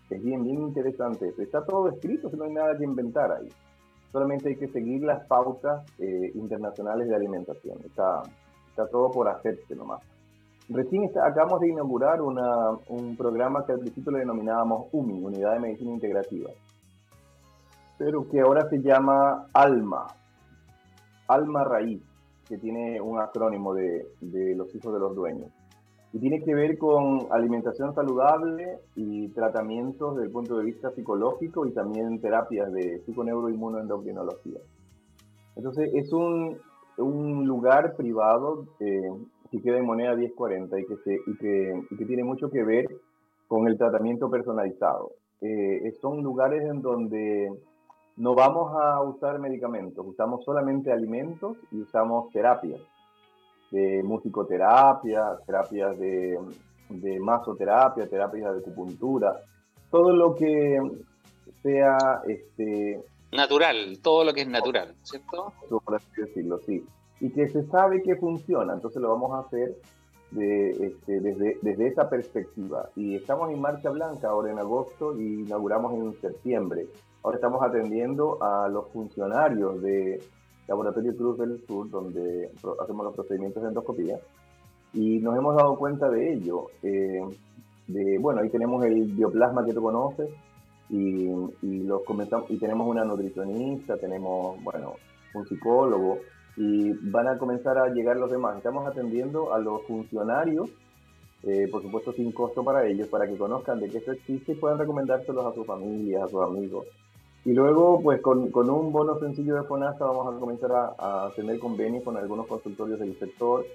Es 0.09 0.23
bien, 0.23 0.43
bien 0.43 0.61
interesante 0.61 1.27
eso. 1.27 1.41
Está 1.41 1.65
todo 1.65 1.89
escrito, 1.89 2.29
no 2.35 2.45
hay 2.45 2.53
nada 2.53 2.77
que 2.77 2.85
inventar 2.85 3.31
ahí. 3.31 3.49
Solamente 4.11 4.49
hay 4.49 4.55
que 4.55 4.67
seguir 4.69 5.03
las 5.03 5.25
pautas 5.27 5.85
eh, 5.99 6.31
internacionales 6.35 7.09
de 7.09 7.15
alimentación. 7.15 7.77
Está, 7.83 8.21
está 8.69 8.87
todo 8.87 9.11
por 9.11 9.27
hacerse 9.27 9.75
nomás. 9.75 10.01
Recién 10.69 11.11
acabamos 11.21 11.59
de 11.59 11.69
inaugurar 11.69 12.21
un 12.21 13.17
programa 13.17 13.65
que 13.65 13.73
al 13.73 13.79
principio 13.79 14.13
le 14.13 14.19
denominábamos 14.19 14.87
UMI, 14.93 15.21
Unidad 15.21 15.53
de 15.53 15.59
Medicina 15.59 15.91
Integrativa, 15.91 16.51
pero 17.97 18.29
que 18.29 18.39
ahora 18.39 18.69
se 18.69 18.81
llama 18.81 19.47
ALMA, 19.51 20.07
ALMA 21.27 21.63
Raíz, 21.65 22.01
que 22.47 22.57
tiene 22.57 22.99
un 23.01 23.19
acrónimo 23.19 23.73
de, 23.73 24.05
los 24.55 24.73
hijos 24.75 24.93
de 24.93 24.99
los 24.99 25.15
dueños. 25.15 25.49
Y 26.11 26.19
tiene 26.19 26.43
que 26.43 26.53
ver 26.53 26.77
con 26.77 27.27
alimentación 27.31 27.95
saludable 27.95 28.77
y 28.95 29.29
tratamientos 29.29 30.15
desde 30.15 30.27
el 30.27 30.31
punto 30.31 30.57
de 30.57 30.65
vista 30.65 30.91
psicológico 30.91 31.65
y 31.65 31.71
también 31.71 32.21
terapias 32.21 32.71
de 32.71 32.99
psiconeuroinmunoendocrinología. 33.05 34.59
Entonces 35.55 35.89
es 35.93 36.13
un, 36.13 36.59
lugar 36.97 37.95
privado 37.95 38.65
eh, 38.79 39.09
que 39.49 39.61
queda 39.61 39.79
en 39.79 39.85
moneda 39.85 40.15
1040 40.15 40.79
y 40.79 40.85
que, 40.85 40.97
se, 40.97 41.15
y 41.25 41.37
que, 41.37 41.81
y 41.89 41.97
que 41.97 42.05
tiene 42.05 42.23
mucho 42.23 42.51
que 42.51 42.63
ver 42.63 42.85
con 43.47 43.67
el 43.67 43.77
tratamiento 43.77 44.29
personalizado. 44.29 45.13
Eh, 45.41 45.91
son 45.99 46.23
lugares 46.23 46.63
en 46.63 46.81
donde 46.81 47.51
no 48.17 48.35
vamos 48.35 48.73
a 48.79 49.01
usar 49.01 49.39
medicamentos, 49.39 50.05
usamos 50.05 50.43
solamente 50.43 50.91
alimentos 50.91 51.57
y 51.71 51.81
usamos 51.81 52.31
terapias, 52.31 52.81
de 53.71 54.03
musicoterapia, 54.03 55.37
terapias 55.45 55.97
de, 55.97 56.39
de 56.89 57.19
masoterapia, 57.19 58.07
terapias 58.07 58.53
de 58.53 58.59
acupuntura, 58.59 59.39
todo 59.89 60.15
lo 60.15 60.35
que 60.35 60.79
sea 61.63 62.21
este, 62.27 63.03
natural, 63.31 63.97
todo 64.01 64.23
lo 64.23 64.33
que 64.33 64.41
es 64.41 64.47
natural, 64.47 64.95
¿cierto? 65.01 65.53
Por 65.83 65.95
así 65.95 66.21
decirlo, 66.21 66.59
sí 66.59 66.85
y 67.23 67.29
que 67.29 67.47
se 67.47 67.65
sabe 67.67 68.03
que 68.03 68.17
funciona. 68.17 68.73
Entonces 68.73 69.01
lo 69.01 69.07
vamos 69.07 69.31
a 69.31 69.47
hacer 69.47 69.77
este, 70.35 71.21
desde, 71.21 71.57
desde 71.61 71.87
esa 71.87 72.09
perspectiva. 72.09 72.89
Y 72.97 73.15
estamos 73.15 73.49
en 73.49 73.61
Marcha 73.61 73.89
Blanca 73.91 74.27
ahora 74.27 74.51
en 74.51 74.59
agosto 74.59 75.17
y 75.17 75.43
inauguramos 75.43 75.93
en 75.93 76.19
septiembre. 76.19 76.85
Ahora 77.23 77.37
estamos 77.37 77.63
atendiendo 77.63 78.37
a 78.43 78.67
los 78.67 78.89
funcionarios 78.91 79.81
de 79.81 80.21
Laboratorio 80.67 81.15
Cruz 81.15 81.37
del 81.37 81.65
Sur, 81.65 81.89
donde 81.89 82.51
hacemos 82.81 83.05
los 83.05 83.15
procedimientos 83.15 83.63
de 83.63 83.69
endoscopía, 83.69 84.19
y 84.93 85.19
nos 85.19 85.37
hemos 85.37 85.55
dado 85.55 85.77
cuenta 85.77 86.09
de 86.09 86.33
ello. 86.33 86.67
Eh, 86.81 87.21
bueno, 88.19 88.41
ahí 88.41 88.49
tenemos 88.49 88.83
el 88.83 89.05
bioplasma 89.13 89.65
que 89.65 89.73
tú 89.73 89.81
conoces, 89.81 90.29
y, 90.89 91.29
y, 91.61 91.83
los 91.83 92.03
comenzamos, 92.03 92.51
y 92.51 92.57
tenemos 92.57 92.85
una 92.87 93.05
nutricionista, 93.05 93.95
tenemos, 93.97 94.61
bueno, 94.61 94.95
un 95.33 95.47
psicólogo, 95.47 96.19
y 96.57 96.91
van 97.09 97.29
a 97.29 97.37
comenzar 97.37 97.77
a 97.77 97.87
llegar 97.87 98.17
los 98.17 98.29
demás. 98.29 98.57
Estamos 98.57 98.85
atendiendo 98.85 99.53
a 99.53 99.59
los 99.59 99.81
funcionarios, 99.83 100.69
eh, 101.43 101.69
por 101.71 101.81
supuesto 101.81 102.11
sin 102.11 102.33
costo 102.33 102.65
para 102.65 102.85
ellos, 102.85 103.07
para 103.07 103.27
que 103.27 103.37
conozcan 103.37 103.79
de 103.79 103.89
qué 103.89 103.99
esto 103.99 104.11
existe 104.11 104.51
y 104.51 104.55
puedan 104.55 104.77
recomendárselos 104.77 105.45
a 105.45 105.53
sus 105.53 105.65
familias, 105.65 106.23
a 106.23 106.27
sus 106.27 106.41
amigos. 106.41 106.85
Y 107.45 107.53
luego, 107.53 108.01
pues 108.01 108.21
con, 108.21 108.51
con 108.51 108.69
un 108.69 108.91
bono 108.91 109.19
sencillo 109.19 109.55
de 109.55 109.63
FONASA 109.63 110.05
vamos 110.05 110.33
a 110.33 110.39
comenzar 110.39 110.71
a, 110.71 111.25
a 111.25 111.31
tener 111.31 111.59
convenios 111.59 112.03
con 112.03 112.15
algunos 112.15 112.47
consultorios 112.47 112.99
del 112.99 113.17
sector 113.19 113.65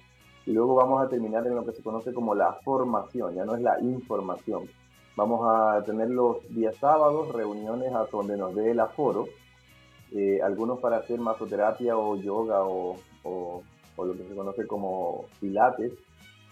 y 0.48 0.52
luego 0.52 0.76
vamos 0.76 1.04
a 1.04 1.08
terminar 1.10 1.46
en 1.46 1.54
lo 1.54 1.64
que 1.66 1.72
se 1.72 1.82
conoce 1.82 2.14
como 2.14 2.34
la 2.34 2.54
formación, 2.64 3.34
ya 3.34 3.44
no 3.44 3.54
es 3.54 3.60
la 3.60 3.78
información. 3.80 4.62
Vamos 5.14 5.40
a 5.44 5.82
tener 5.84 6.08
los 6.08 6.36
días 6.54 6.74
sábados 6.76 7.34
reuniones 7.34 7.92
a 7.92 8.06
donde 8.10 8.38
nos 8.38 8.54
dé 8.54 8.70
el 8.70 8.80
aforo, 8.80 9.26
eh, 10.12 10.40
algunos 10.42 10.78
para 10.78 10.98
hacer 10.98 11.20
masoterapia 11.20 11.98
o 11.98 12.16
yoga 12.16 12.62
o, 12.62 12.96
o, 13.24 13.62
lo 13.98 14.12
que 14.14 14.26
se 14.26 14.34
conoce 14.34 14.66
como 14.66 15.26
pilates, 15.38 15.92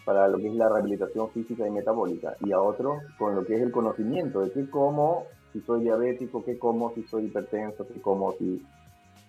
para 0.05 0.29
lo 0.29 0.37
que 0.37 0.49
es 0.49 0.55
la 0.55 0.69
rehabilitación 0.69 1.31
física 1.31 1.67
y 1.67 1.71
metabólica, 1.71 2.37
y 2.41 2.53
a 2.53 2.61
otros 2.61 2.99
con 3.19 3.35
lo 3.35 3.47
que 3.47 3.55
es 3.55 3.63
el 3.63 3.73
conocimiento 3.73 4.41
de 4.41 4.53
qué 4.53 4.69
como 4.69 5.25
si 5.57 5.63
soy 5.63 5.85
diabético, 5.85 6.45
qué 6.45 6.59
como 6.59 6.93
si 6.93 7.03
soy 7.05 7.25
hipertenso, 7.25 7.87
qué 7.89 7.99
como 8.03 8.33
si, 8.33 8.63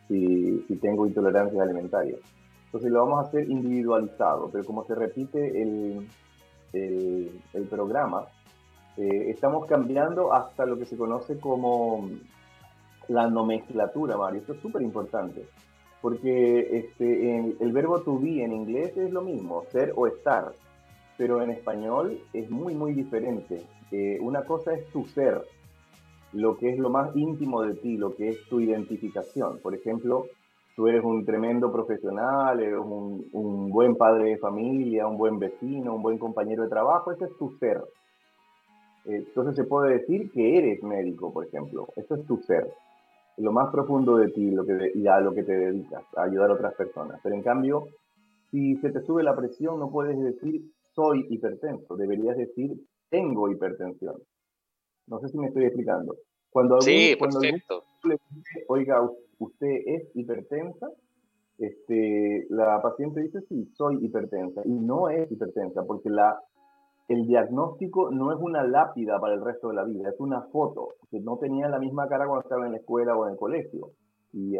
si, 0.10 0.60
si 0.68 0.76
tengo 0.76 1.08
intolerancias 1.08 1.62
alimentarias. 1.62 2.20
Entonces 2.66 2.92
lo 2.92 3.06
vamos 3.06 3.20
a 3.20 3.30
hacer 3.30 3.50
individualizado, 3.50 4.50
pero 4.52 4.66
como 4.66 4.84
se 4.84 4.94
repite 4.94 5.62
el, 5.62 6.06
el, 6.74 7.32
el 7.54 7.64
programa, 7.64 8.26
eh, 8.98 9.30
estamos 9.30 9.68
cambiando 9.68 10.34
hasta 10.34 10.66
lo 10.66 10.78
que 10.78 10.86
se 10.86 10.98
conoce 10.98 11.40
como 11.40 12.10
la 13.08 13.30
nomenclatura, 13.30 14.18
Mario. 14.18 14.42
Esto 14.42 14.52
es 14.52 14.60
súper 14.60 14.82
importante, 14.82 15.46
porque 16.02 16.78
este, 16.78 17.38
el 17.58 17.72
verbo 17.72 18.02
to 18.02 18.20
be 18.20 18.44
en 18.44 18.52
inglés 18.52 18.98
es 18.98 19.14
lo 19.14 19.22
mismo, 19.22 19.64
ser 19.72 19.94
o 19.96 20.08
estar, 20.08 20.52
pero 21.18 21.42
en 21.42 21.52
español 21.52 22.20
es 22.34 22.50
muy, 22.50 22.76
muy 22.76 22.92
diferente. 22.94 23.64
Eh, 23.94 24.18
una 24.20 24.44
cosa 24.44 24.74
es 24.74 24.86
tu 24.90 25.06
ser, 25.06 25.42
lo 26.34 26.58
que 26.58 26.70
es 26.70 26.78
lo 26.78 26.90
más 26.90 27.16
íntimo 27.16 27.62
de 27.62 27.76
ti, 27.76 27.98
lo 27.98 28.16
que 28.16 28.30
es 28.30 28.44
tu 28.50 28.60
identificación. 28.60 29.60
Por 29.60 29.74
ejemplo, 29.74 30.26
tú 30.76 30.88
eres 30.88 31.04
un 31.04 31.26
tremendo 31.26 31.72
profesional, 31.72 32.60
eres 32.60 32.80
un, 32.80 33.70
buen 33.72 33.96
padre 33.96 34.32
de 34.32 34.38
familia, 34.38 35.08
un 35.08 35.18
buen 35.18 35.40
vecino, 35.40 35.96
un 35.96 36.02
buen 36.02 36.18
compañero 36.18 36.64
de 36.64 36.70
trabajo, 36.70 37.12
ese 37.12 37.26
es 37.26 37.38
tu 37.38 37.52
ser. 37.58 37.82
Entonces 39.06 39.56
se 39.56 39.64
puede 39.64 40.00
decir 40.00 40.32
que 40.32 40.58
eres 40.58 40.84
médico, 40.84 41.32
por 41.32 41.46
ejemplo. 41.46 41.88
Eso 41.96 42.16
es 42.16 42.26
tu 42.26 42.38
ser. 42.38 42.72
Lo 43.38 43.52
más 43.52 43.72
profundo 43.72 44.18
de 44.18 44.30
ti 44.30 44.52
lo 44.52 44.66
que, 44.66 44.92
y 44.96 45.08
a 45.08 45.20
lo 45.20 45.34
que 45.34 45.44
te 45.44 45.54
dedicas, 45.54 46.04
a 46.16 46.24
ayudar 46.24 46.52
a 46.52 46.56
otras 46.56 46.74
personas. 46.74 47.20
Pero 47.24 47.36
en 47.36 47.44
cambio, 47.44 47.88
si 48.52 48.76
se 48.78 48.92
te 48.92 49.02
sube 49.02 49.24
la 49.24 49.36
presión, 49.36 49.80
no 49.80 49.90
puedes 49.90 50.20
decir 50.20 50.62
soy 50.94 51.26
hipertenso. 51.30 51.96
Deberías 51.96 52.36
decir 52.36 52.76
tengo 53.10 53.50
hipertensión. 53.50 54.16
No 55.08 55.20
sé 55.20 55.30
si 55.30 55.38
me 55.38 55.48
estoy 55.48 55.66
explicando. 55.66 56.16
Cuando 56.50 56.82
sí, 56.82 57.16
cuando 57.18 57.40
le 57.40 57.52
dice, 57.52 58.66
oiga, 58.68 59.02
usted 59.40 59.82
es 59.86 60.10
hipertensa, 60.16 60.88
este, 61.58 62.46
la 62.50 62.82
paciente 62.82 63.22
dice 63.22 63.42
sí, 63.50 63.66
soy 63.76 64.04
hipertensa. 64.04 64.62
Y 64.66 64.72
no 64.72 65.10
es 65.10 65.32
hipertensa, 65.32 65.84
porque 65.84 66.10
la 66.10 66.40
el 67.08 67.26
diagnóstico 67.26 68.12
no 68.12 68.34
es 68.34 68.40
una 68.42 68.64
lápida 68.64 69.20
para 69.20 69.34
el 69.34 69.42
resto 69.42 69.70
de 69.70 69.76
la 69.76 69.86
vida, 69.86 70.10
es 70.10 70.20
una 70.20 70.42
foto, 70.42 70.96
que 71.10 71.22
no 71.22 71.38
tenía 71.38 71.70
la 71.70 71.80
misma 71.80 72.08
cara 72.08 72.26
cuando 72.26 72.44
estaba 72.44 72.66
en 72.66 72.74
la 72.74 72.80
escuela 72.80 73.16
o 73.16 73.26
en 73.26 73.34
el 73.34 73.38
colegio, 73.38 73.92
y, 74.34 74.58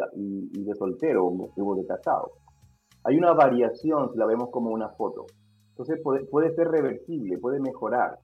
de 0.64 0.74
soltero 0.74 1.26
o 1.26 1.74
de 1.76 1.86
casado. 1.86 2.32
Hay 3.04 3.16
una 3.16 3.32
variación 3.32 4.10
si 4.12 4.18
la 4.18 4.26
vemos 4.26 4.48
como 4.50 4.70
una 4.70 4.88
foto. 4.90 5.26
Entonces 5.70 6.00
puede, 6.02 6.24
puede 6.24 6.54
ser 6.54 6.68
reversible, 6.68 7.38
puede 7.38 7.60
mejorar 7.60 8.18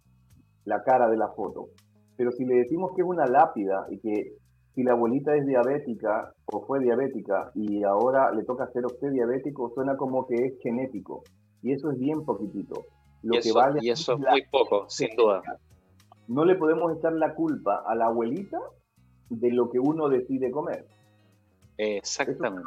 la 0.64 0.82
cara 0.82 1.08
de 1.08 1.16
la 1.16 1.28
foto. 1.28 1.68
Pero 2.16 2.32
si 2.32 2.44
le 2.44 2.56
decimos 2.56 2.92
que 2.94 3.02
es 3.02 3.08
una 3.08 3.26
lápida 3.26 3.86
y 3.90 3.98
que 3.98 4.34
si 4.74 4.82
la 4.82 4.92
abuelita 4.92 5.34
es 5.36 5.46
diabética 5.46 6.32
o 6.46 6.64
fue 6.66 6.80
diabética 6.80 7.50
y 7.54 7.84
ahora 7.84 8.32
le 8.32 8.44
toca 8.44 8.70
ser 8.72 8.86
usted 8.86 9.12
diabético, 9.12 9.70
suena 9.74 9.96
como 9.96 10.26
que 10.26 10.34
es 10.34 10.54
genético. 10.62 11.22
Y 11.62 11.72
eso 11.72 11.90
es 11.90 11.98
bien 11.98 12.24
poquitito 12.24 12.84
y 13.24 13.38
eso, 13.38 13.54
vale 13.54 13.80
es 13.82 14.08
muy 14.08 14.44
poco, 14.50 14.84
sin 14.88 15.14
duda. 15.16 15.42
No 16.28 16.44
le 16.44 16.56
podemos 16.56 16.96
echar 16.96 17.12
la 17.14 17.34
culpa 17.34 17.82
a 17.86 17.94
la 17.94 18.06
abuelita 18.06 18.58
de 19.30 19.50
lo 19.50 19.70
que 19.70 19.78
uno 19.78 20.08
decide 20.08 20.50
comer. 20.50 20.86
Exactamente. 21.78 22.66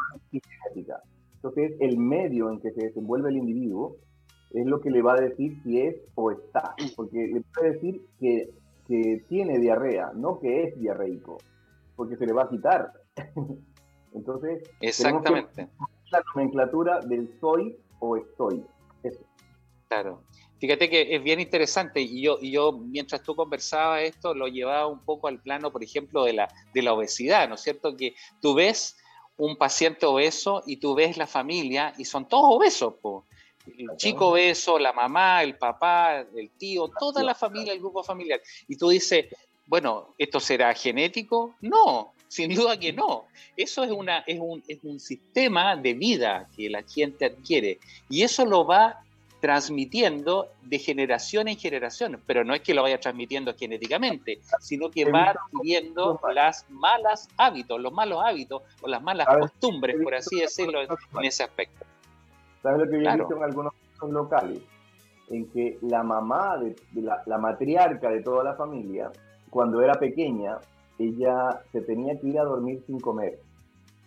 Entonces, 1.36 1.74
el 1.80 1.98
medio 1.98 2.50
en 2.50 2.60
que 2.60 2.72
se 2.72 2.88
desenvuelve 2.88 3.30
el 3.30 3.38
individuo 3.38 3.98
es 4.52 4.66
lo 4.66 4.82
que 4.82 4.90
le 4.90 5.02
va 5.02 5.14
a 5.14 5.22
decir 5.22 5.62
si 5.64 5.80
es 5.80 5.96
o 6.16 6.32
está. 6.32 6.76
Porque 6.96 7.28
le 7.28 7.42
puede 7.54 7.74
decir 7.74 8.02
que, 8.20 8.50
que 8.88 9.24
tiene 9.28 9.60
diarrea, 9.60 10.12
no 10.16 10.40
que 10.40 10.64
es 10.64 10.80
diarreico, 10.80 11.38
porque 11.96 12.16
se 12.16 12.26
le 12.26 12.34
va 12.34 12.44
a 12.44 12.50
quitar. 12.50 12.92
Entonces, 14.14 14.64
exactamente. 14.80 15.68
La 16.12 16.24
nomenclatura 16.34 17.02
del 17.02 17.30
soy 17.40 17.78
o 18.00 18.18
estoy. 18.18 18.64
Eso. 19.04 19.20
Claro. 19.90 20.24
Fíjate 20.60 20.90
que 20.90 21.16
es 21.16 21.22
bien 21.22 21.40
interesante 21.40 22.02
y 22.02 22.22
yo, 22.22 22.40
y 22.42 22.52
yo 22.52 22.72
mientras 22.72 23.22
tú 23.22 23.36
conversabas 23.36 24.02
esto 24.04 24.34
lo 24.34 24.48
llevaba 24.48 24.88
un 24.88 25.00
poco 25.00 25.28
al 25.28 25.40
plano, 25.40 25.72
por 25.72 25.84
ejemplo, 25.84 26.24
de 26.24 26.34
la, 26.34 26.48
de 26.74 26.82
la 26.82 26.94
obesidad, 26.94 27.48
¿no 27.48 27.56
es 27.56 27.62
cierto? 27.62 27.96
Que 27.96 28.16
tú 28.42 28.56
ves 28.56 28.98
un 29.38 29.56
paciente 29.56 30.08
obeso 30.08 30.64
y 30.66 30.78
tú 30.78 30.96
ves 30.96 31.16
la 31.16 31.28
familia 31.28 31.94
y 31.98 32.06
son 32.06 32.28
todos 32.28 32.46
obesos, 32.56 32.96
el 33.78 33.98
chico 33.98 34.30
obeso, 34.30 34.80
la 34.80 34.94
mamá, 34.94 35.44
el 35.44 35.56
papá, 35.58 36.26
el 36.36 36.50
tío, 36.52 36.90
toda 37.00 37.24
la 37.24 37.36
familia, 37.36 37.74
el 37.74 37.80
grupo 37.80 38.04
familiar. 38.04 38.42
Y 38.68 38.76
tú 38.76 38.90
dices, 38.90 39.26
bueno, 39.66 40.14
¿esto 40.18 40.40
será 40.40 40.74
genético? 40.74 41.56
No, 41.62 42.14
sin 42.28 42.54
duda 42.54 42.80
que 42.80 42.94
no. 42.94 43.26
Eso 43.56 43.84
es, 43.84 43.92
una, 43.92 44.20
es, 44.20 44.40
un, 44.40 44.64
es 44.68 44.80
un 44.84 45.00
sistema 45.00 45.76
de 45.76 45.94
vida 45.94 46.48
que 46.56 46.70
la 46.70 46.84
gente 46.84 47.26
adquiere 47.26 47.80
y 48.10 48.24
eso 48.24 48.46
lo 48.46 48.66
va 48.66 49.04
transmitiendo 49.40 50.50
de 50.64 50.80
generación 50.80 51.48
en 51.48 51.58
generación, 51.58 52.22
pero 52.26 52.44
no 52.44 52.56
es 52.56 52.62
que 52.62 52.74
lo 52.74 52.82
vaya 52.82 53.00
transmitiendo 53.00 53.54
genéticamente, 53.54 54.40
sino 54.60 54.90
que 54.90 55.06
va 55.06 55.36
adquiriendo 55.36 56.20
las 56.34 56.66
malas 56.70 57.30
hábitos, 57.38 57.80
los 57.80 57.94
malos 57.94 58.24
hábitos 58.26 58.64
o 58.82 58.88
las 58.88 59.02
malas 59.02 59.28
costumbres, 59.28 59.98
por 60.02 60.16
así 60.16 60.40
decirlo, 60.42 60.82
en 60.82 61.24
ese 61.24 61.44
aspecto. 61.44 61.86
¿Sabes 62.62 62.80
lo 62.80 62.90
que 62.90 63.04
yo 63.04 63.10
he 63.10 63.16
visto 63.16 63.36
en 63.36 63.44
algunos 63.44 63.74
casos 63.94 64.10
locales? 64.12 64.62
En 65.30 65.50
que 65.52 65.78
la 65.82 66.04
mamá, 66.04 66.58
de, 66.58 66.76
la, 67.02 67.22
la 67.26 67.38
matriarca 67.38 68.10
de 68.10 68.22
toda 68.22 68.44
la 68.44 68.56
familia, 68.56 69.12
cuando 69.50 69.82
era 69.82 69.96
pequeña, 69.96 70.58
ella 70.98 71.62
se 71.72 71.82
tenía 71.82 72.20
que 72.20 72.28
ir 72.28 72.40
a 72.40 72.44
dormir 72.44 72.84
sin 72.88 73.00
comer. 73.00 73.40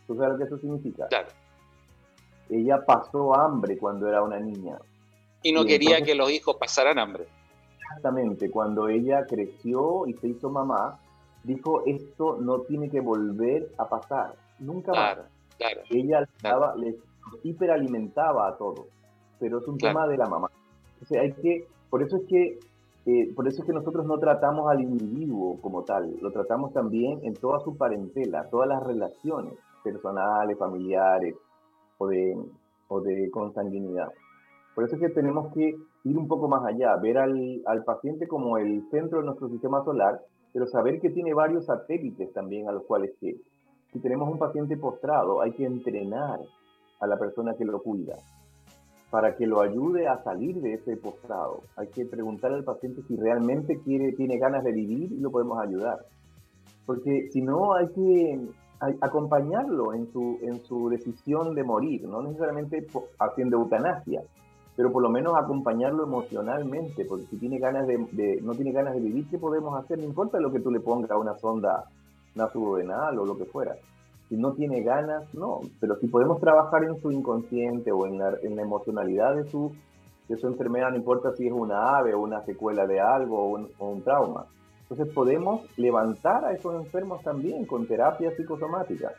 ¿Tú 0.07 0.17
sabes 0.17 0.33
lo 0.33 0.39
que 0.39 0.45
eso 0.45 0.59
significa? 0.59 1.07
Claro. 1.09 1.29
Ella 2.49 2.85
pasó 2.85 3.35
hambre 3.35 3.79
cuando 3.79 4.09
era 4.09 4.23
una 4.23 4.41
niña 4.41 4.79
y 5.43 5.53
no 5.53 5.65
quería 5.65 6.03
que 6.03 6.15
los 6.15 6.31
hijos 6.31 6.57
pasaran 6.57 6.99
hambre. 6.99 7.27
Exactamente, 7.81 8.51
cuando 8.51 8.89
ella 8.89 9.27
creció 9.27 10.07
y 10.07 10.15
se 10.15 10.29
hizo 10.29 10.51
mamá, 10.51 10.99
dijo, 11.43 11.83
esto 11.87 12.39
no 12.41 12.61
tiene 12.61 12.91
que 12.91 13.01
volver 13.01 13.71
a 13.79 13.89
pasar, 13.89 14.35
nunca 14.59 14.93
más. 14.93 15.19
Claro, 15.59 15.83
ella 15.91 16.27
les 16.77 16.97
hiperalimentaba 17.43 18.49
a 18.49 18.57
todos, 18.57 18.87
pero 19.39 19.59
es 19.59 19.69
un 19.69 19.79
tema 19.79 20.07
de 20.07 20.17
la 20.17 20.29
mamá. 20.29 20.49
hay 21.11 21.33
que, 21.33 21.67
por 21.89 22.03
eso 22.03 22.17
es 22.17 22.23
que 22.29 22.59
eh, 23.07 23.33
por 23.35 23.49
eso 23.49 23.63
es 23.63 23.67
que 23.67 23.73
nosotros 23.73 24.05
no 24.05 24.19
tratamos 24.19 24.71
al 24.71 24.83
individuo 24.83 25.59
como 25.63 25.85
tal, 25.85 26.15
lo 26.21 26.31
tratamos 26.33 26.73
también 26.75 27.19
en 27.23 27.35
toda 27.35 27.61
su 27.61 27.77
parentela, 27.77 28.49
todas 28.51 28.69
las 28.69 28.83
relaciones 28.83 29.55
personales, 29.83 30.59
familiares 30.59 31.35
o 31.97 32.07
de, 32.09 32.37
o 32.89 33.01
de 33.01 33.31
consanguinidad. 33.31 34.13
Por 34.75 34.85
eso 34.85 34.97
es 34.97 35.01
que 35.01 35.09
tenemos 35.09 35.53
que 35.55 35.75
ir 36.05 36.19
un 36.19 36.29
poco 36.29 36.47
más 36.47 36.65
allá, 36.65 36.95
ver 36.97 37.17
al, 37.17 37.63
al 37.65 37.85
paciente 37.85 38.29
como 38.29 38.59
el 38.59 38.87
centro 38.91 39.21
de 39.21 39.25
nuestro 39.25 39.49
sistema 39.49 39.83
solar, 39.83 40.21
pero 40.53 40.67
saber 40.67 41.01
que 41.01 41.11
tiene 41.11 41.33
varios 41.33 41.67
satélites 41.67 42.33
también 42.35 42.69
a 42.69 42.73
los 42.73 42.85
cuales 42.85 43.13
que, 43.19 43.37
si 43.93 43.99
tenemos 44.01 44.31
un 44.31 44.39
paciente 44.39 44.77
postrado, 44.77 45.41
hay 45.41 45.53
que 45.53 45.65
entrenar 45.65 46.41
a 47.01 47.07
la 47.07 47.19
persona 47.19 47.55
que 47.55 47.65
lo 47.65 47.83
cuida 47.83 48.17
para 49.11 49.35
que 49.35 49.47
lo 49.47 49.61
ayude 49.61 50.07
a 50.07 50.23
salir 50.23 50.61
de 50.61 50.75
ese 50.75 50.97
postrado. 50.97 51.63
Hay 51.77 51.89
que 51.89 52.07
preguntar 52.07 52.53
al 52.53 52.63
paciente 52.63 53.03
si 53.09 53.17
realmente 53.17 53.81
quiere, 53.81 54.13
tiene 54.13 54.39
ganas 54.39 54.63
de 54.63 54.73
vivir 54.73 55.13
y 55.13 55.19
lo 55.19 55.31
podemos 55.33 55.59
ayudar. 55.61 55.99
Porque 56.87 57.29
si 57.33 57.43
no, 57.43 57.75
hay 57.75 57.89
que 57.89 58.41
acompañarlo 59.01 59.95
en 59.95 60.11
su, 60.13 60.39
en 60.43 60.61
su 60.61 60.89
decisión 60.89 61.55
de 61.55 61.65
morir, 61.65 62.09
no 62.09 62.23
necesariamente 62.23 62.87
haciendo 63.19 63.59
eutanasia, 63.59 64.23
pero 64.77 64.93
por 64.93 65.03
lo 65.03 65.11
menos 65.11 65.35
acompañarlo 65.37 66.05
emocionalmente, 66.05 67.05
porque 67.05 67.27
si 67.27 67.37
tiene 67.37 67.59
ganas 67.59 67.87
de, 67.87 68.41
no 68.43 68.55
tiene 68.55 68.73
ganas 68.73 68.95
de 68.95 69.01
vivir, 69.01 69.29
¿qué 69.29 69.39
podemos 69.39 69.79
hacer? 69.79 69.99
No 69.99 70.05
importa 70.05 70.41
lo 70.41 70.51
que 70.51 70.61
tú 70.61 70.71
le 70.71 70.81
pongas 70.81 71.11
una 71.19 71.37
sonda 71.37 71.85
nasogrenal 72.35 73.19
o 73.19 73.27
lo 73.27 73.37
que 73.37 73.45
fuera. 73.45 73.75
Si 74.31 74.37
no 74.37 74.53
tiene 74.53 74.83
ganas, 74.83 75.23
no, 75.35 75.61
pero 75.79 75.99
si 76.01 76.07
podemos 76.07 76.41
trabajar 76.41 76.85
en 76.85 76.99
su 77.03 77.13
inconsciente 77.13 77.93
o 77.93 78.07
en 78.07 78.19
la, 78.19 78.33
en 78.43 78.57
la 78.57 78.63
emocionalidad 78.63 79.37
de 79.37 79.45
su, 79.51 79.75
de 80.29 80.39
su 80.39 80.47
enfermedad, 80.47 80.91
no 80.91 80.97
importa 80.97 81.37
si 81.37 81.47
es 81.47 81.53
una 81.53 81.99
ave 81.99 82.15
o 82.15 82.21
una 82.21 82.43
secuela 82.47 82.87
de 82.87 83.01
algo 83.01 83.43
o 83.43 83.49
un, 83.59 83.69
o 83.79 83.91
un 83.91 84.03
trauma. 84.03 84.47
Entonces 84.89 85.13
podemos 85.13 85.63
levantar 85.77 86.47
a 86.47 86.53
esos 86.53 86.75
enfermos 86.75 87.23
también 87.23 87.67
con 87.67 87.87
terapia 87.87 88.31
psicosomática. 88.35 89.13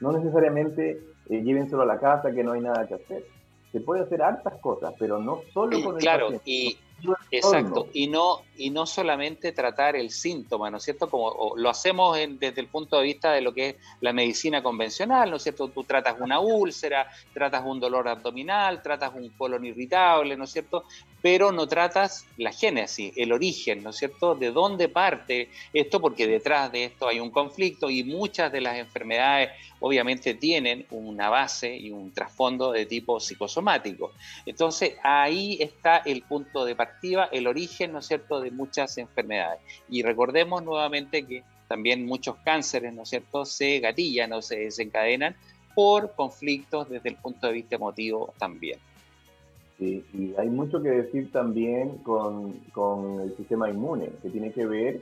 No 0.00 0.10
necesariamente 0.10 1.02
eh, 1.28 1.42
llévenselo 1.42 1.82
a 1.82 1.86
la 1.86 2.00
casa 2.00 2.32
que 2.32 2.42
no 2.42 2.52
hay 2.52 2.62
nada 2.62 2.86
que 2.88 2.94
hacer 2.94 3.24
se 3.76 3.82
puede 3.82 4.02
hacer 4.02 4.22
hartas 4.22 4.58
cosas, 4.60 4.94
pero 4.98 5.18
no 5.18 5.40
solo 5.52 5.82
con 5.82 5.96
el 5.96 6.00
Claro, 6.00 6.28
y, 6.46 6.78
Exacto, 7.30 7.88
y 7.92 8.06
no, 8.06 8.42
y 8.56 8.70
no 8.70 8.86
solamente 8.86 9.52
tratar 9.52 9.96
el 9.96 10.10
síntoma, 10.10 10.70
¿no 10.70 10.78
es 10.78 10.84
cierto? 10.84 11.10
Como 11.10 11.54
lo 11.56 11.68
hacemos 11.68 12.16
desde 12.16 12.60
el 12.60 12.68
punto 12.68 12.96
de 12.96 13.04
vista 13.04 13.32
de 13.32 13.42
lo 13.42 13.52
que 13.52 13.68
es 13.68 13.76
la 14.00 14.12
medicina 14.12 14.62
convencional, 14.62 15.30
¿no 15.30 15.36
es 15.36 15.42
cierto? 15.42 15.68
Tú 15.68 15.84
tratas 15.84 16.16
una 16.20 16.40
úlcera, 16.40 17.10
tratas 17.34 17.64
un 17.64 17.80
dolor 17.80 18.08
abdominal, 18.08 18.82
tratas 18.82 19.12
un 19.14 19.28
colon 19.30 19.64
irritable, 19.64 20.36
¿no 20.36 20.44
es 20.44 20.52
cierto? 20.52 20.84
Pero 21.20 21.52
no 21.52 21.66
tratas 21.66 22.26
la 22.38 22.52
génesis, 22.52 23.12
el 23.16 23.32
origen, 23.32 23.82
¿no 23.82 23.90
es 23.90 23.96
cierto? 23.96 24.34
De 24.34 24.50
dónde 24.50 24.88
parte 24.88 25.50
esto, 25.72 26.00
porque 26.00 26.26
detrás 26.26 26.72
de 26.72 26.84
esto 26.84 27.08
hay 27.08 27.20
un 27.20 27.30
conflicto 27.30 27.90
y 27.90 28.04
muchas 28.04 28.50
de 28.50 28.60
las 28.60 28.76
enfermedades 28.76 29.50
obviamente 29.86 30.34
tienen 30.34 30.86
una 30.90 31.28
base 31.28 31.76
y 31.76 31.90
un 31.90 32.12
trasfondo 32.12 32.72
de 32.72 32.86
tipo 32.86 33.20
psicosomático. 33.20 34.12
Entonces 34.44 34.96
ahí 35.02 35.58
está 35.60 35.98
el 35.98 36.22
punto 36.22 36.64
de 36.64 36.74
partida, 36.74 37.28
el 37.32 37.46
origen, 37.46 37.92
¿no 37.92 38.00
es 38.00 38.06
cierto?, 38.06 38.40
de 38.40 38.50
muchas 38.50 38.98
enfermedades. 38.98 39.60
Y 39.88 40.02
recordemos 40.02 40.64
nuevamente 40.64 41.24
que 41.24 41.44
también 41.68 42.04
muchos 42.06 42.36
cánceres, 42.44 42.92
¿no 42.92 43.02
es 43.02 43.08
cierto?, 43.08 43.44
se 43.44 43.80
gatillan 43.80 44.32
o 44.32 44.42
se 44.42 44.56
desencadenan 44.56 45.36
por 45.74 46.14
conflictos 46.14 46.88
desde 46.88 47.10
el 47.10 47.16
punto 47.16 47.46
de 47.46 47.52
vista 47.52 47.76
emotivo 47.76 48.32
también. 48.38 48.78
Sí, 49.78 50.02
y 50.14 50.34
hay 50.38 50.48
mucho 50.48 50.82
que 50.82 50.88
decir 50.88 51.30
también 51.30 51.98
con, 51.98 52.54
con 52.72 53.20
el 53.20 53.36
sistema 53.36 53.68
inmune, 53.68 54.08
que 54.22 54.30
tiene 54.30 54.50
que 54.52 54.64
ver 54.64 55.00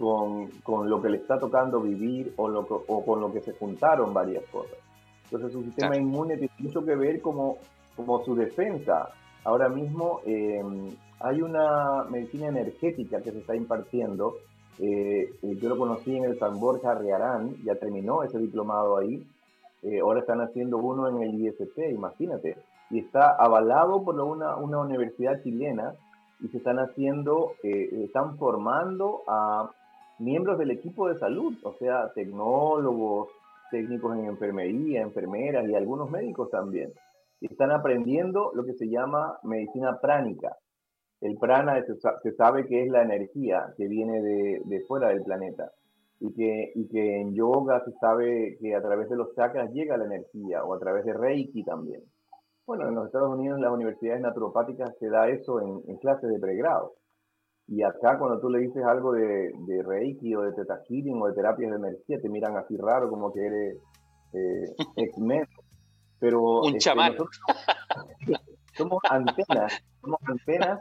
con, 0.00 0.46
con, 0.62 0.88
lo 0.88 1.02
que 1.02 1.10
le 1.10 1.18
está 1.18 1.38
tocando 1.38 1.78
vivir 1.78 2.32
o, 2.36 2.48
lo, 2.48 2.60
o, 2.60 3.04
con 3.04 3.20
lo 3.20 3.30
que 3.30 3.42
se 3.42 3.52
juntaron 3.52 4.14
varias 4.14 4.42
cosas. 4.46 4.78
Entonces 5.24 5.52
su 5.52 5.62
sistema 5.62 5.94
inmune 5.94 6.38
tiene 6.38 6.54
mucho 6.58 6.82
que 6.82 6.96
ver 6.96 7.20
como, 7.20 7.58
como 7.94 8.24
su 8.24 8.34
defensa. 8.34 9.10
Ahora 9.44 9.68
mismo 9.68 10.22
eh, 10.24 10.62
hay 11.20 11.42
una 11.42 12.04
medicina 12.08 12.48
energética 12.48 13.20
que 13.20 13.30
se 13.30 13.40
está 13.40 13.54
impartiendo. 13.54 14.36
Eh, 14.78 15.34
eh, 15.42 15.56
yo 15.60 15.68
lo 15.68 15.76
conocí 15.76 16.16
en 16.16 16.24
el 16.24 16.38
San 16.38 16.58
Borja 16.58 16.94
Rearán, 16.94 17.56
ya 17.62 17.74
terminó 17.74 18.22
ese 18.22 18.38
diplomado 18.38 18.96
ahí. 18.96 19.22
ahora 20.02 20.20
están 20.20 20.40
haciendo 20.40 20.78
uno 20.78 21.08
en 21.08 21.22
el 21.22 21.34
IST, 21.46 21.78
imagínate. 21.92 22.56
Y 22.88 23.00
está 23.00 23.36
avalado 23.38 24.02
por 24.02 24.18
una, 24.18 24.56
una 24.56 24.78
universidad 24.78 25.42
chilena 25.42 25.92
y 26.40 26.48
se 26.48 26.56
están 26.56 26.78
haciendo, 26.78 27.52
están 27.62 28.38
formando 28.38 29.20
a 29.28 29.70
miembros 30.20 30.58
del 30.58 30.70
equipo 30.70 31.08
de 31.08 31.18
salud, 31.18 31.54
o 31.62 31.72
sea, 31.74 32.12
tecnólogos, 32.14 33.28
técnicos 33.70 34.16
en 34.16 34.26
enfermería, 34.26 35.00
enfermeras 35.00 35.68
y 35.68 35.74
algunos 35.74 36.10
médicos 36.10 36.50
también. 36.50 36.92
Están 37.40 37.70
aprendiendo 37.70 38.50
lo 38.54 38.64
que 38.64 38.74
se 38.74 38.88
llama 38.88 39.38
medicina 39.42 39.98
pránica. 40.00 40.56
El 41.20 41.36
prana 41.38 41.82
se 42.22 42.32
sabe 42.32 42.66
que 42.66 42.84
es 42.84 42.90
la 42.90 43.02
energía 43.02 43.72
que 43.76 43.88
viene 43.88 44.20
de, 44.22 44.84
fuera 44.86 45.08
del 45.08 45.22
planeta 45.22 45.70
y 46.18 46.32
que, 46.34 46.72
y 46.74 46.88
que 46.88 47.20
en 47.20 47.34
yoga 47.34 47.82
se 47.84 47.92
sabe 47.92 48.56
que 48.60 48.74
a 48.74 48.82
través 48.82 49.08
de 49.08 49.16
los 49.16 49.34
chakras 49.34 49.70
llega 49.72 49.96
la 49.96 50.04
energía 50.04 50.64
o 50.64 50.74
a 50.74 50.78
través 50.78 51.04
de 51.04 51.14
Reiki 51.14 51.64
también. 51.64 52.02
Bueno, 52.66 52.88
en 52.88 52.94
los 52.94 53.06
Estados 53.06 53.34
Unidos 53.34 53.56
en 53.56 53.64
las 53.64 53.72
universidades 53.72 54.20
naturopáticas 54.20 54.96
se 54.98 55.08
da 55.08 55.28
eso 55.28 55.60
en, 55.60 55.82
en 55.88 55.96
clases 55.96 56.30
de 56.30 56.38
pregrado. 56.38 56.92
Y 57.70 57.84
acá 57.84 58.18
cuando 58.18 58.40
tú 58.40 58.50
le 58.50 58.58
dices 58.58 58.82
algo 58.84 59.12
de, 59.12 59.52
de 59.66 59.82
Reiki 59.84 60.34
o 60.34 60.42
de 60.42 60.52
Teta 60.52 60.82
o 60.82 61.26
de 61.28 61.34
terapias 61.34 61.70
de 61.70 61.76
energía, 61.76 62.20
te 62.20 62.28
miran 62.28 62.56
así 62.56 62.76
raro 62.76 63.08
como 63.08 63.32
que 63.32 63.46
eres 63.46 63.78
eh, 64.32 64.74
ex 64.96 65.14
Pero 66.18 66.62
un 66.62 66.74
este, 66.74 66.90
somos 68.74 68.98
antenas, 69.08 69.84
somos 70.00 70.18
antenas 70.26 70.80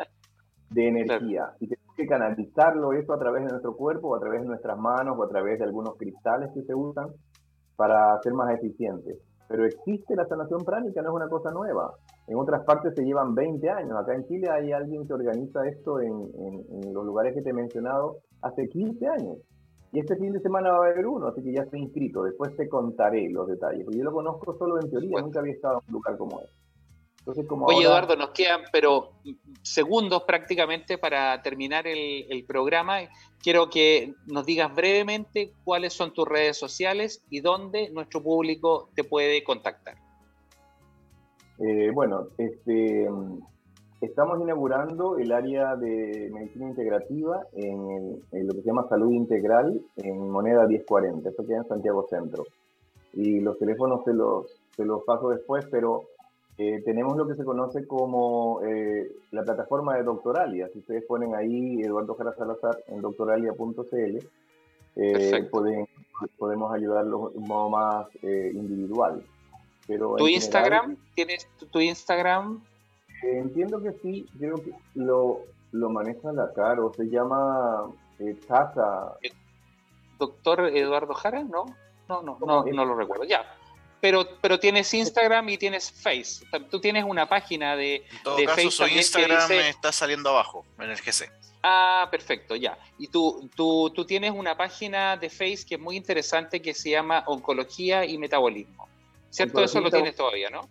de 0.72 0.88
energía. 0.88 1.54
Y 1.60 1.68
tenemos 1.68 1.96
que 1.96 2.08
canalizarlo 2.08 2.94
eso 2.94 3.14
a 3.14 3.20
través 3.20 3.44
de 3.44 3.52
nuestro 3.52 3.76
cuerpo 3.76 4.10
o 4.10 4.16
a 4.16 4.20
través 4.20 4.42
de 4.42 4.48
nuestras 4.48 4.78
manos 4.80 5.16
o 5.16 5.24
a 5.24 5.30
través 5.30 5.60
de 5.60 5.66
algunos 5.66 5.96
cristales 5.96 6.50
que 6.56 6.64
se 6.64 6.74
usan 6.74 7.10
para 7.76 8.20
ser 8.24 8.34
más 8.34 8.52
eficientes. 8.56 9.16
Pero 9.50 9.66
existe 9.66 10.16
la 10.16 10.28
sanación 10.28 10.64
pránica, 10.64 11.02
no 11.02 11.10
es 11.10 11.16
una 11.16 11.28
cosa 11.28 11.50
nueva. 11.50 11.96
En 12.28 12.38
otras 12.38 12.64
partes 12.66 12.94
se 12.96 13.04
llevan 13.04 13.34
20 13.34 13.68
años. 13.68 13.98
Acá 13.98 14.14
en 14.14 14.28
Chile 14.28 14.48
hay 14.50 14.72
alguien 14.72 15.08
que 15.08 15.14
organiza 15.14 15.68
esto 15.68 16.00
en, 16.00 16.94
los 16.94 17.04
lugares 17.04 17.34
que 17.34 17.42
te 17.42 17.50
he 17.50 17.54
mencionado 17.54 18.18
hace 18.44 18.70
15 18.70 19.08
años. 19.08 19.38
Y 19.92 20.00
este 20.00 20.16
fin 20.18 20.32
de 20.32 20.40
semana 20.40 20.70
va 20.70 20.86
a 20.86 20.90
haber 20.92 21.08
uno, 21.08 21.28
así 21.30 21.42
que 21.42 21.52
ya 21.52 21.64
estoy 21.64 21.82
inscrito. 21.82 22.22
Después 22.24 22.56
te 22.56 22.70
contaré 22.70 23.28
los 23.32 23.48
detalles. 23.48 23.84
Porque 23.86 23.98
yo 23.98 24.04
lo 24.04 24.14
conozco 24.14 24.56
solo 24.56 24.80
en 24.80 24.92
teoría, 24.92 25.20
nunca 25.20 25.40
había 25.40 25.54
estado 25.54 25.80
en 25.80 25.88
un 25.88 25.94
lugar 25.94 26.18
como 26.18 26.42
este. 26.42 26.69
Oye, 27.66 27.84
Eduardo, 27.84 28.16
nos 28.16 28.30
quedan, 28.30 28.62
pero 28.72 29.12
segundos 29.62 30.24
prácticamente 30.24 30.98
para 30.98 31.42
terminar 31.42 31.86
el, 31.88 32.46
programa. 32.48 33.00
Quiero 33.42 33.70
que 33.70 34.14
nos 34.26 34.46
digas 34.46 34.74
brevemente 34.74 35.54
cuáles 35.64 35.94
son 35.94 36.14
tus 36.14 36.28
redes 36.28 36.58
sociales 36.58 37.24
y 37.30 37.42
dónde 37.42 37.90
nuestro 37.92 38.24
público 38.24 38.90
te 38.96 39.04
puede 39.04 39.44
contactar. 39.44 39.96
Eh, 41.60 41.92
bueno, 41.94 42.28
este, 42.38 43.08
estamos 44.02 44.42
inaugurando 44.42 45.18
el 45.18 45.32
área 45.32 45.76
de 45.76 46.30
medicina 46.34 46.70
integrativa 46.70 47.46
en, 47.54 48.22
lo 48.32 48.54
que 48.54 48.62
se 48.62 48.68
llama 48.68 48.88
salud 48.88 49.12
integral 49.12 49.82
en 49.98 50.30
moneda 50.30 50.66
1040. 50.68 51.30
Esto 51.30 51.46
queda 51.46 51.58
en 51.58 51.68
Santiago 51.68 52.08
Centro. 52.10 52.46
Y 53.14 53.40
los 53.42 53.58
teléfonos 53.58 54.04
se 54.06 54.14
los, 54.14 54.62
se 54.76 54.86
los 54.86 55.04
paso 55.04 55.30
después, 55.30 55.66
pero 55.70 56.04
eh, 56.62 56.82
tenemos 56.84 57.16
lo 57.16 57.26
que 57.26 57.36
se 57.36 57.46
conoce 57.46 57.88
como 57.88 58.60
eh, 58.66 59.10
la 59.32 59.44
plataforma 59.44 59.96
de 59.96 60.04
Doctoralia. 60.04 60.68
Si 60.74 60.80
ustedes 60.80 61.06
ponen 61.06 61.34
ahí 61.34 61.82
Eduardo 61.82 62.16
Jara 62.16 62.36
Salazar 62.36 62.84
en 62.88 63.00
doctoralia.cl, 63.00 64.18
eh, 64.98 65.48
pueden, 65.50 65.88
podemos 66.38 66.74
ayudarlos 66.74 67.32
de 67.32 67.38
un 67.40 67.48
modo 67.48 67.70
más 67.70 68.08
individual. 68.24 69.24
Pero 69.88 70.18
¿Tu 70.18 70.28
Instagram? 70.28 70.98
¿Tienes 71.16 71.48
tu, 71.72 71.80
Instagram? 71.80 72.62
entiendo 73.24 73.82
que 73.82 73.94
sí, 73.94 74.28
creo 74.38 74.56
que 74.56 74.74
lo, 74.96 75.44
lo 75.72 75.90
maneja 75.90 76.34
la 76.34 76.52
Caro, 76.52 76.92
se 76.94 77.06
llama 77.06 77.90
Tasa. 78.50 79.14
¿Doctor 80.20 80.76
Eduardo 80.76 81.14
Jara? 81.14 81.42
No, 81.42 81.68
no, 82.10 82.22
no, 82.22 82.38
no, 82.38 82.66
no 82.66 82.86
lo 82.86 82.96
recuerdo. 82.96 83.24
Ya, 83.24 83.46
pero, 84.02 84.28
pero 84.42 84.60
tienes 84.60 84.94
Instagram 84.94 85.50
y 85.50 85.58
tienes 85.58 85.92
Face. 85.92 86.46
Tú 86.70 86.80
tienes 86.80 87.04
una 87.04 87.28
página 87.28 87.76
de, 87.76 87.96
en 87.96 88.24
todo 88.24 88.38
caso, 88.46 88.72
Su 88.72 88.88
Instagram 88.88 89.52
está 89.52 89.92
saliendo 89.92 90.30
abajo 90.30 90.66
en 90.80 90.90
el 90.90 90.98
GC. 90.98 91.30
Ah, 91.62 92.08
perfecto, 92.10 92.56
ya. 92.56 92.78
Y 92.98 93.08
tú, 93.08 93.50
tú, 93.56 93.92
tú 93.94 94.06
tienes 94.06 94.32
una 94.32 94.56
página 94.56 95.18
de 95.18 95.30
Face 95.30 95.66
que 95.68 95.76
es 95.76 95.82
muy 95.82 95.98
interesante 95.98 96.62
que 96.62 96.74
se 96.74 96.92
llama 96.92 97.24
Oncología 97.28 98.06
y 98.06 98.18
Metabolismo. 98.18 98.88
¿Cierto? 99.30 99.62
Eso 99.64 99.82
lo 99.82 99.92
tienes 99.92 100.16
todavía, 100.16 100.50
¿no? 100.50 100.62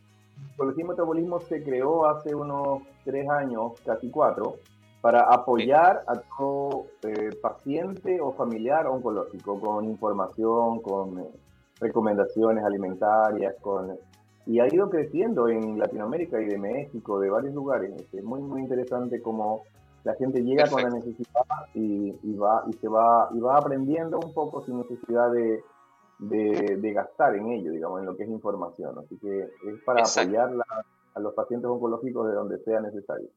Oncología 0.53 0.85
y 0.85 0.89
Metabolismo 0.89 1.41
se 1.41 1.62
creó 1.62 2.07
hace 2.07 2.35
unos 2.35 2.83
tres 3.05 3.29
años, 3.29 3.72
casi 3.85 4.11
cuatro, 4.11 4.57
para 5.01 5.20
apoyar 5.20 6.03
a 6.07 6.16
todo 6.37 6.87
eh, 7.03 7.31
paciente 7.41 8.20
o 8.20 8.33
familiar 8.33 8.87
oncológico 8.87 9.61
con 9.61 9.85
información, 9.85 10.81
con 10.81 11.20
eh, 11.20 11.31
recomendaciones 11.81 12.64
alimentarias, 12.64 13.55
con, 13.61 13.97
y 14.47 14.61
ha 14.61 14.66
ido 14.72 14.89
creciendo 14.89 15.49
en 15.49 15.79
Latinoamérica 15.79 16.41
y 16.41 16.47
de 16.47 16.59
México, 16.59 17.20
de 17.20 17.29
varios 17.29 17.55
lugares. 17.55 17.93
Es 18.12 18.24
muy, 18.24 18.41
muy 18.41 18.62
interesante 18.62 19.20
cómo 19.20 19.64
la 20.05 20.14
gente 20.14 20.43
llega 20.43 20.68
con 20.68 20.83
la 20.83 20.91
necesidad 20.91 21.45
y, 21.74 22.12
va, 22.35 22.64
y, 22.66 22.72
se 22.74 22.89
va, 22.89 23.29
y 23.35 23.41
va 23.41 23.59
aprendiendo 23.59 24.18
un 24.18 24.33
poco 24.33 24.64
sin 24.64 24.79
necesidad 24.79 25.31
de, 25.31 25.62
de, 26.18 26.93
gastar 26.93 27.35
en 27.35 27.49
ello, 27.49 27.72
digamos, 27.72 28.01
en 28.01 28.07
lo 28.07 28.16
que 28.16 28.22
es 28.22 28.31
información. 28.31 28.99
Así 28.99 29.18
que 29.18 29.41
es 29.41 29.83
para 29.85 30.03
apoyar 30.03 30.51
a 31.14 31.20
los 31.20 31.35
pacientes 31.35 31.68
oncológicos 31.68 32.26
de 32.29 32.35
donde 32.35 32.59
sea 32.61 32.81
necesario. 32.81 33.29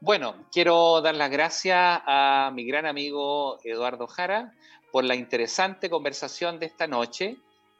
Bueno, 0.00 0.34
quiero 0.52 1.00
dar 1.00 1.14
las 1.14 1.30
gracias 1.30 1.78
a 2.06 2.52
mi 2.54 2.64
gran 2.66 2.86
amigo 2.86 3.58
Eduardo 3.64 4.06
Jara 4.06 4.52
por 4.94 5.04
la 5.04 5.16
interesante 5.16 5.90
conversación 5.90 6.60
de 6.60 6.66
esta 6.66 6.86
noche. 6.86 7.36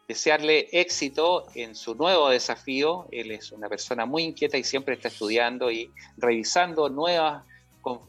Desearle 0.08 0.66
éxito 0.72 1.46
en 1.54 1.76
su 1.76 1.94
nuevo 1.94 2.28
desafío. 2.28 3.06
Él 3.12 3.30
es 3.30 3.52
una 3.52 3.68
persona 3.68 4.04
muy 4.04 4.24
inquieta 4.24 4.58
y 4.58 4.64
siempre 4.64 4.96
está 4.96 5.06
estudiando 5.06 5.70
y 5.70 5.92
revisando 6.16 6.88
nuevas, 6.88 7.44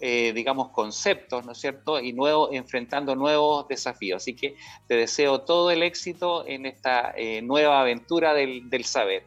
eh, 0.02 0.32
digamos, 0.34 0.70
conceptos, 0.70 1.46
¿no 1.46 1.52
es 1.52 1.60
cierto? 1.60 2.00
Y 2.00 2.14
nuevo, 2.14 2.52
enfrentando 2.52 3.16
nuevos 3.16 3.68
desafíos. 3.68 4.24
Así 4.24 4.36
que 4.36 4.56
te 4.88 4.96
deseo 4.96 5.42
todo 5.42 5.70
el 5.70 5.84
éxito 5.84 6.44
en 6.48 6.66
esta 6.66 7.14
eh, 7.16 7.44
nueva 7.44 7.82
aventura 7.82 8.34
del, 8.34 8.86
saber. 8.86 9.22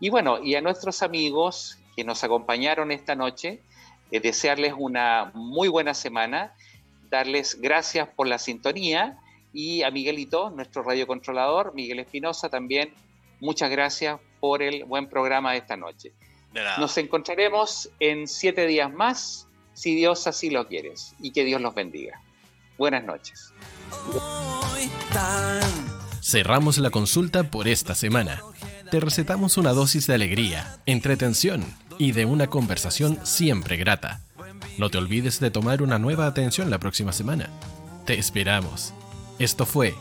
Y 0.00 0.08
bueno, 0.08 0.42
y 0.42 0.54
a 0.54 0.62
nuestros 0.62 1.02
amigos 1.02 1.76
que 1.94 2.02
nos 2.02 2.24
acompañaron 2.24 2.92
esta 2.92 3.14
noche, 3.14 3.60
eh, 4.10 4.20
desearles 4.20 4.72
una 4.74 5.32
muy 5.34 5.68
buena 5.68 5.92
semana 5.92 6.54
darles 7.10 7.60
gracias 7.60 8.08
por 8.08 8.26
la 8.26 8.38
sintonía 8.38 9.18
y 9.52 9.82
a 9.82 9.90
Miguelito, 9.90 10.50
nuestro 10.50 10.82
radiocontrolador, 10.82 11.74
Miguel 11.74 12.00
Espinosa, 12.00 12.48
también 12.48 12.92
muchas 13.40 13.70
gracias 13.70 14.20
por 14.40 14.62
el 14.62 14.84
buen 14.84 15.08
programa 15.08 15.52
de 15.52 15.58
esta 15.58 15.76
noche. 15.76 16.12
Nos 16.78 16.96
encontraremos 16.98 17.90
en 18.00 18.26
siete 18.26 18.66
días 18.66 18.92
más, 18.92 19.46
si 19.74 19.94
Dios 19.94 20.26
así 20.26 20.50
lo 20.50 20.66
quiere, 20.66 20.94
y 21.20 21.30
que 21.30 21.44
Dios 21.44 21.60
los 21.60 21.74
bendiga. 21.74 22.20
Buenas 22.76 23.04
noches. 23.04 23.52
Cerramos 26.22 26.78
la 26.78 26.90
consulta 26.90 27.44
por 27.44 27.68
esta 27.68 27.94
semana. 27.94 28.42
Te 28.90 29.00
recetamos 29.00 29.56
una 29.56 29.72
dosis 29.72 30.06
de 30.06 30.14
alegría, 30.14 30.80
entretención 30.86 31.64
y 31.98 32.12
de 32.12 32.24
una 32.24 32.48
conversación 32.48 33.24
siempre 33.24 33.76
grata. 33.76 34.20
No 34.78 34.90
te 34.90 34.98
olvides 34.98 35.40
de 35.40 35.50
tomar 35.50 35.82
una 35.82 35.98
nueva 35.98 36.26
atención 36.26 36.70
la 36.70 36.78
próxima 36.78 37.12
semana. 37.12 37.50
Te 38.06 38.18
esperamos. 38.18 38.94
Esto 39.38 39.66
fue 39.66 39.94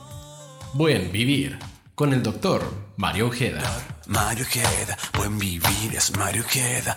Buen 0.74 1.12
Vivir 1.12 1.60
con 1.96 2.14
el 2.14 2.22
doctor 2.22 2.64
Mario 2.96 3.28
Ojeda. 3.28 3.62
Mario 4.06 4.46
Ojeda, 4.46 4.98
buen 5.18 5.38
vivir 5.40 5.96
es 5.96 6.16
Mario 6.16 6.44
Ojeda. 6.44 6.96